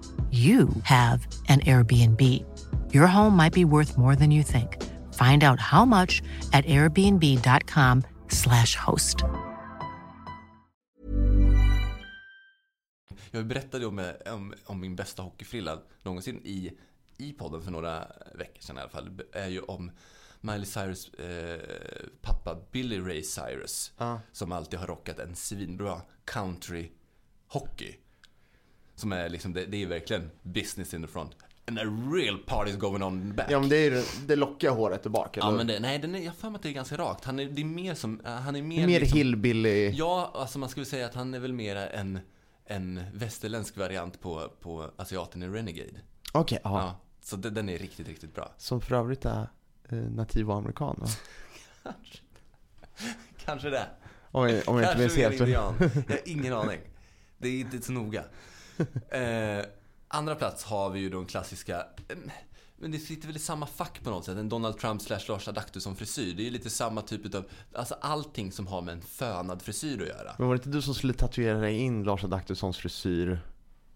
you 0.31 0.69
have 0.83 1.27
an 1.49 1.59
Airbnb. 1.59 2.21
Your 2.93 3.07
home 3.07 3.35
might 3.35 3.53
be 3.53 3.65
worth 3.65 3.97
more 3.97 4.15
than 4.15 4.31
you 4.31 4.43
think. 4.43 4.77
Find 5.13 5.43
out 5.43 5.59
how 5.59 5.85
much 5.85 6.21
at 6.53 6.65
airbnb.com/slash 6.65 8.75
host. 8.75 9.17
Jag 13.31 13.45
berättade 13.45 13.83
ju 13.83 13.89
om, 13.89 14.11
om, 14.25 14.53
om 14.65 14.79
min 14.79 14.95
bästa 14.95 15.23
hockeyfrilla 15.23 15.79
någonsin 16.03 16.41
i, 16.43 16.71
i 17.17 17.33
podden 17.33 17.61
för 17.61 17.71
några 17.71 18.07
veckor 18.35 18.61
sedan 18.61 18.77
i 18.77 18.81
alla 18.81 18.89
fall. 18.89 19.17
Det 19.17 19.39
är 19.39 19.47
ju 19.47 19.59
om 19.59 19.91
Miley 20.41 20.65
Cyrus 20.65 21.13
eh, 21.13 21.59
pappa 22.21 22.57
Billy 22.71 22.99
Ray 22.99 23.23
Cyrus. 23.23 23.91
Som 24.31 24.51
alltid 24.51 24.79
har 24.79 24.87
rockat 24.87 25.19
en 25.19 25.35
svinbra 25.35 26.01
country-hockey. 26.25 27.95
Som 28.95 29.11
är 29.11 29.29
liksom, 29.29 29.53
det, 29.53 29.65
det 29.65 29.83
är 29.83 29.87
verkligen 29.87 30.31
business 30.43 30.93
in 30.93 31.01
the 31.01 31.07
front. 31.07 31.31
And 31.67 31.79
a 31.79 31.83
real 32.13 32.37
party's 32.47 32.77
going 32.77 33.03
on 33.03 33.21
the 33.29 33.35
back. 33.35 33.51
ja 33.51 33.59
men 33.59 33.69
det 33.69 33.75
är 33.77 34.03
det 34.27 34.35
lockiga 34.35 34.71
håret 34.71 35.03
bak, 35.03 35.37
eller? 35.37 35.47
Ja, 35.47 35.51
men 35.51 35.67
det, 35.67 35.79
nej, 35.79 35.99
den 35.99 36.15
är, 36.15 36.19
jag 36.19 36.35
för 36.35 36.49
mig 36.49 36.55
att 36.55 36.63
det 36.63 36.69
är 36.69 36.73
ganska 36.73 36.97
rakt. 36.97 37.25
Han 37.25 37.39
är, 37.39 37.45
det 37.45 37.61
är 37.61 37.65
mer 37.65 37.95
som, 37.95 38.19
eh, 38.25 38.31
han 38.31 38.55
är 38.55 38.61
mer, 38.61 38.87
Mer 38.87 38.99
liksom, 38.99 39.17
hillbilly. 39.17 39.89
Ja, 39.89 40.31
alltså 40.35 40.59
man 40.59 40.69
skulle 40.69 40.85
säga 40.85 41.05
att 41.05 41.15
han 41.15 41.33
är 41.33 41.39
väl 41.39 41.53
mera 41.53 41.89
en, 41.89 42.19
en 42.65 43.03
västerländsk 43.13 43.77
variant 43.77 44.21
på, 44.21 44.51
på 44.61 44.91
asiaten 44.97 45.43
i 45.43 45.47
Renegade. 45.47 45.89
Okej, 46.33 46.59
ja. 46.63 46.69
Ja, 46.81 46.99
så 47.21 47.35
den, 47.35 47.53
den 47.53 47.69
är 47.69 47.77
riktigt, 47.77 48.07
riktigt 48.07 48.35
bra. 48.35 48.51
Som 48.57 48.81
för 48.81 48.95
övrigt 48.95 49.25
är 49.25 49.49
eh, 49.89 49.97
nativ 49.97 50.51
amerikan 50.51 50.95
va? 50.99 51.07
Kanske 53.45 53.69
det. 53.69 53.87
Om 54.31 54.49
jag, 54.49 54.69
om 54.69 54.77
jag 54.77 54.91
inte 54.91 54.99
minns 54.99 55.15
Kanske 55.15 55.45
helt. 55.45 55.51
Jag 55.53 55.61
har 55.61 56.19
ingen 56.25 56.53
aning. 56.61 56.79
Det 57.37 57.47
är 57.47 57.59
inte 57.59 57.81
så 57.81 57.91
noga. 57.91 58.23
Eh, 59.11 59.65
andra 60.07 60.35
plats 60.35 60.63
har 60.63 60.89
vi 60.89 60.99
ju 60.99 61.09
de 61.09 61.25
klassiska, 61.25 61.77
eh, 62.07 62.17
men 62.77 62.91
det 62.91 62.99
sitter 62.99 63.27
väl 63.27 63.35
i 63.35 63.39
samma 63.39 63.67
fack 63.67 64.03
på 64.03 64.09
något 64.09 64.25
sätt. 64.25 64.37
En 64.37 64.49
Donald 64.49 64.77
Trump 64.77 65.01
slash 65.01 65.19
Lars 65.27 65.47
Adaktusson 65.47 65.95
frisyr. 65.95 66.33
Det 66.33 66.41
är 66.41 66.45
ju 66.45 66.49
lite 66.51 66.69
samma 66.69 67.01
typ 67.01 67.35
av, 67.35 67.45
alltså 67.73 67.95
allting 68.01 68.51
som 68.51 68.67
har 68.67 68.81
med 68.81 68.93
en 68.93 69.01
fönad 69.01 69.61
frisyr 69.61 70.01
att 70.01 70.07
göra. 70.07 70.35
Men 70.37 70.47
var 70.47 70.55
det 70.55 70.59
inte 70.59 70.69
du 70.69 70.81
som 70.81 70.93
skulle 70.93 71.13
tatuera 71.13 71.59
dig 71.59 71.77
in 71.77 72.03
Lars 72.03 72.23
Adaktussons 72.23 72.77
frisyr 72.77 73.39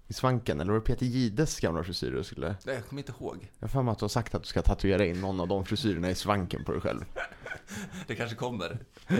i 0.07 0.13
svanken? 0.13 0.59
Eller 0.59 0.71
var 0.71 0.79
det 0.79 0.85
Peter 0.85 1.05
Gides 1.05 1.59
gamla 1.59 1.83
frisyr 1.83 2.11
du 2.11 2.23
skulle? 2.23 2.55
Nej, 2.65 2.75
Jag 2.75 2.85
kommer 2.85 3.01
inte 3.01 3.13
ihåg. 3.19 3.51
Jag 3.59 3.67
har 3.67 3.91
att 3.91 3.99
du 3.99 4.03
har 4.03 4.09
sagt 4.09 4.35
att 4.35 4.43
du 4.43 4.47
ska 4.47 4.61
tatuera 4.61 5.05
in 5.05 5.21
någon 5.21 5.39
av 5.39 5.47
de 5.47 5.65
frisyrerna 5.65 6.09
i 6.09 6.15
svanken 6.15 6.63
på 6.65 6.71
dig 6.71 6.81
själv. 6.81 7.05
Det 8.07 8.15
kanske 8.15 8.35
kommer. 8.35 8.71
Eh, 9.07 9.15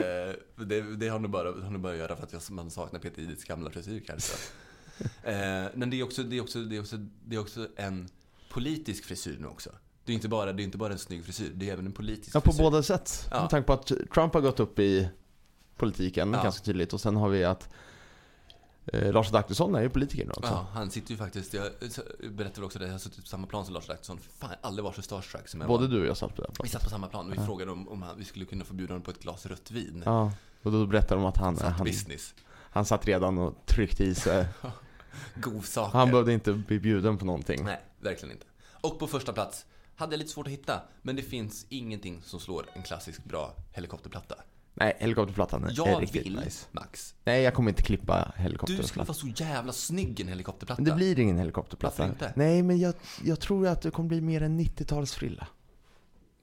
det, 0.55 0.81
det 0.95 1.07
har 1.07 1.19
nog 1.19 1.31
bara, 1.31 1.47
har 1.63 1.71
nog 1.71 1.81
bara 1.81 1.93
att 1.93 1.99
göra 1.99 2.15
för 2.15 2.23
att 2.23 2.33
jag, 2.33 2.41
man 2.49 2.71
saknar 2.71 2.99
Peter 2.99 3.21
Jihdes 3.21 3.43
gamla 3.43 3.69
frisyr 3.69 4.03
kanske. 4.07 4.33
Eh, 5.23 5.65
men 5.73 5.89
det 5.89 5.99
är, 5.99 6.03
också, 6.03 6.23
det, 6.23 6.37
är 6.37 6.41
också, 6.41 6.59
det, 6.63 6.75
är 6.75 6.79
också, 6.81 6.97
det 7.25 7.35
är 7.35 7.39
också 7.39 7.67
en 7.75 8.09
politisk 8.49 9.03
frisyr 9.05 9.37
nu 9.41 9.47
också. 9.47 9.69
Det 10.05 10.11
är 10.11 10.13
inte 10.15 10.27
bara, 10.29 10.53
det 10.53 10.61
är 10.61 10.65
inte 10.65 10.77
bara 10.77 10.93
en 10.93 10.99
snygg 10.99 11.23
frisyr, 11.25 11.51
det 11.55 11.69
är 11.69 11.73
även 11.73 11.85
en 11.85 11.91
politisk 11.93 12.35
Ja, 12.35 12.39
på 12.39 12.51
frisyr. 12.51 12.63
båda 12.63 12.83
sätt. 12.83 13.27
Ja. 13.31 13.41
Med 13.41 13.49
tanke 13.49 13.67
på 13.67 13.73
att 13.73 13.85
Trump 14.13 14.33
har 14.33 14.41
gått 14.41 14.59
upp 14.59 14.79
i 14.79 15.09
politiken 15.77 16.33
Ja. 16.33 16.43
ganska 16.43 16.63
tydligt 16.65 16.93
och 16.93 17.01
sen 17.01 17.15
har 17.15 17.29
vi 17.29 17.43
att 17.43 17.69
Eh, 18.93 19.11
Lars 19.13 19.29
Adaktusson 19.29 19.75
är 19.75 19.81
ju 19.81 19.89
politiker 19.89 20.25
nu 20.25 20.31
också. 20.31 20.51
Ja, 20.53 20.67
han 20.73 20.91
sitter 20.91 21.11
ju 21.11 21.17
faktiskt, 21.17 21.53
jag 21.53 21.69
berättade 22.31 22.65
också 22.65 22.79
det, 22.79 22.85
jag 22.85 22.91
har 22.91 22.99
suttit 22.99 23.21
på 23.21 23.27
samma 23.27 23.47
plan 23.47 23.65
som 23.65 23.73
Lars 23.73 23.89
Adaktusson. 23.89 24.17
Fan, 24.17 24.29
jag 24.39 24.47
har 24.47 24.57
aldrig 24.67 24.83
varit 24.83 24.95
så 24.95 25.01
starstruck 25.01 25.47
som 25.47 25.61
jag 25.61 25.67
Både 25.67 25.87
var. 25.87 25.93
du 25.95 26.01
och 26.01 26.07
jag 26.07 26.17
satt 26.17 26.35
på 26.35 26.41
den 26.41 26.51
Vi 26.51 26.55
platsen. 26.55 26.71
satt 26.79 26.83
på 26.83 26.89
samma 26.89 27.07
plan 27.07 27.27
och 27.31 27.33
vi 27.37 27.45
frågade 27.45 27.71
om, 27.71 27.87
om 27.89 28.01
han, 28.01 28.17
vi 28.17 28.25
skulle 28.25 28.45
kunna 28.45 28.65
få 28.65 28.73
bjuda 28.73 28.93
honom 28.93 29.03
på 29.03 29.11
ett 29.11 29.19
glas 29.21 29.45
rött 29.45 29.71
vin. 29.71 30.03
Ja, 30.05 30.31
och 30.63 30.71
då 30.71 30.85
berättade 30.85 31.21
de 31.21 31.25
att 31.25 31.37
han, 31.37 31.57
Satt 31.57 31.73
han, 31.73 31.85
business. 31.85 32.33
han 32.49 32.85
satt 32.85 33.05
redan 33.07 33.37
och 33.37 33.65
tryckte 33.65 34.03
i 34.03 34.15
sig. 34.15 34.47
Godsaker. 35.35 35.97
Han 35.97 36.11
behövde 36.11 36.33
inte 36.33 36.53
bli 36.53 36.79
bjuden 36.79 37.17
på 37.17 37.25
någonting. 37.25 37.63
Nej, 37.63 37.81
verkligen 37.99 38.31
inte. 38.31 38.45
Och 38.81 38.99
på 38.99 39.07
första 39.07 39.33
plats 39.33 39.65
hade 39.95 40.13
jag 40.13 40.19
lite 40.19 40.31
svårt 40.31 40.47
att 40.47 40.53
hitta, 40.53 40.81
men 41.01 41.15
det 41.15 41.21
finns 41.21 41.65
ingenting 41.69 42.21
som 42.25 42.39
slår 42.39 42.65
en 42.73 42.83
klassisk 42.83 43.23
bra 43.23 43.55
helikopterplatta. 43.71 44.35
Nej, 44.73 44.97
helikopterplattan 44.99 45.63
är 45.63 45.71
Jag 45.75 46.01
riktigt 46.01 46.25
vill, 46.25 46.39
nice. 46.39 46.65
Max, 46.71 47.15
Nej, 47.23 47.41
jag 47.41 47.53
kommer 47.53 47.69
inte 47.71 47.83
klippa 47.83 48.33
du 48.67 48.83
skulle 48.83 49.05
vara 49.05 49.13
så 49.13 49.27
jävla 49.27 49.73
snygg 49.73 50.19
en 50.19 50.27
helikopterplatta. 50.27 50.81
Men 50.81 50.89
det 50.91 50.95
blir 50.95 51.19
ingen 51.19 51.37
helikopterplatta. 51.37 52.03
Varför 52.03 52.13
inte? 52.13 52.33
Nej, 52.35 52.63
men 52.63 52.79
jag, 52.79 52.93
jag 53.23 53.39
tror 53.39 53.67
att 53.67 53.81
det 53.81 53.91
kommer 53.91 54.09
bli 54.09 54.21
mer 54.21 54.41
en 54.41 54.59
90-talsfrilla. 54.59 55.45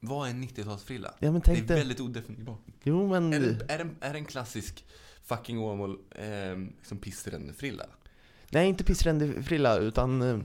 Vad 0.01 0.27
är 0.29 0.31
en 0.31 0.45
90-talsfrilla? 0.45 1.11
Ja, 1.19 1.31
men 1.33 1.35
det 1.35 1.41
tänk 1.45 1.59
är 1.59 1.65
dig- 1.65 1.79
väldigt 1.79 2.01
odefinierbart. 2.01 2.61
Jo, 2.83 3.09
men... 3.09 3.33
Är 3.33 3.41
det, 3.41 3.73
är, 3.75 3.79
det, 3.79 3.91
är 4.01 4.13
det 4.13 4.19
en 4.19 4.25
klassisk 4.25 4.85
fucking 5.25 5.59
Åmål, 5.59 5.99
eh, 6.11 6.59
liksom 6.79 6.99
pissren-frilla? 6.99 7.87
Nej, 8.53 8.69
inte 8.69 8.85
pissrändig 8.85 9.45
frilla, 9.45 9.77
utan... 9.79 10.23
Eh, 10.23 10.38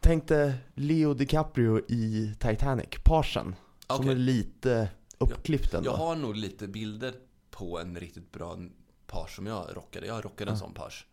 tänk 0.00 0.28
dig 0.28 0.54
Leo 0.74 1.14
DiCaprio 1.14 1.78
i 1.88 2.34
Titanic, 2.38 2.88
parsen. 3.04 3.54
Som 3.86 4.00
Okej. 4.00 4.10
är 4.12 4.16
lite 4.16 4.88
uppklippt 5.18 5.74
ändå. 5.74 5.90
Jag 5.90 5.96
har 5.96 6.16
nog 6.16 6.36
lite 6.36 6.68
bilder 6.68 7.14
på 7.50 7.78
en 7.78 7.96
riktigt 7.96 8.32
bra 8.32 8.58
page 9.06 9.30
som 9.36 9.46
jag 9.46 9.66
rockade. 9.76 10.06
Jag 10.06 10.24
rockade 10.24 10.50
en 10.50 10.58
sån 10.58 10.74
page. 10.74 11.06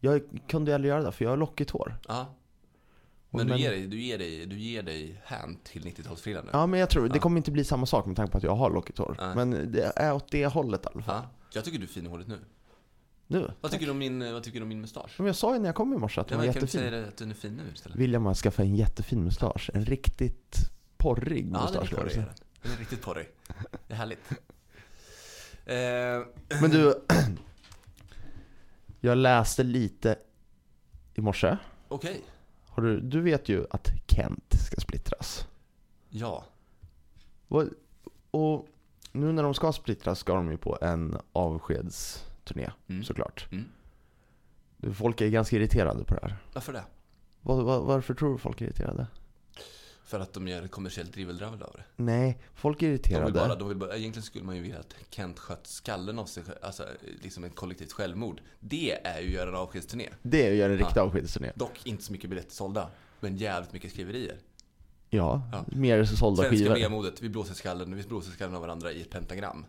Jag 0.00 0.22
kunde 0.48 0.74
aldrig 0.74 0.88
göra 0.90 1.02
det, 1.02 1.12
för 1.12 1.24
jag 1.24 1.32
har 1.32 1.36
lockigt 1.36 1.70
hår. 1.70 1.96
Ja. 2.08 2.34
Och 3.30 3.36
Men 3.38 3.46
du 3.46 3.52
men- 3.52 3.60
ger 3.62 3.70
dig, 3.70 3.86
du 3.86 4.00
ger 4.00 4.18
dig, 4.18 4.46
du 4.46 4.58
ger 4.58 4.82
dig 4.82 5.22
hand 5.24 5.64
till 5.64 5.84
90-talsfrillan 5.84 6.42
nu? 6.44 6.50
Ja, 6.52 6.66
men 6.66 6.80
jag 6.80 6.90
tror 6.90 7.08
det 7.08 7.18
kommer 7.18 7.36
inte 7.36 7.50
bli 7.50 7.64
samma 7.64 7.86
sak 7.86 8.06
med 8.06 8.16
tanke 8.16 8.32
på 8.32 8.38
att 8.38 8.44
jag 8.44 8.56
har 8.56 8.70
lockigt 8.70 8.98
hår. 8.98 9.16
Nej. 9.18 9.34
Men 9.36 9.72
det 9.72 9.92
är 9.96 10.14
åt 10.14 10.30
det 10.30 10.46
hållet 10.46 10.84
i 10.84 10.88
alla 10.94 11.02
fall. 11.02 11.22
Ja. 11.22 11.30
Jag 11.52 11.64
tycker 11.64 11.78
du 11.78 11.84
är 11.84 11.88
fin 11.88 12.06
i 12.06 12.08
håret 12.08 12.26
nu. 12.28 12.38
Nu. 13.30 13.50
Vad 13.60 13.70
tycker, 13.72 13.84
du 13.86 13.90
om 13.90 13.98
min, 13.98 14.32
vad 14.32 14.42
tycker 14.42 14.58
du 14.58 14.62
om 14.62 14.68
min 14.68 14.80
mustasch? 14.80 15.16
Som 15.16 15.26
jag 15.26 15.36
sa 15.36 15.52
ju 15.54 15.58
när 15.58 15.66
jag 15.68 15.74
kom 15.74 15.94
i 15.94 15.96
morse 15.96 16.20
att 16.20 16.28
den 16.28 16.34
Ja, 16.34 16.38
var 16.38 16.44
men 16.46 16.52
kan 16.54 16.60
du 16.60 16.66
jättefin. 16.66 16.90
säga 16.90 17.08
att 17.08 17.16
den 17.16 17.30
är 17.30 17.34
fin 17.34 17.56
nu 17.56 17.62
istället? 17.74 17.98
William 17.98 18.26
har 18.26 18.34
skaffat 18.34 18.58
en 18.64 18.76
jättefin 18.76 19.24
mustasch. 19.24 19.70
En 19.74 19.84
riktigt 19.84 20.56
porrig 20.96 21.44
Ja, 21.52 21.58
den 21.58 21.80
mustasch. 21.80 21.90
porrig. 21.98 22.12
så. 22.12 22.20
är 22.20 22.24
den. 22.24 22.34
Den 22.62 22.72
är 22.72 22.76
riktigt 22.76 23.02
porrig. 23.02 23.26
Det 23.86 23.94
är 23.94 23.96
härligt. 23.96 24.18
Eh, 25.66 26.26
Men 26.60 26.70
du, 26.70 26.94
jag 29.00 29.18
läste 29.18 29.62
lite 29.62 30.18
i 31.14 31.20
morse. 31.20 31.56
Okej. 31.88 32.20
Har 32.66 32.82
du, 32.82 33.00
du 33.00 33.20
vet 33.20 33.48
ju 33.48 33.66
att 33.70 33.88
Kent 34.06 34.54
ska 34.66 34.80
splittras. 34.80 35.46
Ja. 36.08 36.44
Och, 37.48 37.64
och 38.30 38.66
nu 39.12 39.32
när 39.32 39.42
de 39.42 39.54
ska 39.54 39.72
splittras 39.72 40.18
ska 40.18 40.34
de 40.34 40.50
ju 40.50 40.56
på 40.56 40.78
en 40.80 41.16
avskedsturné, 42.54 42.72
Mm. 42.88 43.04
såklart. 43.04 43.46
Mm. 43.52 43.64
Folk 44.94 45.20
är 45.20 45.28
ganska 45.28 45.56
irriterade 45.56 46.04
på 46.04 46.14
det 46.14 46.20
här. 46.22 46.36
Varför 46.52 46.72
det? 46.72 46.84
Var, 47.42 47.62
var, 47.62 47.80
varför 47.80 48.14
tror 48.14 48.32
du 48.32 48.38
folk 48.38 48.60
är 48.60 48.64
irriterade? 48.64 49.06
För 50.04 50.20
att 50.20 50.32
de 50.32 50.48
gör 50.48 50.68
kommersiellt 50.68 51.12
driveldravel 51.12 51.62
av 51.62 51.72
det. 51.76 51.84
Nej, 52.02 52.38
folk 52.54 52.76
är 52.82 52.86
De 52.86 52.86
vill 52.92 52.94
irriterade. 53.00 53.32
bara, 53.32 53.54
de 53.54 53.68
vill 53.68 53.76
bara, 53.76 53.96
egentligen 53.96 54.22
skulle 54.24 54.44
man 54.44 54.56
ju 54.56 54.62
vilja 54.62 54.78
att 54.78 54.94
Kent 55.10 55.38
sköt 55.38 55.66
skallen 55.66 56.18
av 56.18 56.26
sig 56.26 56.42
alltså 56.62 56.86
liksom 57.22 57.44
ett 57.44 57.54
kollektivt 57.54 57.92
självmord. 57.92 58.40
Det 58.60 59.06
är 59.06 59.20
ju 59.20 59.26
att 59.28 59.32
göra 59.34 59.48
en 59.48 59.54
avskedsturné. 59.56 60.08
Det 60.22 60.46
är 60.46 60.50
att 60.50 60.56
göra 60.56 60.72
en 60.72 60.78
riktig 60.78 60.96
Ja. 60.96 61.02
avskedsturné. 61.02 61.52
Dock 61.54 61.86
inte 61.86 62.04
så 62.04 62.12
mycket 62.12 62.30
biljetter 62.30 62.52
sålda, 62.52 62.90
men 63.20 63.36
jävligt 63.36 63.72
mycket 63.72 63.90
skriverier. 63.92 64.36
Ja, 65.10 65.42
Ja. 65.52 65.64
mer 65.68 66.04
sålda 66.04 66.42
Svenska 66.42 66.56
skivor. 66.64 66.74
vemodet, 66.74 67.22
vi 67.22 67.28
blåser 67.28 67.54
skallen, 67.54 67.96
vi 67.96 68.02
blåser 68.02 68.32
skallen 68.32 68.54
av 68.54 68.60
varandra 68.62 68.92
i 68.92 69.00
ett 69.02 69.10
pentagram. 69.10 69.66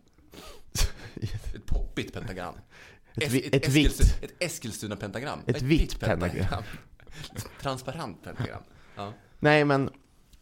Ett 1.72 1.78
poppigt 1.78 2.14
pentagram. 2.14 2.56
Ett, 3.16 3.34
ett, 3.34 3.66
Eskilstu- 3.66 3.70
vitt. 3.72 4.18
Ett 4.22 4.34
Eskilstuna-pentagram. 4.40 5.40
Ett 5.48 5.62
vitt 5.62 6.00
Transparent 7.62 8.24
pentagram. 8.24 8.62
Ja. 8.96 9.14
Nej, 9.40 9.66
men 9.66 9.90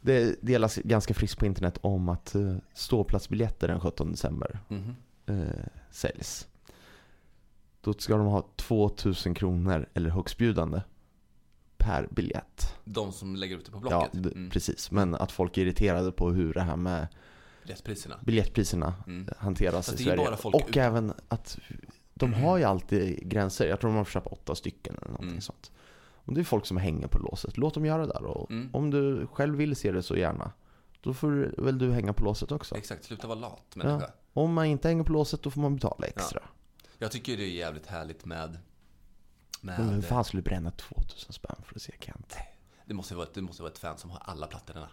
det 0.01 0.35
delas 0.41 0.75
ganska 0.75 1.13
friskt 1.13 1.39
på 1.39 1.45
internet 1.45 1.77
om 1.81 2.09
att 2.09 2.35
uh, 2.35 2.57
ståplatsbiljetter 2.73 3.67
den 3.67 3.79
17 3.79 4.11
december 4.11 4.59
Mhm. 4.67 4.95
eh, 5.25 5.65
säljs. 5.91 6.47
Då 7.81 7.93
ska 7.93 8.17
de 8.17 8.25
ha 8.27 8.47
2000 8.55 9.33
kronor 9.33 9.89
eller 9.93 10.09
högstbjudande 10.09 10.81
per 11.77 12.07
biljett. 12.11 12.75
De 12.85 13.11
som 13.11 13.35
lägger 13.35 13.55
upp 13.57 13.65
det 13.65 13.71
på 13.71 13.77
Ja, 13.77 13.89
Blocket. 13.89 14.23
d- 14.23 14.29
mm. 14.35 14.49
precis. 14.49 14.91
Men 14.91 15.15
att 15.15 15.31
folk 15.31 15.57
är 15.57 15.61
irriterade 15.61 16.11
på 16.11 16.31
hur 16.31 16.53
det 16.53 16.61
här 16.61 16.75
med 16.75 17.07
Biljettpriserna. 17.69 18.19
biljettpriserna 18.25 18.93
Mm. 19.07 19.29
hanteras 19.37 19.93
i 19.93 20.03
Sverige. 20.03 20.27
Och 20.43 20.69
ut- 20.69 20.77
även 20.77 21.13
att 21.27 21.59
de 22.13 22.33
har 22.33 22.57
ju 22.57 22.63
alltid 22.63 23.29
gränser. 23.29 23.67
Jag 23.67 23.79
tror 23.79 23.89
de 23.91 23.97
har 23.97 24.03
får 24.03 24.11
köpa 24.11 24.29
åtta 24.29 24.55
stycken 24.55 24.95
eller 24.97 25.07
någonting 25.07 25.29
Mm. 25.29 25.41
sånt. 25.41 25.71
Och 26.25 26.33
det 26.33 26.39
är 26.41 26.43
folk 26.43 26.65
som 26.65 26.77
hänger 26.77 27.07
på 27.07 27.19
låset. 27.19 27.57
Låt 27.57 27.73
dem 27.73 27.85
göra 27.85 28.05
det 28.05 28.13
där. 28.13 28.23
Och 28.23 28.51
Mm. 28.51 28.69
Om 28.75 28.91
du 28.91 29.27
själv 29.27 29.55
vill 29.55 29.75
se 29.75 29.91
det 29.91 30.03
så 30.03 30.15
gärna. 30.17 30.51
Då 31.01 31.13
får 31.13 31.61
väl 31.63 31.77
du 31.77 31.91
hänga 31.91 32.13
på 32.13 32.23
låset 32.23 32.51
också. 32.51 32.75
Exakt, 32.77 33.03
sluta 33.05 33.27
vara 33.27 33.39
lat 33.39 33.75
människa. 33.75 34.01
Ja. 34.33 34.41
Om 34.41 34.53
man 34.53 34.65
inte 34.65 34.87
hänger 34.87 35.03
på 35.03 35.11
låset 35.11 35.43
då 35.43 35.51
får 35.51 35.61
man 35.61 35.75
betala 35.75 36.07
extra. 36.07 36.41
Jag 36.97 37.11
tycker 37.11 37.37
det 37.37 37.43
är 37.43 37.47
jävligt 37.47 37.85
härligt 37.87 38.25
med... 38.25 38.57
med 39.61 39.79
Men 39.79 39.89
vem 39.89 40.01
fan 40.01 40.23
skulle 40.25 40.41
bränna 40.41 40.71
2000 40.71 41.33
spänn 41.33 41.55
för 41.65 41.75
att 41.75 41.81
se 41.81 41.93
Kent? 41.99 42.35
det, 42.85 42.93
måste 42.93 43.15
vara 43.15 43.25
ett, 43.27 43.33
det 43.33 43.41
måste 43.41 43.61
vara 43.63 43.71
ett 43.71 43.79
fan 43.79 43.97
som 43.97 44.09
har 44.09 44.19
alla 44.25 44.47
plattorna. 44.47 44.89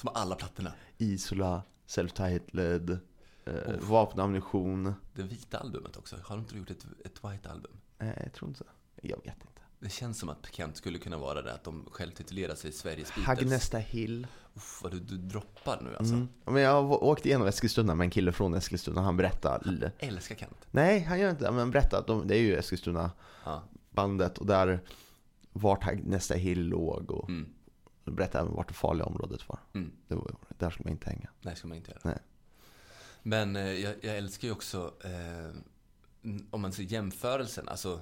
Som 0.00 0.10
alla 0.14 0.34
plattorna. 0.34 0.72
Isola, 0.98 1.62
self-titled, 1.86 2.98
eh, 3.44 3.54
Uff. 3.54 3.88
vapenammunition. 3.88 4.94
Det 5.14 5.22
vita 5.22 5.58
albumet 5.58 5.96
också. 5.96 6.16
Har 6.24 6.36
de 6.36 6.40
inte 6.40 6.58
gjort 6.58 6.70
ett, 6.70 6.86
ett 7.04 7.24
white 7.24 7.50
album? 7.50 7.72
Nej, 7.98 8.20
jag 8.22 8.32
tror 8.32 8.48
inte 8.48 8.64
Jag 9.02 9.16
vet 9.16 9.26
inte. 9.26 9.46
Det 9.78 9.88
känns 9.90 10.18
som 10.18 10.28
att 10.28 10.46
Kent 10.52 10.76
skulle 10.76 10.98
kunna 10.98 11.18
vara 11.18 11.42
det, 11.42 11.54
att 11.54 11.64
de 11.64 11.88
själv 11.92 12.10
titulerar 12.10 12.54
sig 12.54 12.72
Sveriges 12.72 13.08
Beatles. 13.14 13.26
Hagnesta 13.26 13.78
Hill. 13.78 14.26
Uff, 14.54 14.80
vad 14.82 14.92
du, 14.92 15.00
du 15.00 15.16
droppar 15.18 15.80
nu 15.82 15.96
alltså. 15.96 16.14
Mm. 16.14 16.28
Men 16.44 16.62
jag 16.62 16.82
har 16.82 17.04
åkt 17.04 17.26
igenom 17.26 17.46
Eskilstuna 17.46 17.94
med 17.94 18.04
en 18.04 18.10
kille 18.10 18.32
från 18.32 18.54
Eskilstuna. 18.54 19.00
Han 19.00 19.16
berättade. 19.16 19.92
Älskar 19.98 20.34
Kent. 20.36 20.66
Nej, 20.70 21.00
han 21.00 21.20
gör 21.20 21.30
inte 21.30 21.44
det. 21.44 21.52
Men 21.52 21.70
berättade 21.70 21.98
att 22.00 22.06
de, 22.06 22.26
det 22.26 22.36
är 22.36 22.40
ju 22.40 22.56
Eskilstuna 22.56 23.10
Ja. 23.44 23.62
bandet 23.90 24.38
och 24.38 24.46
där 24.46 24.80
vart 25.52 25.84
Hagnesta 25.84 26.34
Hill 26.34 26.66
låg 26.66 27.10
och 27.10 27.28
Mm. 27.28 27.52
Berättade 28.10 28.44
även 28.44 28.54
vart 28.54 28.68
det 28.68 28.74
farliga 28.74 29.04
området 29.06 29.48
var. 29.48 29.58
Mm. 29.72 29.92
Det 30.08 30.14
var 30.14 30.34
där 30.58 30.70
skulle 30.70 30.84
man 30.84 30.92
inte 30.92 31.10
hänga. 31.10 31.28
Nej, 31.40 31.56
ska 31.56 31.68
man 31.68 31.76
inte 31.76 31.90
göra. 31.90 32.00
Nej. 32.04 32.18
Men 33.22 33.56
eh, 33.56 33.72
jag, 33.72 33.94
jag 34.02 34.16
älskar 34.16 34.48
ju 34.48 34.52
också, 34.52 34.94
eh, 35.04 35.56
om 36.50 36.60
man 36.60 36.72
ser 36.72 36.82
jämförelsen, 36.82 37.68
alltså 37.68 38.00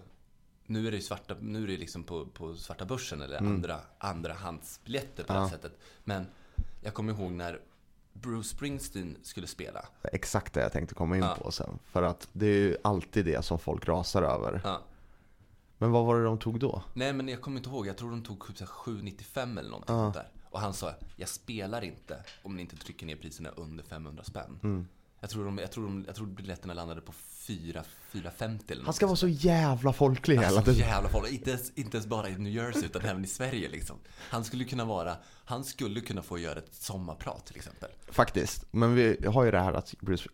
nu 0.66 0.86
är 0.86 0.90
det 0.90 0.96
ju 0.96 1.02
svarta, 1.02 1.36
nu 1.40 1.62
är 1.62 1.66
det 1.66 1.76
liksom 1.76 2.04
på, 2.04 2.26
på 2.26 2.54
svarta 2.54 2.84
börsen 2.84 3.22
eller 3.22 3.38
andra, 3.38 3.80
andra 3.98 4.32
handsbiljetter 4.34 5.24
på 5.24 5.32
det 5.32 5.38
Mm. 5.38 5.50
Ja. 5.52 5.56
sättet. 5.56 5.78
Men 6.04 6.26
jag 6.80 6.94
kommer 6.94 7.12
ihåg 7.12 7.32
när 7.32 7.60
Bruce 8.12 8.48
Springsteen 8.48 9.16
skulle 9.22 9.46
spela. 9.46 9.84
Exakt 10.02 10.54
det 10.54 10.60
jag 10.60 10.72
tänkte 10.72 10.94
komma 10.94 11.16
in 11.16 11.22
Ja. 11.22 11.36
på 11.42 11.50
sen. 11.52 11.78
För 11.84 12.02
att 12.02 12.28
det 12.32 12.46
är 12.46 12.58
ju 12.58 12.76
alltid 12.84 13.24
det 13.24 13.44
som 13.44 13.58
folk 13.58 13.88
rasar 13.88 14.22
över. 14.22 14.60
Ja. 14.64 14.80
Men 15.78 15.90
vad 15.90 16.04
var 16.06 16.18
det 16.18 16.24
de 16.24 16.38
tog 16.38 16.60
då? 16.60 16.82
Nej 16.94 17.12
men 17.12 17.28
jag 17.28 17.40
kommer 17.40 17.56
inte 17.56 17.70
ihåg, 17.70 17.86
jag 17.86 17.96
tror 17.96 18.10
de 18.10 18.22
tog 18.22 18.46
typ 18.46 18.58
så 18.58 18.64
här 18.64 18.70
795 18.70 19.58
eller 19.58 19.70
någonting 19.70 19.94
sånt 19.94 20.14
där. 20.14 20.28
Och 20.50 20.60
han 20.60 20.74
sa, 20.74 20.92
jag 21.16 21.28
spelar 21.28 21.84
inte 21.84 22.22
om 22.42 22.56
ni 22.56 22.62
inte 22.62 22.76
trycker 22.76 23.06
ner 23.06 23.16
priserna 23.16 23.48
under 23.48 23.84
500 23.84 24.24
spänn. 24.24 24.60
Mm. 24.62 24.88
Jag, 25.20 25.30
tror 25.30 25.44
de, 25.44 25.58
jag, 25.58 25.72
tror 25.72 25.84
de, 25.84 26.04
jag 26.06 26.16
tror 26.16 26.26
biljetterna 26.26 26.74
landade 26.74 27.00
på 27.00 27.12
4, 27.12 27.84
450 28.10 28.72
eller 28.72 28.84
Han 28.84 28.94
ska 28.94 29.06
vara 29.06 29.16
så 29.16 29.28
jävla 29.28 29.92
folklig 29.92 30.34
hela 30.34 30.46
Alltså 30.46 30.62
tiden. 30.72 30.88
jävla 30.88 31.08
folk, 31.08 31.30
inte 31.30 31.50
ens, 31.50 31.72
inte 31.74 31.96
ens 31.96 32.06
bara 32.06 32.28
i 32.28 32.38
New 32.38 32.52
Jersey 32.52 32.84
utan 32.84 33.02
även 33.02 33.24
i 33.24 33.26
Sverige 33.26 33.68
liksom. 33.68 33.96
Han 34.16 34.44
skulle 34.44 34.64
kunna 34.64 34.84
vara, 34.84 35.16
han 35.44 35.64
skulle 35.64 36.00
kunna 36.00 36.22
få 36.22 36.38
göra 36.38 36.58
ett 36.58 36.74
sommarprat 36.74 37.46
till 37.46 37.56
exempel. 37.56 37.88
Faktiskt. 38.10 38.66
Men 38.70 38.94
vi 38.94 39.26
har 39.26 39.44
ju 39.44 39.50
det 39.50 39.60
här 39.60 39.72
att 39.72 39.94
Bruce, 40.00 40.28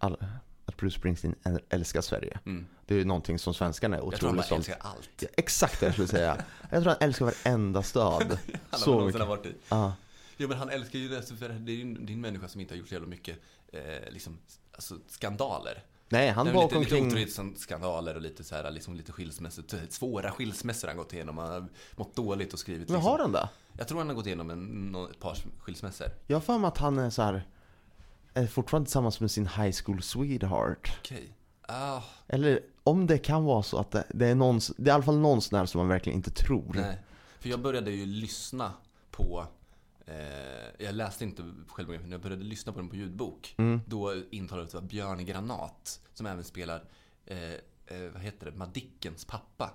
att 0.74 0.80
Bruce 0.80 0.98
Springsteen 0.98 1.34
älskar 1.68 2.00
Sverige. 2.00 2.38
Mm. 2.46 2.66
Det 2.86 2.94
är 2.94 2.98
ju 2.98 3.04
någonting 3.04 3.38
som 3.38 3.54
svenskarna 3.54 3.96
är 3.96 4.00
Jag 4.00 4.14
tror 4.14 4.28
han 4.28 4.38
otroligt 4.38 4.46
stolta 4.46 4.72
älskar 4.72 4.88
allt. 4.90 5.10
Ja, 5.20 5.28
Exakt 5.36 5.80
det 5.80 5.86
jag 5.86 5.92
skulle 5.92 6.08
säga. 6.08 6.44
Jag 6.70 6.82
tror 6.82 6.92
han 6.92 7.08
älskar 7.08 7.24
varenda 7.24 7.82
stad. 7.82 8.22
Han 8.52 8.58
har 8.70 8.78
så 8.78 9.04
mycket. 9.04 9.20
har 9.20 9.28
varit 9.28 9.46
i. 9.46 9.54
Ja. 9.68 9.92
Ja 10.36 10.48
men 10.48 10.58
han 10.58 10.70
älskar 10.70 10.98
ju 10.98 11.08
det, 11.08 11.22
för 11.22 11.48
det 11.48 11.72
är 11.72 11.76
ju 11.76 11.82
en- 11.82 12.20
människa 12.20 12.48
som 12.48 12.60
inte 12.60 12.74
har 12.74 12.78
gjort 12.78 12.88
så 12.88 12.94
jävla 12.94 13.08
mycket 13.08 13.38
eh, 13.72 14.12
liksom, 14.12 14.38
alltså, 14.72 14.94
skandaler. 15.08 15.82
Nej, 16.08 16.30
han 16.30 16.52
var 16.52 16.62
lite, 16.62 16.78
lite 16.78 16.96
omkring... 16.96 17.06
otrohetsskandaler 17.06 18.14
och 18.14 18.20
lite 18.20 18.44
så 18.44 18.54
här, 18.54 18.70
liksom 18.70 18.94
lite 18.94 19.12
skilsmässor, 19.12 19.64
svåra 19.88 20.30
skilsmässor 20.30 20.88
han 20.88 20.96
gått 20.96 21.12
igenom. 21.12 21.38
Han 21.38 21.50
har 21.50 21.68
mått 21.96 22.16
dåligt 22.16 22.52
och 22.52 22.58
skrivit. 22.58 22.88
Men 22.88 22.96
liksom. 22.96 23.10
har 23.10 23.18
han 23.18 23.32
det? 23.32 23.48
Jag 23.78 23.88
tror 23.88 23.98
han 23.98 24.08
har 24.08 24.14
gått 24.14 24.26
igenom 24.26 24.50
en, 24.50 24.94
ett 25.10 25.20
par 25.20 25.36
skilsmässor. 25.58 26.06
Jag 26.26 26.36
har 26.36 26.40
för 26.40 26.58
mig 26.58 26.68
att 26.68 26.78
han 26.78 26.98
är 26.98 27.10
så 27.10 27.22
här, 27.22 27.46
är 28.34 28.46
fortfarande 28.46 28.86
tillsammans 28.86 29.20
med 29.20 29.30
sin 29.30 29.46
high 29.46 29.74
school 29.84 30.02
sweetheart. 30.02 30.92
Okej. 31.00 31.28
Ah, 31.62 32.02
Eller 32.26 32.60
om 32.84 33.06
det 33.06 33.18
kan 33.18 33.44
vara 33.44 33.62
så 33.62 33.78
att 33.78 33.90
det, 33.90 34.04
det 34.14 34.26
är 34.26 34.34
någon, 34.34 34.60
det 34.76 34.82
är 34.82 34.92
i 34.92 34.94
alla 34.94 35.02
fall 35.02 35.18
någon 35.18 35.42
sån 35.42 35.58
här 35.58 35.66
som 35.66 35.78
man 35.78 35.88
verkligen 35.88 36.16
inte 36.16 36.30
tror. 36.30 36.72
nej. 36.74 36.98
För 37.38 37.48
jag 37.48 37.60
började 37.60 37.90
ju 37.90 38.06
lyssna 38.06 38.72
på 39.10 39.46
eh, 40.06 40.14
Jag 40.86 40.94
läste 40.94 41.24
inte 41.24 41.42
självbiografen, 41.68 42.10
jag 42.12 42.20
började 42.20 42.44
lyssna 42.44 42.72
på 42.72 42.78
den 42.78 42.88
på 42.88 42.96
ljudbok. 42.96 43.54
Mm. 43.58 43.80
Då 43.86 44.14
intalades 44.30 44.72
det 44.72 44.78
var 44.80 44.86
Björn 44.88 45.24
Granat 45.24 46.00
som 46.14 46.26
även 46.26 46.44
spelar 46.44 46.84
eh, 47.26 47.38
eh, 47.86 48.10
vad 48.12 48.22
heter 48.22 48.50
det, 48.50 48.56
Madickens 48.56 49.24
pappa. 49.24 49.70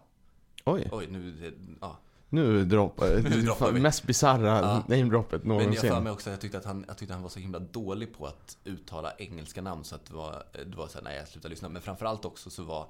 Oj, 0.65 0.89
Oj, 0.91 1.07
nu, 1.07 1.53
ja. 1.81 1.97
Nu 2.29 2.65
droppar 2.65 3.07
Nu 3.07 3.41
droppar 3.41 3.71
vi. 3.71 3.79
Mest 3.79 4.03
bisarra 4.03 4.47
Ja. 4.59 4.83
namedroppet 4.87 5.43
Men 5.43 5.55
jag 5.57 5.63
någonsin. 5.63 5.89
för 5.91 6.01
mig 6.01 6.11
också 6.11 6.29
att 6.29 6.33
jag 6.33 6.41
tyckte 6.41 6.57
att 6.57 6.65
han, 6.65 6.85
jag 6.87 6.97
tyckte 6.97 7.13
han 7.13 7.23
var 7.23 7.29
så 7.29 7.39
himla 7.39 7.59
dålig 7.59 8.17
på 8.17 8.25
att 8.25 8.57
uttala 8.63 9.13
engelska 9.17 9.61
namn 9.61 9.83
så 9.83 9.95
att 9.95 10.05
det 10.05 10.13
var, 10.13 10.43
det 10.65 10.77
var 10.77 10.87
såhär, 10.87 11.03
nej 11.03 11.17
jag 11.17 11.27
slutade 11.27 11.49
lyssna. 11.49 11.69
Men 11.69 11.81
framförallt 11.81 12.25
också 12.25 12.49
så 12.49 12.63
var 12.63 12.87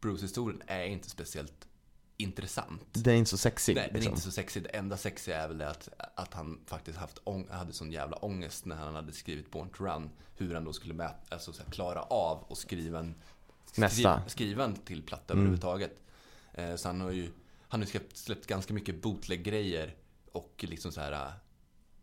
Bruce-historien 0.00 0.62
är 0.66 0.84
inte 0.84 1.10
speciellt 1.10 1.66
intressant. 2.16 2.82
Det 2.92 3.10
är 3.10 3.14
inte 3.14 3.30
så 3.30 3.38
sexigt. 3.38 3.76
Nej, 3.76 3.86
den 3.86 3.96
är 3.96 4.00
liksom. 4.00 4.12
inte 4.12 4.22
så 4.22 4.30
sexig. 4.30 4.62
Det 4.62 4.68
enda 4.68 4.96
sexiga 4.96 5.42
är 5.42 5.48
väl 5.48 5.58
det 5.58 5.70
att, 5.70 5.88
att 6.14 6.34
han 6.34 6.60
faktiskt 6.66 6.98
haft 6.98 7.18
hade 7.50 7.72
sån 7.72 7.92
jävla 7.92 8.16
ångest 8.16 8.64
när 8.64 8.76
han 8.76 8.94
hade 8.94 9.12
skrivit 9.12 9.50
Born 9.50 9.68
to 9.68 9.84
Run. 9.84 10.10
Hur 10.36 10.54
han 10.54 10.64
då 10.64 10.72
skulle 10.72 10.94
mäta, 10.94 11.14
alltså, 11.28 11.52
så 11.52 11.62
här, 11.62 11.70
klara 11.70 12.02
av 12.02 12.44
och 12.48 12.58
skriva 12.58 12.98
en, 12.98 13.14
Nästa. 13.76 14.22
Skriva, 14.28 14.64
en 14.64 14.74
till 14.76 15.02
platta 15.02 15.34
överhuvudtaget. 15.34 16.00
Eh, 16.54 16.74
så 16.76 16.88
han 16.88 17.00
har 17.00 17.10
ju 17.10 17.30
han 17.72 17.80
har 17.80 17.86
släppt, 17.86 18.16
släppt 18.16 18.46
ganska 18.46 18.74
mycket 18.74 19.02
bootleg-grejer 19.02 19.96
och 20.32 20.64
liksom 20.68 20.92
så 20.92 21.00
här 21.00 21.12
uh, 21.12 21.32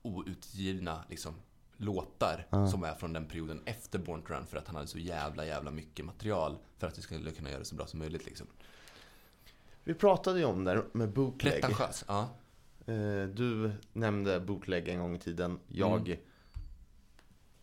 outgivna 0.01 1.03
liksom, 1.09 1.35
låtar 1.77 2.47
som 2.71 2.83
är 2.83 2.93
från 2.93 3.13
den 3.13 3.25
perioden 3.25 3.61
efter 3.65 3.99
Born 3.99 4.21
to 4.21 4.33
Run 4.33 4.45
för 4.47 4.57
att 4.57 4.67
han 4.67 4.75
hade 4.75 4.87
så 4.87 4.99
jävla 4.99 5.45
jävla 5.45 5.71
mycket 5.71 6.05
material 6.05 6.57
för 6.77 6.87
att 6.87 6.97
vi 6.97 7.01
skulle 7.01 7.31
kunna 7.31 7.49
göra 7.49 7.59
det 7.59 7.65
så 7.65 7.75
bra 7.75 7.87
som 7.87 7.99
möjligt 7.99 8.25
liksom. 8.25 8.47
Vi 9.83 9.93
pratade 9.93 10.39
ju 10.39 10.45
om 10.45 10.63
det 10.63 10.85
med 10.91 11.09
bootleg. 11.13 11.53
Pretentiös, 11.61 12.05
ja. 12.07 12.29
Eh, 12.85 13.23
Du 13.23 13.71
nämnde 13.93 14.39
bootleg 14.39 14.87
en 14.87 14.99
gång 14.99 15.15
i 15.15 15.19
tiden. 15.19 15.59
Jag 15.67 16.07
Mm. 16.09 16.19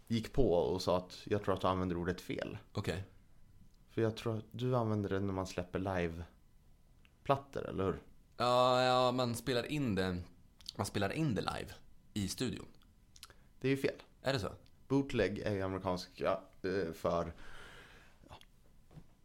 gick 0.08 0.32
på 0.32 0.52
och 0.52 0.82
sa 0.82 0.96
att 0.96 1.18
jag 1.24 1.42
tror 1.44 1.54
att 1.54 1.60
du 1.60 1.66
använder 1.66 1.96
ordet 1.96 2.20
fel. 2.20 2.58
Okej. 2.72 3.04
För 3.90 4.02
jag 4.02 4.16
tror 4.16 4.36
att 4.38 4.44
du 4.50 4.76
använder 4.76 5.08
det 5.08 5.20
när 5.20 5.32
man 5.32 5.46
släpper 5.46 5.78
live-plattor, 7.26 7.68
eller 7.68 7.84
hur? 7.84 7.98
Ja, 8.36 8.82
ja, 8.84 9.12
man 9.12 9.34
spelar 9.34 9.66
in 9.66 9.94
det 9.94 10.16
Man 10.76 10.86
spelar 10.86 11.12
in 11.12 11.34
det 11.34 11.40
live 11.40 11.72
i 12.14 12.28
studion. 12.28 12.66
Det 13.60 13.68
är 13.68 13.70
ju 13.70 13.76
fel. 13.76 14.02
Är 14.22 14.32
det 14.32 14.38
så? 14.40 14.48
Bootleg 14.88 15.38
är 15.38 15.52
ju 15.52 15.62
amerikanska 15.62 16.38
eh, 16.62 16.92
för 16.92 17.32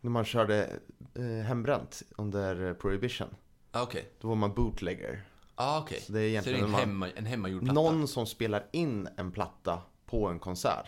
när 0.02 0.10
man 0.12 0.26
körde 0.26 0.80
eh, 1.14 1.24
hembränt 1.46 2.04
under 2.18 2.74
prohibition. 2.74 3.36
Ah, 3.72 3.84
Okej. 3.84 4.10
Då 4.20 4.28
var 4.28 4.36
man 4.36 4.54
bootlegger. 4.54 5.24
Ah, 5.56 5.80
okej. 5.82 6.02
Så 6.02 6.12
det 6.12 6.20
är 6.20 6.24
egentligen 6.30 6.60
så 6.60 6.66
det 6.68 6.82
är 6.82 6.84
en, 6.84 6.96
man- 6.98 7.10
hemma, 7.10 7.10
en 7.20 7.26
hemmagjord 7.26 7.62
platta? 7.64 7.74
Någon 7.82 8.08
som 8.08 8.26
spelar 8.26 8.68
in 8.72 9.08
en 9.18 9.32
platta 9.32 9.82
på 10.06 10.28
en 10.28 10.40
konsert. 10.40 10.86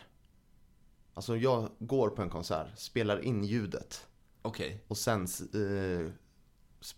Alltså 1.14 1.38
jag 1.38 1.70
går 1.80 2.10
på 2.10 2.22
en 2.22 2.30
konsert, 2.30 2.68
spelar 2.76 3.20
in 3.20 3.44
ljudet 3.44 4.08
Okej, 4.42 4.84
och 4.88 4.98
sen 4.98 5.22
eh, 5.54 6.12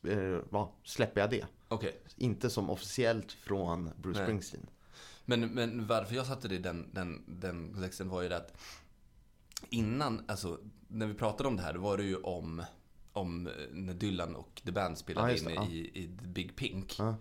eh, 0.03 0.39
va, 0.49 0.71
släpper 0.83 1.21
jag 1.21 1.29
det. 1.29 1.45
okej. 1.67 2.01
Inte 2.15 2.49
som 2.49 2.69
officiellt 2.69 3.31
från 3.31 3.89
Bruce 3.97 4.19
Nej. 4.19 4.27
Springsteen. 4.27 4.67
Men, 5.25 5.41
men 5.49 5.87
varför 5.87 6.15
jag 6.15 6.25
satte 6.25 6.47
det 6.47 6.55
i 6.55 6.57
den, 6.57 6.89
den, 6.93 7.23
den 7.27 7.73
kontexten 7.73 8.09
var 8.09 8.21
ju 8.21 8.29
det 8.29 8.37
att 8.37 8.57
innan, 9.69 10.25
alltså 10.27 10.59
när 10.87 11.07
vi 11.07 11.13
pratade 11.13 11.49
om 11.49 11.57
det 11.57 11.63
här, 11.63 11.73
då 11.73 11.79
var 11.79 11.97
det 11.97 12.03
ju 12.03 12.15
om, 12.15 12.63
om 13.13 13.47
eh, 13.47 13.53
när 13.71 13.93
Dylan 13.93 14.35
och 14.35 14.61
The 14.65 14.71
Band 14.71 14.97
spelade 14.97 15.27
Ja, 15.27 15.31
just 15.31 15.43
in 15.43 15.49
det, 15.49 15.55
ja. 15.55 15.67
i, 15.69 16.03
i 16.03 16.17
The 16.21 16.27
Big 16.27 16.55
Pink. 16.55 16.95
Ja. 16.99 17.15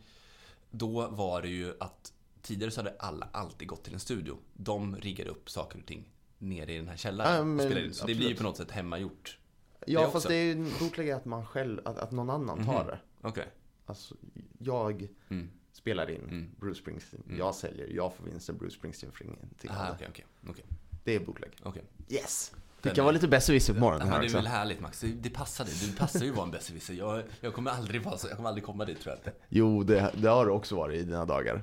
Då 0.71 1.09
var 1.09 1.43
det 1.43 1.49
ju 1.49 1.75
att 1.81 2.13
tidigare 2.43 2.71
så 2.71 2.81
hade 2.81 2.97
alla 2.99 3.29
alltid 3.33 3.69
gått 3.69 3.85
till 3.85 3.95
en 3.95 4.01
studio. 4.01 4.39
De 4.53 4.97
riggade 4.97 5.31
upp 5.31 5.51
saker 5.51 5.79
och 5.79 5.87
ting 5.87 6.09
nere 6.39 6.73
i 6.73 6.77
den 6.77 6.89
här 6.89 6.97
källaren. 6.97 7.35
Ja, 7.35 7.41
och 7.41 7.47
men 7.47 7.67
spelade 7.67 7.87
in. 7.87 7.95
Så 7.95 8.07
det 8.07 8.15
blir 8.15 8.29
ju 8.29 8.37
på 8.37 8.43
något 8.43 8.57
sätt 8.57 8.71
hemmagjort. 8.71 9.39
Ja 9.87 10.11
fast 10.11 10.29
det 10.29 10.35
är 10.35 10.45
ju 10.45 10.71
bootleg 10.81 11.11
att 11.11 11.25
man 11.25 11.47
själv, 11.47 11.81
att, 11.85 11.99
att 11.99 12.11
någon 12.11 12.31
annan 12.31 12.65
tar 12.65 12.85
det. 12.85 12.99
Okej. 13.29 13.49
Alltså 13.87 14.15
jag 14.59 15.09
Mm. 15.29 15.51
spelar 15.73 16.11
in 16.11 16.21
Mm. 16.21 16.51
Bruce 16.61 16.81
Springsteen. 16.81 17.23
Jag 17.39 17.55
säljer, 17.55 17.89
jag 17.89 18.15
får 18.15 18.25
vinsten, 18.25 18.57
Bruce 18.59 18.75
Springsteen 18.77 19.13
får 19.13 19.27
ingenting 19.27 19.49
det. 19.63 19.91
okej, 19.95 20.07
okej. 20.11 20.27
okej, 20.49 20.65
Det 21.05 21.15
är 21.15 21.21
bootleg. 21.21 21.51
okej. 21.63 21.83
Yes! 22.09 22.53
Det 22.83 22.91
kan 22.91 23.05
vara 23.05 23.13
lite 23.13 23.29
besserwisser 23.29 23.75
på 23.75 23.81
morgonen 23.81 24.09
här 24.09 24.21
det 24.21 24.27
är 24.27 24.31
väl 24.31 24.47
härligt 24.47 24.81
Max, 24.81 25.01
det, 25.01 25.07
det 25.07 25.31
passar 25.31 25.65
dig. 25.65 25.75
Du 25.87 25.93
passar 25.97 26.21
ju 26.25 26.31
att 26.31 26.37
vara 26.37 26.45
en 26.47 26.51
besserwisser. 26.51 26.95
Jag, 26.95 27.23
jag 27.41 27.55
kommer 27.55 27.71
aldrig 27.71 28.03
vara 28.03 28.19
så, 28.19 28.29
jag 28.29 28.37
kommer 28.37 28.49
aldrig 28.49 28.65
komma 28.65 28.85
dit 28.85 29.01
tror 29.01 29.11
jag 29.15 29.19
inte. 29.19 29.33
Jo, 29.49 29.83
det, 29.83 30.11
det 30.17 30.29
har 30.29 30.47
det 30.47 30.53
också 30.53 30.77
varit 30.77 31.01
i 31.01 31.05
dina 31.05 31.25
dagar. 31.25 31.63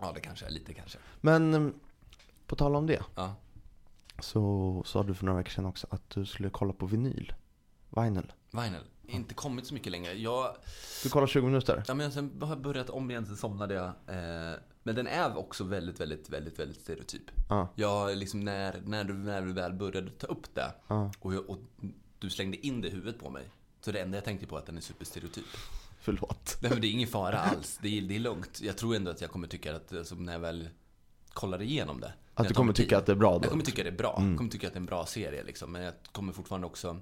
Ja, 0.00 0.12
det 0.14 0.20
kanske 0.20 0.46
är 0.46 0.50
lite 0.50 0.74
kanske. 0.74 0.98
Men 1.20 1.54
mm, 1.54 1.74
på 2.46 2.56
tal 2.56 2.76
om 2.76 2.86
det. 2.86 3.02
Ja. 3.14 3.34
Så 4.18 4.82
sa 4.86 5.02
du 5.02 5.14
för 5.14 5.24
några 5.24 5.38
veckor 5.38 5.50
sedan 5.50 5.66
också 5.66 5.86
att 5.90 6.10
du 6.10 6.26
skulle 6.26 6.50
kolla 6.50 6.72
på 6.72 6.86
vinyl. 6.86 7.32
Vinyl. 8.02 8.32
Vinyl, 8.50 8.80
inte 9.06 9.34
kommit 9.34 9.66
så 9.66 9.74
mycket 9.74 9.92
längre. 9.92 10.12
Jag, 10.12 10.56
Du 11.02 11.08
kollar 11.08 11.26
20 11.26 11.46
minuter. 11.46 11.82
ja, 11.88 11.94
men 11.94 12.12
sen 12.12 12.38
har 12.40 12.48
jag 12.48 12.60
börjat 12.60 12.90
om 12.90 13.10
igen, 13.10 13.26
sen 13.26 13.36
somnade 13.36 13.74
jag. 13.74 13.86
Eh, 13.86 14.58
men 14.82 14.94
den 14.94 15.06
är 15.06 15.38
också 15.38 15.64
väldigt, 15.64 16.00
väldigt, 16.00 16.28
väldigt, 16.30 16.58
väldigt 16.58 16.80
stereotyp. 16.80 17.22
Ja. 17.48 17.68
Jag 17.74 18.16
liksom 18.16 18.40
när, 18.40 18.80
när, 18.84 19.04
du, 19.04 19.14
när 19.14 19.42
du 19.42 19.52
väl 19.52 19.72
började 19.72 20.10
ta 20.10 20.26
upp 20.26 20.54
det 20.54 20.72
Ja. 20.88 21.12
och, 21.20 21.34
jag, 21.34 21.50
och 21.50 21.58
du 22.18 22.30
slängde 22.30 22.66
in 22.66 22.80
det 22.80 22.88
i 22.88 22.90
huvudet 22.90 23.20
på 23.20 23.30
mig. 23.30 23.44
Så 23.80 23.92
det 23.92 24.00
enda 24.00 24.16
jag 24.16 24.24
tänkte 24.24 24.46
på 24.46 24.56
är 24.56 24.60
att 24.60 24.66
den 24.66 24.76
är 24.76 24.80
superstereotyp. 24.80 25.44
Förlåt. 26.00 26.58
Nej 26.62 26.70
men 26.70 26.80
det 26.80 26.86
är 26.86 26.90
ingen 26.90 27.08
fara 27.08 27.38
alls. 27.38 27.78
Det 27.82 27.98
är, 27.98 28.02
det 28.02 28.14
är 28.16 28.18
lugnt. 28.20 28.60
Jag 28.62 28.76
tror 28.76 28.96
ändå 28.96 29.10
att 29.10 29.20
jag 29.20 29.30
kommer 29.30 29.48
tycka 29.48 29.76
att, 29.76 29.92
alltså, 29.92 30.14
när 30.14 30.32
jag 30.32 30.40
väl 30.40 30.68
kollar 31.32 31.62
igenom 31.62 32.00
det. 32.00 32.06
Att 32.06 32.14
jag 32.44 32.46
du 32.48 32.54
kommer 32.54 32.72
tid. 32.72 32.84
tycka 32.84 32.98
att 32.98 33.06
det 33.06 33.12
är 33.12 33.16
bra 33.16 33.32
Jag 33.32 33.42
då? 33.42 33.48
kommer 33.48 33.64
tycka 33.64 33.82
det 33.82 33.88
är 33.88 33.96
bra. 33.96 34.14
Jag 34.28 34.36
kommer 34.38 34.50
tycka 34.50 34.66
att 34.66 34.72
det 34.72 34.76
är 34.76 34.80
en 34.80 34.86
bra 34.86 35.06
serie 35.06 35.44
liksom. 35.44 35.72
Men 35.72 35.82
jag 35.82 35.94
kommer 36.12 36.32
fortfarande 36.32 36.66
också 36.66 36.96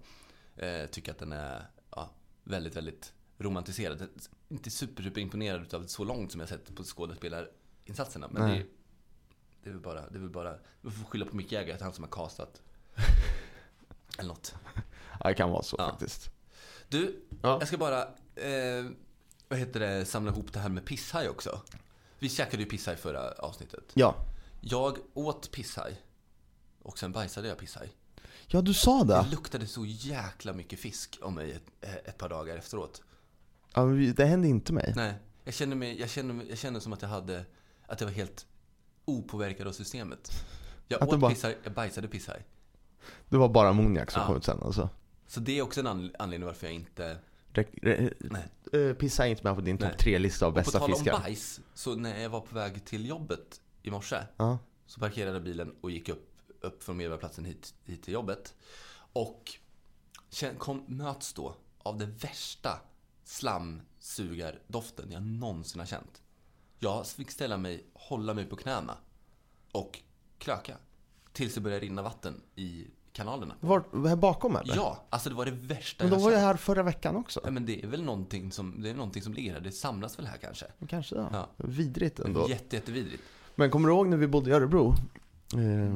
eh, 0.56 0.86
tycka 0.86 1.10
att 1.12 1.18
den 1.18 1.32
är 1.32 1.66
ja, 1.90 2.10
väldigt, 2.44 2.76
väldigt 2.76 3.12
romantiserad. 3.38 4.00
Jag 4.00 4.08
är 4.08 4.12
Inte 4.48 4.70
super, 4.70 5.02
super 5.02 5.20
imponerad 5.20 5.62
utav 5.62 5.86
så 5.86 6.04
långt 6.04 6.32
som 6.32 6.40
jag 6.40 6.48
sett 6.48 6.74
på 6.76 6.84
skådespelarinsatserna. 6.84 8.28
Men 8.28 8.42
det 8.42 8.48
Nej. 8.48 8.60
är, 8.60 8.66
det 9.62 9.68
är 9.68 9.72
väl 9.72 9.82
bara, 9.82 10.08
det 10.10 10.18
är 10.18 10.22
bara, 10.22 10.58
vi 10.80 10.90
får 10.90 11.04
skylla 11.04 11.26
på 11.26 11.36
Mick 11.36 11.52
Jagger, 11.52 11.74
att 11.74 11.80
han 11.80 11.92
som 11.92 12.04
har 12.04 12.10
castat. 12.10 12.62
Eller 14.18 14.28
något. 14.28 14.54
Ja, 15.20 15.28
det 15.28 15.34
kan 15.34 15.50
vara 15.50 15.62
så 15.62 15.76
Ja. 15.78 15.90
faktiskt. 15.90 16.30
Du, 16.88 17.22
Ja. 17.42 17.58
jag 17.60 17.68
ska 17.68 17.76
bara, 17.78 18.02
eh, 18.34 18.84
vad 19.48 19.58
heter 19.58 19.80
det, 19.80 20.04
samla 20.04 20.30
ihop 20.32 20.52
det 20.52 20.58
här 20.58 20.68
med 20.68 20.84
pisshaj 20.84 21.28
också. 21.28 21.60
Vi 22.18 22.28
käkade 22.28 22.62
ju 22.62 22.68
pisshaj 22.68 22.96
förra 22.96 23.32
avsnittet. 23.32 23.90
Ja. 23.94 24.14
Jag 24.60 24.98
åt 25.14 25.50
pisshaj. 25.50 26.02
Och 26.82 26.98
sen 26.98 27.12
bajsade 27.12 27.48
jag 27.48 27.58
pisshaj. 27.58 27.92
Ja, 28.48 28.60
du 28.60 28.74
sa 28.74 29.04
det. 29.04 29.14
Det 29.14 29.30
luktade 29.30 29.66
så 29.66 29.84
jäkla 29.86 30.52
mycket 30.52 30.78
fisk 30.78 31.18
om 31.22 31.34
mig 31.34 31.52
ett, 31.52 31.70
eh, 31.80 31.94
ett 31.94 32.18
par 32.18 32.28
dagar 32.28 32.56
efteråt. 32.56 33.02
Ja, 33.74 33.86
men 33.86 34.14
det 34.14 34.24
hände 34.24 34.48
inte 34.48 34.72
mig. 34.72 34.92
Nej, 34.96 35.14
jag 35.44 35.54
kände, 35.54 35.76
mig, 35.76 36.00
jag, 36.00 36.10
kände, 36.10 36.44
jag 36.48 36.58
kände 36.58 36.80
som 36.80 36.92
att 36.92 37.02
jag 37.02 37.08
hade, 37.08 37.44
att 37.86 38.00
jag 38.00 38.08
var 38.08 38.14
helt 38.14 38.46
opåverkad 39.04 39.66
av 39.68 39.72
systemet. 39.72 40.30
Jag 40.88 41.02
Att 41.02 41.08
åt 41.08 41.20
bara- 41.20 41.30
pisshaj, 41.30 41.58
jag 41.64 41.72
bajsade 41.72 42.08
pisshaj. 42.08 42.44
Det 43.28 43.36
var 43.36 43.48
bara 43.48 43.68
ammoniak 43.68 44.10
som 44.10 44.20
Ja. 44.20 44.26
kom 44.26 44.36
ut 44.36 44.44
sen 44.44 44.62
alltså. 44.62 44.88
Så 45.26 45.40
det 45.40 45.58
är 45.58 45.62
också 45.62 45.80
en 45.80 45.86
an- 45.86 46.12
anledning 46.18 46.46
varför 46.46 46.66
jag 46.66 46.74
inte... 46.74 47.18
Re- 47.52 47.66
re- 47.82 48.14
Nej. 48.20 48.82
eh, 48.88 48.94
Pissa 48.94 49.26
inte 49.26 49.44
med 49.44 49.54
på 49.54 49.60
din 49.60 49.78
topp 49.78 49.98
tre-lista 49.98 50.46
av 50.46 50.50
Och 50.50 50.54
på 50.54 50.60
bästa 50.60 50.78
tal 50.78 50.90
om 50.90 50.96
fiskar. 50.96 51.18
bajs, 51.20 51.60
så 51.74 51.94
när 51.96 52.20
jag 52.22 52.30
var 52.30 52.40
på 52.40 52.54
väg 52.54 52.84
till 52.84 53.06
jobbet 53.08 53.60
i 53.82 53.90
morse 53.90 54.16
Ja. 54.36 54.58
så 54.86 55.00
parkerade 55.00 55.32
jag 55.32 55.42
bilen 55.42 55.74
och 55.80 55.90
gick 55.90 56.08
upp, 56.08 56.28
upp 56.66 56.82
från 56.82 56.96
Medborgarplatsen 56.96 57.44
hit, 57.44 57.74
hit 57.84 58.02
till 58.02 58.14
jobbet. 58.14 58.54
Och 59.12 59.52
kom, 60.58 60.84
möts 60.86 61.32
då 61.32 61.54
av 61.78 61.98
det 61.98 62.06
värsta 62.06 62.80
slamsugardoften 63.24 65.10
jag 65.10 65.22
någonsin 65.22 65.80
har 65.80 65.86
känt. 65.86 66.22
Jag 66.78 67.06
fick 67.06 67.30
ställa 67.30 67.56
mig, 67.56 67.86
hålla 67.92 68.34
mig 68.34 68.44
på 68.44 68.56
knäna 68.56 68.96
och 69.72 69.98
kröka. 70.38 70.76
Tills 71.32 71.54
det 71.54 71.60
började 71.60 71.86
rinna 71.86 72.02
vatten 72.02 72.42
i 72.54 72.86
kanalerna. 73.12 73.54
Var, 73.60 74.08
här 74.08 74.16
bakom 74.16 74.56
eller? 74.56 74.76
Ja, 74.76 75.06
alltså 75.10 75.28
det 75.28 75.34
var 75.34 75.44
det 75.44 75.50
värsta 75.50 76.04
Men 76.04 76.12
de 76.12 76.22
var 76.22 76.30
ju 76.30 76.36
här 76.36 76.56
förra 76.56 76.82
veckan 76.82 77.16
också. 77.16 77.40
Ja, 77.44 77.50
men 77.50 77.66
det 77.66 77.82
är 77.82 77.86
väl 77.86 78.02
någonting 78.02 78.52
som, 78.52 78.82
det 78.82 78.90
är 78.90 78.94
någonting 78.94 79.22
som 79.22 79.34
ligger 79.34 79.52
här. 79.52 79.60
Det 79.60 79.72
samlas 79.72 80.18
väl 80.18 80.26
här 80.26 80.36
kanske. 80.36 80.66
Kanske 80.88 81.14
ja. 81.14 81.28
Ja. 81.32 81.48
Vidrigt 81.56 82.18
ändå. 82.18 82.48
Jätte, 82.48 82.76
jättevidrigt. 82.76 83.22
Men 83.54 83.70
kommer 83.70 83.88
du 83.88 83.94
ihåg 83.94 84.08
när 84.08 84.16
vi 84.16 84.26
bodde 84.26 84.50
i 84.50 84.52
Örebro? 84.52 84.94
Eh, 85.54 85.94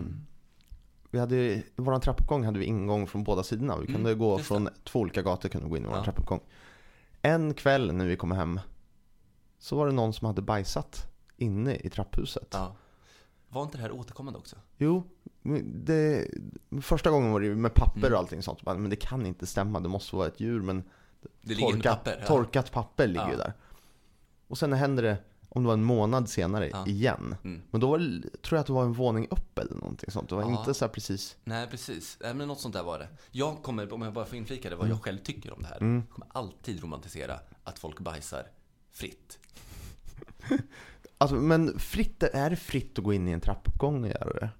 vi 1.10 1.18
hade, 1.18 1.62
vår 1.76 1.98
trappuppgång 1.98 2.44
hade 2.44 2.58
vi 2.58 2.64
ingång 2.64 3.06
från 3.06 3.24
båda 3.24 3.42
sidorna. 3.42 3.76
Vi 3.78 3.86
kunde 3.86 4.10
Mm, 4.10 4.18
gå 4.18 4.32
just 4.38 4.42
det. 4.48 4.54
från 4.54 4.68
två 4.84 4.98
olika 5.00 5.22
gator 5.22 5.48
kunde 5.48 5.68
gå 5.68 5.76
in 5.76 5.84
i 5.84 5.86
vår 5.86 5.96
Ja. 5.96 6.04
trappuppgång. 6.04 6.40
En 7.22 7.54
kväll 7.54 7.92
när 7.94 8.06
vi 8.06 8.16
kom 8.16 8.30
hem 8.32 8.60
så 9.58 9.76
var 9.76 9.86
det 9.86 9.92
någon 9.92 10.12
som 10.12 10.26
hade 10.26 10.42
bajsat 10.42 11.06
inne 11.36 11.74
i 11.74 11.90
trapphuset. 11.90 12.48
Ja. 12.52 12.76
Var 13.48 13.62
inte 13.62 13.76
det 13.76 13.82
här 13.82 13.92
återkommande 13.92 14.38
också? 14.38 14.56
Jo, 14.76 15.02
det, 15.64 16.26
första 16.82 17.10
gången 17.10 17.32
var 17.32 17.40
det 17.40 17.54
med 17.54 17.74
papper 17.74 17.98
Mm. 18.00 18.12
och 18.12 18.18
allting 18.18 18.42
sånt. 18.42 18.66
Men 18.66 18.90
det 18.90 18.96
kan 18.96 19.26
inte 19.26 19.46
stämma, 19.46 19.80
det 19.80 19.88
måste 19.88 20.16
vara 20.16 20.26
ett 20.26 20.40
djur. 20.40 20.60
Men 20.60 20.84
Det 21.42 21.54
ligger 21.54 21.72
torkat, 21.72 21.96
papper. 22.04 22.16
Ja. 22.20 22.26
torkat 22.26 22.72
papper 22.72 23.06
ligger 23.06 23.30
ju 23.30 23.36
där. 23.36 23.52
Och 24.48 24.58
sen 24.58 24.72
händer 24.72 25.02
det, 25.02 25.16
om 25.52 25.62
det 25.62 25.66
var 25.66 25.74
en 25.74 25.84
månad 25.84 26.28
senare, 26.28 26.68
Ja. 26.72 26.86
igen. 26.86 27.34
Mm. 27.44 27.62
Men 27.70 27.80
då 27.80 27.90
var 27.90 27.98
tror 27.98 28.56
jag 28.56 28.60
att 28.60 28.66
det 28.66 28.72
var 28.72 28.84
en 28.84 28.92
våning 28.92 29.26
upp 29.30 29.58
eller 29.58 29.74
någonting 29.74 30.10
sånt. 30.10 30.28
Det 30.28 30.34
var 30.34 30.42
Ja. 30.42 30.58
inte 30.60 30.74
så 30.74 30.88
precis. 30.88 31.36
Nej, 31.44 31.66
precis. 31.66 32.18
Nej, 32.20 32.34
men 32.34 32.48
något 32.48 32.60
sånt 32.60 32.74
där 32.74 32.82
var 32.82 32.98
det. 32.98 33.08
Jag 33.30 33.62
kommer, 33.62 33.92
om 33.92 34.02
jag 34.02 34.12
bara 34.12 34.24
får 34.24 34.36
inflika 34.38 34.70
det, 34.70 34.76
vad 34.76 34.88
jag 34.88 35.02
själv 35.02 35.18
tycker 35.18 35.52
om 35.52 35.62
det 35.62 35.68
här. 35.68 35.80
Mm. 35.80 36.02
Jag 36.08 36.14
kommer 36.14 36.28
alltid 36.34 36.82
romantisera 36.82 37.40
att 37.64 37.78
folk 37.78 38.00
bajsar 38.00 38.42
fritt. 38.92 39.38
Alltså, 41.18 41.36
men 41.36 41.78
fritt, 41.78 42.22
är 42.22 42.50
det 42.50 42.56
fritt 42.56 42.98
att 42.98 43.04
gå 43.04 43.12
in 43.12 43.28
i 43.28 43.30
en 43.32 43.40
trappuppgång 43.40 44.04
och 44.04 44.10
göra 44.10 44.32
det? 44.40 44.50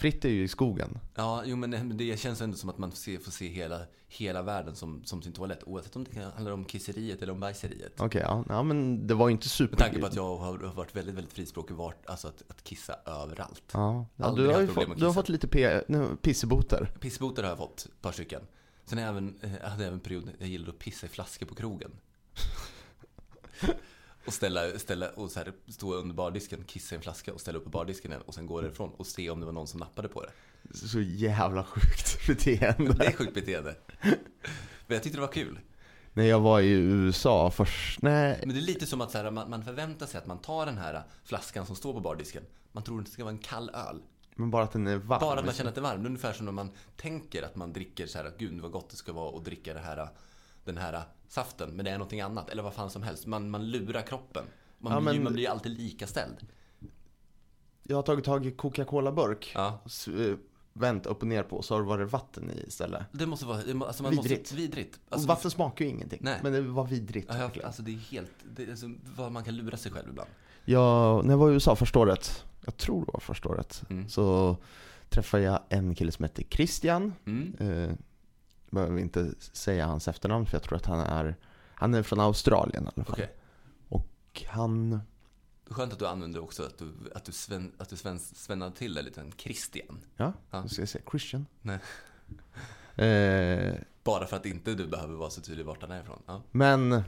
Fritt 0.00 0.24
är 0.24 0.28
ju 0.28 0.42
i 0.44 0.48
skogen. 0.48 0.98
Ja, 1.14 1.42
jo 1.46 1.56
men 1.56 1.96
det- 1.96 2.20
känns 2.20 2.40
ändå 2.40 2.56
som 2.56 2.70
att 2.70 2.78
man 2.78 2.90
får 2.90 2.96
se, 2.96 3.18
får 3.18 3.30
se 3.30 3.48
hela, 3.48 3.80
hela 4.08 4.42
världen 4.42 4.76
som, 4.76 5.04
som 5.04 5.22
sin 5.22 5.32
toalett. 5.32 5.64
Oavsett 5.64 5.96
om 5.96 6.04
det 6.04 6.20
handlar 6.34 6.52
om 6.52 6.64
kisseriet 6.64 7.22
eller 7.22 7.32
om 7.32 7.40
bajseriet. 7.40 8.00
Okej, 8.00 8.22
ja. 8.24 8.44
ja. 8.48 8.62
men 8.62 9.06
det 9.06 9.14
var 9.14 9.28
ju 9.28 9.32
inte 9.32 9.48
super... 9.48 9.72
Med 9.72 9.78
tanke 9.78 10.00
på 10.00 10.06
att 10.06 10.16
jag 10.16 10.36
har 10.36 10.56
varit 10.58 10.96
väldigt, 10.96 11.14
väldigt 11.14 11.32
frispråkig, 11.32 11.74
vart, 11.74 12.06
alltså 12.06 12.28
att, 12.28 12.42
att 12.48 12.64
kissa 12.64 12.96
överallt. 13.06 13.62
Ja, 13.72 14.06
ja 14.16 14.32
du 14.36 14.46
har 14.46 14.66
fått, 14.66 14.98
du 14.98 15.06
har 15.06 15.12
fått 15.12 15.28
lite 15.28 15.48
P, 15.48 15.80
pisseboter. 16.22 16.92
Pissbotar 17.00 17.42
har 17.42 17.50
jag 17.50 17.58
fått, 17.58 17.84
ett 17.84 18.02
par 18.02 18.12
stycken. 18.12 18.42
Sen 18.84 18.98
jag 18.98 19.08
även, 19.08 19.38
eh, 19.40 19.50
jag 19.62 19.68
hade 19.68 19.84
även 19.84 19.94
en 19.94 20.00
period 20.00 20.24
när 20.24 20.34
jag 20.38 20.48
gillade 20.48 20.70
att 20.70 20.78
pissa 20.78 21.06
i 21.06 21.08
flaskor 21.08 21.46
på 21.46 21.54
krogen. 21.54 21.90
och 24.26 24.32
ställa, 24.32 24.78
ställa 24.78 25.08
och 25.08 25.30
så 25.30 25.38
här, 25.38 25.52
stå 25.68 25.94
under 25.94 26.14
bardisken, 26.14 26.64
kissa 26.64 26.94
i 26.94 26.96
en 26.96 27.02
flaska 27.02 27.34
och 27.34 27.40
ställa 27.40 27.58
upp 27.58 27.64
på 27.64 27.70
bardisken 27.70 28.10
igen 28.10 28.22
och 28.26 28.34
sen 28.34 28.46
gå 28.46 28.60
därifrån 28.60 28.90
och 28.96 29.06
se 29.06 29.30
om 29.30 29.40
det 29.40 29.46
var 29.46 29.52
någon 29.52 29.66
som 29.66 29.80
nappade 29.80 30.08
på 30.08 30.22
det. 30.22 30.32
Så 30.76 31.00
jävla 31.00 31.64
sjukt 31.64 32.18
beteende. 32.26 32.92
Det 32.92 33.06
är 33.06 33.12
sjukt 33.12 33.34
beteende. 33.34 33.74
Men 34.86 34.94
jag 34.94 35.02
tyckte 35.02 35.16
det 35.18 35.26
var 35.26 35.32
kul. 35.32 35.60
När 36.12 36.24
jag 36.24 36.40
var 36.40 36.60
i 36.60 36.70
USA 36.70 37.50
först, 37.50 38.02
nej. 38.02 38.38
Men 38.40 38.54
det 38.54 38.60
är 38.60 38.62
lite 38.62 38.86
som 38.86 39.00
att 39.00 39.10
så 39.10 39.18
här, 39.18 39.30
man, 39.30 39.50
man 39.50 39.64
förväntar 39.64 40.06
sig 40.06 40.18
att 40.18 40.26
man 40.26 40.38
tar 40.38 40.66
den 40.66 40.78
här 40.78 41.02
flaskan 41.24 41.66
som 41.66 41.76
står 41.76 41.92
på 41.92 42.00
bardisken. 42.00 42.42
Man 42.72 42.82
tror 42.82 42.98
att 42.98 43.06
det 43.06 43.12
ska 43.12 43.24
vara 43.24 43.32
en 43.32 43.38
kall 43.38 43.70
öl. 43.74 44.02
Men 44.34 44.50
bara 44.50 44.64
att 44.64 44.72
den 44.72 44.86
är 44.86 44.96
varm. 44.96 45.20
Bara 45.20 45.38
att 45.38 45.44
man 45.44 45.54
känner 45.54 45.68
att 45.68 45.74
det 45.74 45.80
är 45.80 45.82
varmt. 45.82 46.06
Ungefär 46.06 46.32
som 46.32 46.46
när 46.46 46.52
man 46.52 46.70
tänker 46.96 47.42
att 47.42 47.56
man 47.56 47.72
dricker 47.72 48.06
så 48.06 48.18
här, 48.18 48.32
gud 48.38 48.60
vad 48.60 48.70
gott 48.70 48.90
det 48.90 48.96
ska 48.96 49.12
vara 49.12 49.36
att 49.36 49.44
dricka 49.44 49.74
det 49.74 49.80
här, 49.80 50.08
den 50.64 50.76
här 50.76 51.02
saften. 51.30 51.70
Men 51.70 51.84
det 51.84 51.90
är 51.90 51.98
någonting 51.98 52.20
annat. 52.20 52.50
Eller 52.50 52.62
vad 52.62 52.74
fan 52.74 52.90
som 52.90 53.02
helst. 53.02 53.26
Man, 53.26 53.50
man 53.50 53.70
lurar 53.70 54.02
kroppen. 54.02 54.44
Man, 54.78 54.92
Ja, 54.92 55.00
blir, 55.00 55.12
men- 55.12 55.24
man 55.24 55.32
blir 55.32 55.48
alltid 55.50 55.72
lika 55.78 56.06
ställd. 56.06 56.36
Jag 57.82 57.96
har 57.96 58.02
tagit 58.02 58.24
tag 58.24 58.46
i 58.46 58.50
Coca-Cola-burk, 58.50 59.52
Ja. 59.54 59.80
eh, 60.08 60.36
vänt 60.72 61.06
upp 61.06 61.22
och 61.22 61.28
ner 61.28 61.42
på, 61.42 61.62
så 61.62 61.74
har 61.74 61.80
det 61.82 61.86
varit 61.88 62.12
vatten 62.12 62.50
i 62.50 62.64
istället. 62.66 63.02
Det 63.12 63.26
måste 63.26 63.46
vara, 63.46 63.58
alltså 63.86 64.02
man 64.02 64.12
Vidrigt. 64.12 64.40
Måste, 64.40 64.56
vidrigt. 64.56 65.00
Alltså, 65.08 65.28
vatten 65.28 65.50
smakar 65.50 65.84
ju 65.84 65.90
ingenting, 65.90 66.18
Nej. 66.22 66.40
men 66.42 66.52
det 66.52 66.60
var 66.60 66.84
vidrigt. 66.86 67.26
ja, 67.32 67.38
jag, 67.54 67.64
alltså 67.64 67.82
det 67.82 67.90
är 67.90 67.96
helt, 67.96 68.30
det 68.56 68.62
är 68.64 68.70
alltså, 68.70 68.86
vad 69.16 69.32
man 69.32 69.44
kan 69.44 69.56
lura 69.56 69.76
sig 69.76 69.92
själv 69.92 70.08
ibland. 70.08 70.30
Jag, 70.64 71.24
när 71.24 71.30
jag 71.32 71.38
var 71.38 71.50
i 71.50 71.52
USA 71.52 71.76
första 71.76 71.98
året, 71.98 72.44
jag 72.64 72.76
tror 72.76 73.06
det 73.06 73.12
var 73.12 73.20
första 73.20 73.48
året, 73.48 73.82
Mm. 73.90 74.08
så 74.08 74.56
träffade 75.08 75.42
jag 75.42 75.60
en 75.68 75.94
kille 75.94 76.12
som 76.12 76.24
heter 76.24 76.44
Christian. 76.50 77.12
Mm. 77.26 77.54
Eh, 77.58 77.94
behöver 78.70 78.98
inte 78.98 79.32
säga 79.40 79.86
hans 79.86 80.08
efternamn 80.08 80.46
för 80.46 80.54
jag 80.56 80.62
tror 80.62 80.76
att 80.76 80.86
han 80.86 81.00
är, 81.00 81.36
han 81.74 81.94
är 81.94 82.02
från 82.02 82.20
Australien 82.20 82.84
i 82.84 82.86
alla 82.96 83.04
fall. 83.04 83.14
Okej. 83.14 83.34
Och 83.88 84.42
han, 84.48 85.00
Skönt 85.70 85.92
att 85.92 85.98
du 85.98 86.06
använder 86.06 86.42
också 86.42 86.62
att 86.62 86.78
du, 86.78 86.92
att 87.14 87.24
du, 87.24 87.32
sven, 87.32 87.72
att 87.78 87.88
du 87.88 87.96
sven, 87.96 88.18
svennade 88.18 88.76
till 88.76 88.94
det 88.94 89.02
lite, 89.02 89.20
en 89.20 89.32
Christian. 89.36 90.00
ja, 90.16 90.32
Ja. 90.50 90.68
ska 90.68 90.82
jag 90.82 90.88
säga 90.88 91.04
Christian. 91.10 91.46
Nej. 91.62 91.78
Eh, 92.96 93.74
Bara 94.04 94.26
för 94.26 94.36
att 94.36 94.46
inte 94.46 94.74
du 94.74 94.86
behöver 94.86 95.14
vara 95.14 95.30
så 95.30 95.40
tydlig 95.40 95.66
vart 95.66 95.82
han 95.82 95.90
är 95.90 96.00
ifrån. 96.02 96.22
Ja. 96.26 96.42
Men 96.50 97.02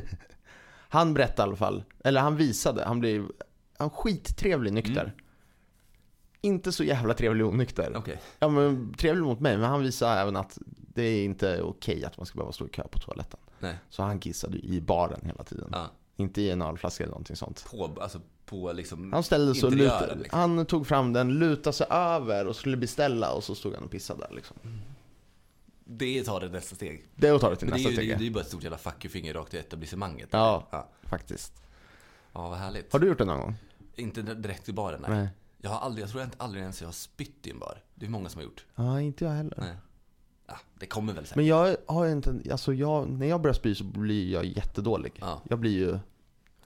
han 0.88 1.14
berättade 1.14 1.42
i 1.42 1.48
alla 1.48 1.56
fall, 1.56 1.84
eller 2.04 2.20
han 2.20 2.36
visade, 2.36 2.84
han 2.84 3.00
blev 3.00 3.30
han 3.78 3.90
skittrevlig 3.90 4.72
nykter. 4.72 5.02
Mm. 5.04 5.16
Inte 6.40 6.72
så 6.72 6.84
jävla 6.84 7.14
trevlig 7.14 7.46
onykter. 7.46 7.92
Okej. 7.96 8.20
Ja 8.38 8.48
men 8.48 8.94
trevlig 8.94 9.22
mot 9.22 9.40
mig, 9.40 9.56
men 9.58 9.70
han 9.70 9.82
visade 9.82 10.20
även 10.20 10.36
att 10.36 10.58
det 10.96 11.02
är 11.02 11.24
inte 11.24 11.62
okej 11.62 12.04
att 12.04 12.16
man 12.16 12.26
ska 12.26 12.36
behöva 12.36 12.52
stå 12.52 12.66
i 12.66 12.68
kö 12.68 12.82
på 12.90 12.98
toaletten. 12.98 13.40
Nej. 13.58 13.78
Så 13.90 14.02
han 14.02 14.20
kissade 14.20 14.58
i 14.58 14.80
baren 14.80 15.20
hela 15.24 15.44
tiden. 15.44 15.68
Ja. 15.72 15.86
Inte 16.16 16.42
i 16.42 16.50
en 16.50 16.62
ölflaska 16.62 17.04
eller 17.04 17.10
någonting 17.10 17.36
sånt. 17.36 17.66
På, 17.70 17.98
alltså 18.00 18.20
på 18.46 18.72
liksom 18.72 19.12
Han 19.12 19.22
ställde 19.22 19.54
sig 19.54 19.66
och 19.66 19.72
lutade, 19.72 20.14
liksom. 20.14 20.38
han 20.38 20.66
tog 20.66 20.86
fram 20.86 21.12
den, 21.12 21.38
lutade 21.38 21.76
sig 21.76 21.86
över 21.90 22.46
och 22.46 22.56
skulle 22.56 22.76
beställa 22.76 23.32
och 23.32 23.44
så 23.44 23.54
stod 23.54 23.74
han 23.74 23.84
och 23.84 23.90
pissade 23.90 24.20
där 24.28 24.34
liksom. 24.34 24.56
Det 25.84 26.24
tar 26.24 26.40
det 26.40 26.48
nästa 26.48 26.76
steg. 26.76 27.06
Det 27.14 27.28
är 27.28 27.34
att 27.34 27.40
ta 27.40 27.50
det 27.50 27.56
till 27.56 27.68
nästa 27.68 27.92
steg. 27.92 28.08
det 28.08 28.14
är 28.14 28.18
ju 28.18 28.30
bara 28.30 28.40
ett 28.40 28.46
stort 28.46 28.62
jävla 28.62 28.78
fuck 28.78 29.04
you-finger 29.04 29.34
rakt 29.34 29.54
i 29.54 29.58
etablissemanget. 29.58 30.28
Ja. 30.30 30.68
ja. 30.70 30.88
Faktiskt. 31.02 31.52
Ja, 32.32 32.48
vad 32.48 32.58
härligt. 32.58 32.92
Har 32.92 33.00
du 33.00 33.06
gjort 33.06 33.18
det 33.18 33.24
någon 33.24 33.40
gång? 33.40 33.54
Inte 33.94 34.22
direkt 34.22 34.68
i 34.68 34.72
baren, 34.72 35.04
nej. 35.08 35.10
Nej. 35.10 35.28
Jag 35.58 35.70
har 35.70 35.80
aldrig, 35.80 36.02
jag 36.02 36.10
tror 36.10 36.22
inte 36.22 36.36
aldrig 36.38 36.62
ens 36.62 36.80
jag 36.80 36.88
har 36.88 36.92
spytt 36.92 37.46
i 37.46 37.50
en 37.50 37.58
bar. 37.58 37.82
Det 37.94 38.06
är 38.06 38.10
många 38.10 38.28
som 38.28 38.38
har 38.38 38.44
gjort. 38.44 38.64
Ja, 38.74 39.00
inte 39.00 39.24
jag 39.24 39.32
heller. 39.32 39.58
Nej. 39.60 39.76
Ja, 40.46 40.54
det 40.78 40.86
kommer 40.86 41.12
väl 41.12 41.24
säkert. 41.24 41.36
Men 41.36 41.46
jag 41.46 41.76
har 41.86 42.06
inte, 42.08 42.40
alltså 42.52 42.74
jag, 42.74 43.08
när 43.08 43.26
jag 43.26 43.40
börjar 43.40 43.54
spy 43.54 43.74
så 43.74 43.84
blir 43.84 44.32
jag 44.32 44.44
jättedålig. 44.44 45.12
Ja. 45.20 45.42
Jag 45.48 45.58
blir 45.58 45.70
ju, 45.72 45.98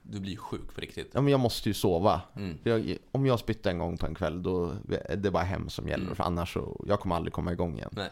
Du 0.01 0.19
blir 0.19 0.31
ju 0.31 0.37
sjuk 0.37 0.75
på 0.75 0.81
riktigt. 0.81 1.09
ja 1.13 1.21
men 1.21 1.31
jag 1.31 1.39
måste 1.39 1.69
ju 1.69 1.73
sova. 1.73 2.21
Mm. 2.35 2.57
Jag, 2.63 2.97
om 3.11 3.25
jag 3.25 3.39
spyttar 3.39 3.71
en 3.71 3.77
gång 3.79 3.97
på 3.97 4.05
en 4.05 4.15
kväll 4.15 4.43
då 4.43 4.73
är 5.05 5.15
det 5.17 5.31
bara 5.31 5.43
hem 5.43 5.69
som 5.69 5.87
gäller. 5.87 6.03
Mm. 6.03 6.15
För 6.15 6.23
annars 6.23 6.53
så, 6.53 6.83
jag 6.87 6.99
kommer 6.99 7.15
aldrig 7.15 7.33
komma 7.33 7.51
igång 7.51 7.77
igen. 7.77 7.89
Nej. 7.91 8.09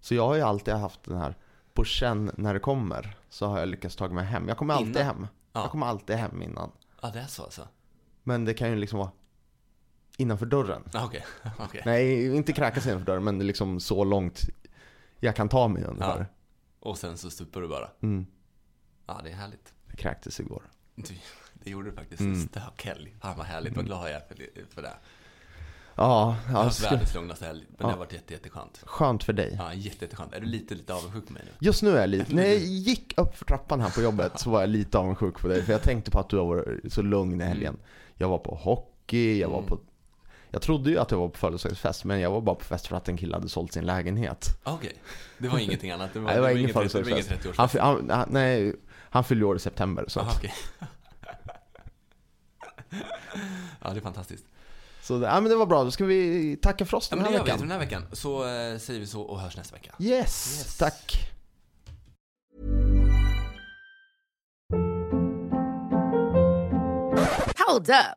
Så 0.00 0.14
jag 0.14 0.26
har 0.26 0.34
ju 0.34 0.42
alltid 0.42 0.74
haft 0.74 1.04
den 1.04 1.16
här, 1.18 1.34
på 1.74 1.84
känn 1.84 2.30
när 2.36 2.54
det 2.54 2.60
kommer, 2.60 3.16
så 3.28 3.46
har 3.46 3.58
jag 3.58 3.68
lyckats 3.68 3.96
ta 3.96 4.08
mig 4.08 4.24
hem. 4.24 4.48
Jag 4.48 4.56
kommer 4.56 4.74
alltid 4.74 4.88
Innan? 4.96 5.02
hem. 5.06 5.26
Ja. 5.52 5.60
Jag 5.60 5.70
kommer 5.70 5.86
alltid 5.86 6.16
hem 6.16 6.42
innan. 6.42 6.70
Ja, 7.02 7.10
det 7.10 7.18
är 7.18 7.26
så 7.26 7.42
alltså? 7.42 7.68
Men 8.22 8.44
det 8.44 8.54
kan 8.54 8.70
ju 8.70 8.76
liksom 8.76 8.98
vara 8.98 9.10
innanför 10.16 10.46
dörren. 10.46 10.82
Ja, 10.92 11.04
Okej. 11.04 11.24
Okej. 11.58 11.82
Nej, 11.84 12.36
inte 12.36 12.52
kräkas 12.52 12.86
innanför 12.86 13.06
dörren, 13.06 13.24
men 13.24 13.38
liksom 13.46 13.80
så 13.80 14.04
långt 14.04 14.40
jag 15.20 15.36
kan 15.36 15.48
ta 15.48 15.68
mig 15.68 15.84
ungefär. 15.84 16.18
Ja. 16.18 16.26
Och 16.90 16.98
sen 16.98 17.18
så 17.18 17.30
stupar 17.30 17.60
du 17.60 17.68
bara. 17.68 17.88
Mm. 18.00 18.26
Ja, 19.06 19.20
det 19.24 19.30
är 19.30 19.34
härligt. 19.34 19.74
Jag 19.88 19.98
kräktes 19.98 20.40
igår. 20.40 20.62
Det 21.54 21.70
gjorde 21.70 21.90
du 21.90 21.96
faktiskt. 21.96 22.20
Mm. 22.20 22.48
Stökhelg. 22.48 23.14
Fan 23.20 23.36
vad 23.36 23.46
härligt. 23.46 23.76
Vad 23.76 23.86
glad 23.86 24.08
jag 24.08 24.14
är 24.16 24.20
för 24.28 24.34
det. 24.34 24.74
För 24.74 24.82
det. 24.82 24.92
Ja, 25.98 26.36
Jag 26.46 26.52
har 26.52 26.58
ja 26.58 26.64
haft 26.64 26.76
ska, 26.78 26.90
världens 26.90 27.14
lugnaste 27.14 27.46
helg. 27.46 27.64
Men 27.68 27.76
det 27.76 27.84
Ja. 27.84 27.90
har 27.90 27.96
varit 27.98 28.12
jätte, 28.12 28.32
jätteskönt. 28.32 28.82
skönt 28.86 29.24
för 29.24 29.32
dig. 29.32 29.54
Ja, 29.58 29.74
jätte, 29.74 30.04
jätteskönt. 30.04 30.32
Är 30.34 30.40
du 30.40 30.46
lite, 30.46 30.74
lite 30.74 30.94
avundsjuk 30.94 31.26
på 31.26 31.32
mig 31.32 31.42
nu? 31.46 31.50
Just 31.60 31.82
nu 31.82 31.90
är 31.96 32.00
jag 32.00 32.10
lite, 32.10 32.34
när 32.34 32.44
jag 32.44 32.56
gick 32.58 33.18
upp 33.18 33.36
för 33.36 33.44
trappan 33.44 33.80
här 33.80 33.90
på 33.90 34.02
jobbet 34.02 34.40
så 34.40 34.50
var 34.50 34.60
jag 34.60 34.68
lite 34.70 34.98
avundsjuk 34.98 35.38
på 35.40 35.48
dig. 35.48 35.62
För 35.62 35.72
jag 35.72 35.82
tänkte 35.82 36.10
på 36.10 36.18
att 36.20 36.28
du 36.28 36.36
har 36.36 36.44
varit 36.44 36.92
så 36.92 37.02
lugn 37.02 37.40
i 37.40 37.44
helgen. 37.44 37.76
Jag 38.14 38.28
var 38.28 38.38
på 38.38 38.54
hockey, 38.54 39.38
jag 39.40 39.48
var 39.48 39.58
Mm. 39.58 39.68
på 39.68 39.78
jag 40.50 40.62
trodde 40.62 40.90
ju 40.90 40.98
att 40.98 41.10
jag 41.10 41.18
var 41.18 41.28
på 41.28 41.38
födelsedagsfest, 41.38 42.04
men 42.04 42.20
jag 42.20 42.30
var 42.30 42.40
bara 42.40 42.54
på 42.56 42.64
fest 42.64 42.86
för 42.86 42.96
att 42.96 43.08
en 43.08 43.16
kille 43.16 43.34
hade 43.36 43.48
sålt 43.48 43.72
sin 43.72 43.86
lägenhet. 43.86 44.46
Ah, 44.62 44.72
Okej. 44.74 44.92
Det 45.38 45.48
var 45.48 45.58
ingenting 45.58 45.90
annat. 45.90 46.12
Det 46.12 46.18
var, 46.18 46.26
Nej, 46.26 46.34
det 46.34 46.40
var 46.40 46.48
det 46.48 46.54
var 46.54 46.60
ingen 46.60 46.72
födelsedagsfest. 46.74 47.30
30-årsfest. 47.30 47.78
Han, 47.80 47.96
han, 48.10 48.10
han, 48.18 48.28
nej, 48.30 48.74
han 49.10 49.24
fyllde 49.24 49.44
år 49.44 49.56
i 49.56 49.58
september. 49.58 50.04
Så, 50.08 50.20
Aha, 50.20 50.32
okej. 50.36 50.52
ja, 53.82 53.90
det 53.90 53.96
är 53.96 54.00
fantastiskt. 54.00 54.44
så 55.02 55.18
det, 55.18 55.26
ja, 55.26 55.40
men 55.40 55.50
det 55.50 55.56
var 55.56 55.66
bra. 55.66 55.84
Då 55.84 55.90
ska 55.90 56.04
vi 56.04 56.56
tacka 56.62 56.84
för 56.86 56.96
oss 56.96 57.08
Ja, 57.10 57.16
den 57.16 57.22
men 57.22 57.32
här 57.32 57.38
gör 57.38 57.44
vi 57.44 57.50
veckan. 57.50 57.60
den 57.60 57.70
här 57.70 57.78
veckan. 57.78 58.06
Så 58.12 58.42
eh, 58.44 58.78
säger 58.78 59.00
vi 59.00 59.06
så 59.06 59.22
och 59.22 59.40
hörs 59.40 59.56
nästa 59.56 59.74
vecka. 59.76 59.94
Yes, 59.98 60.08
Yes. 60.58 60.76
tack. 60.78 61.30
Hold 67.68 67.88
up. 67.90 68.16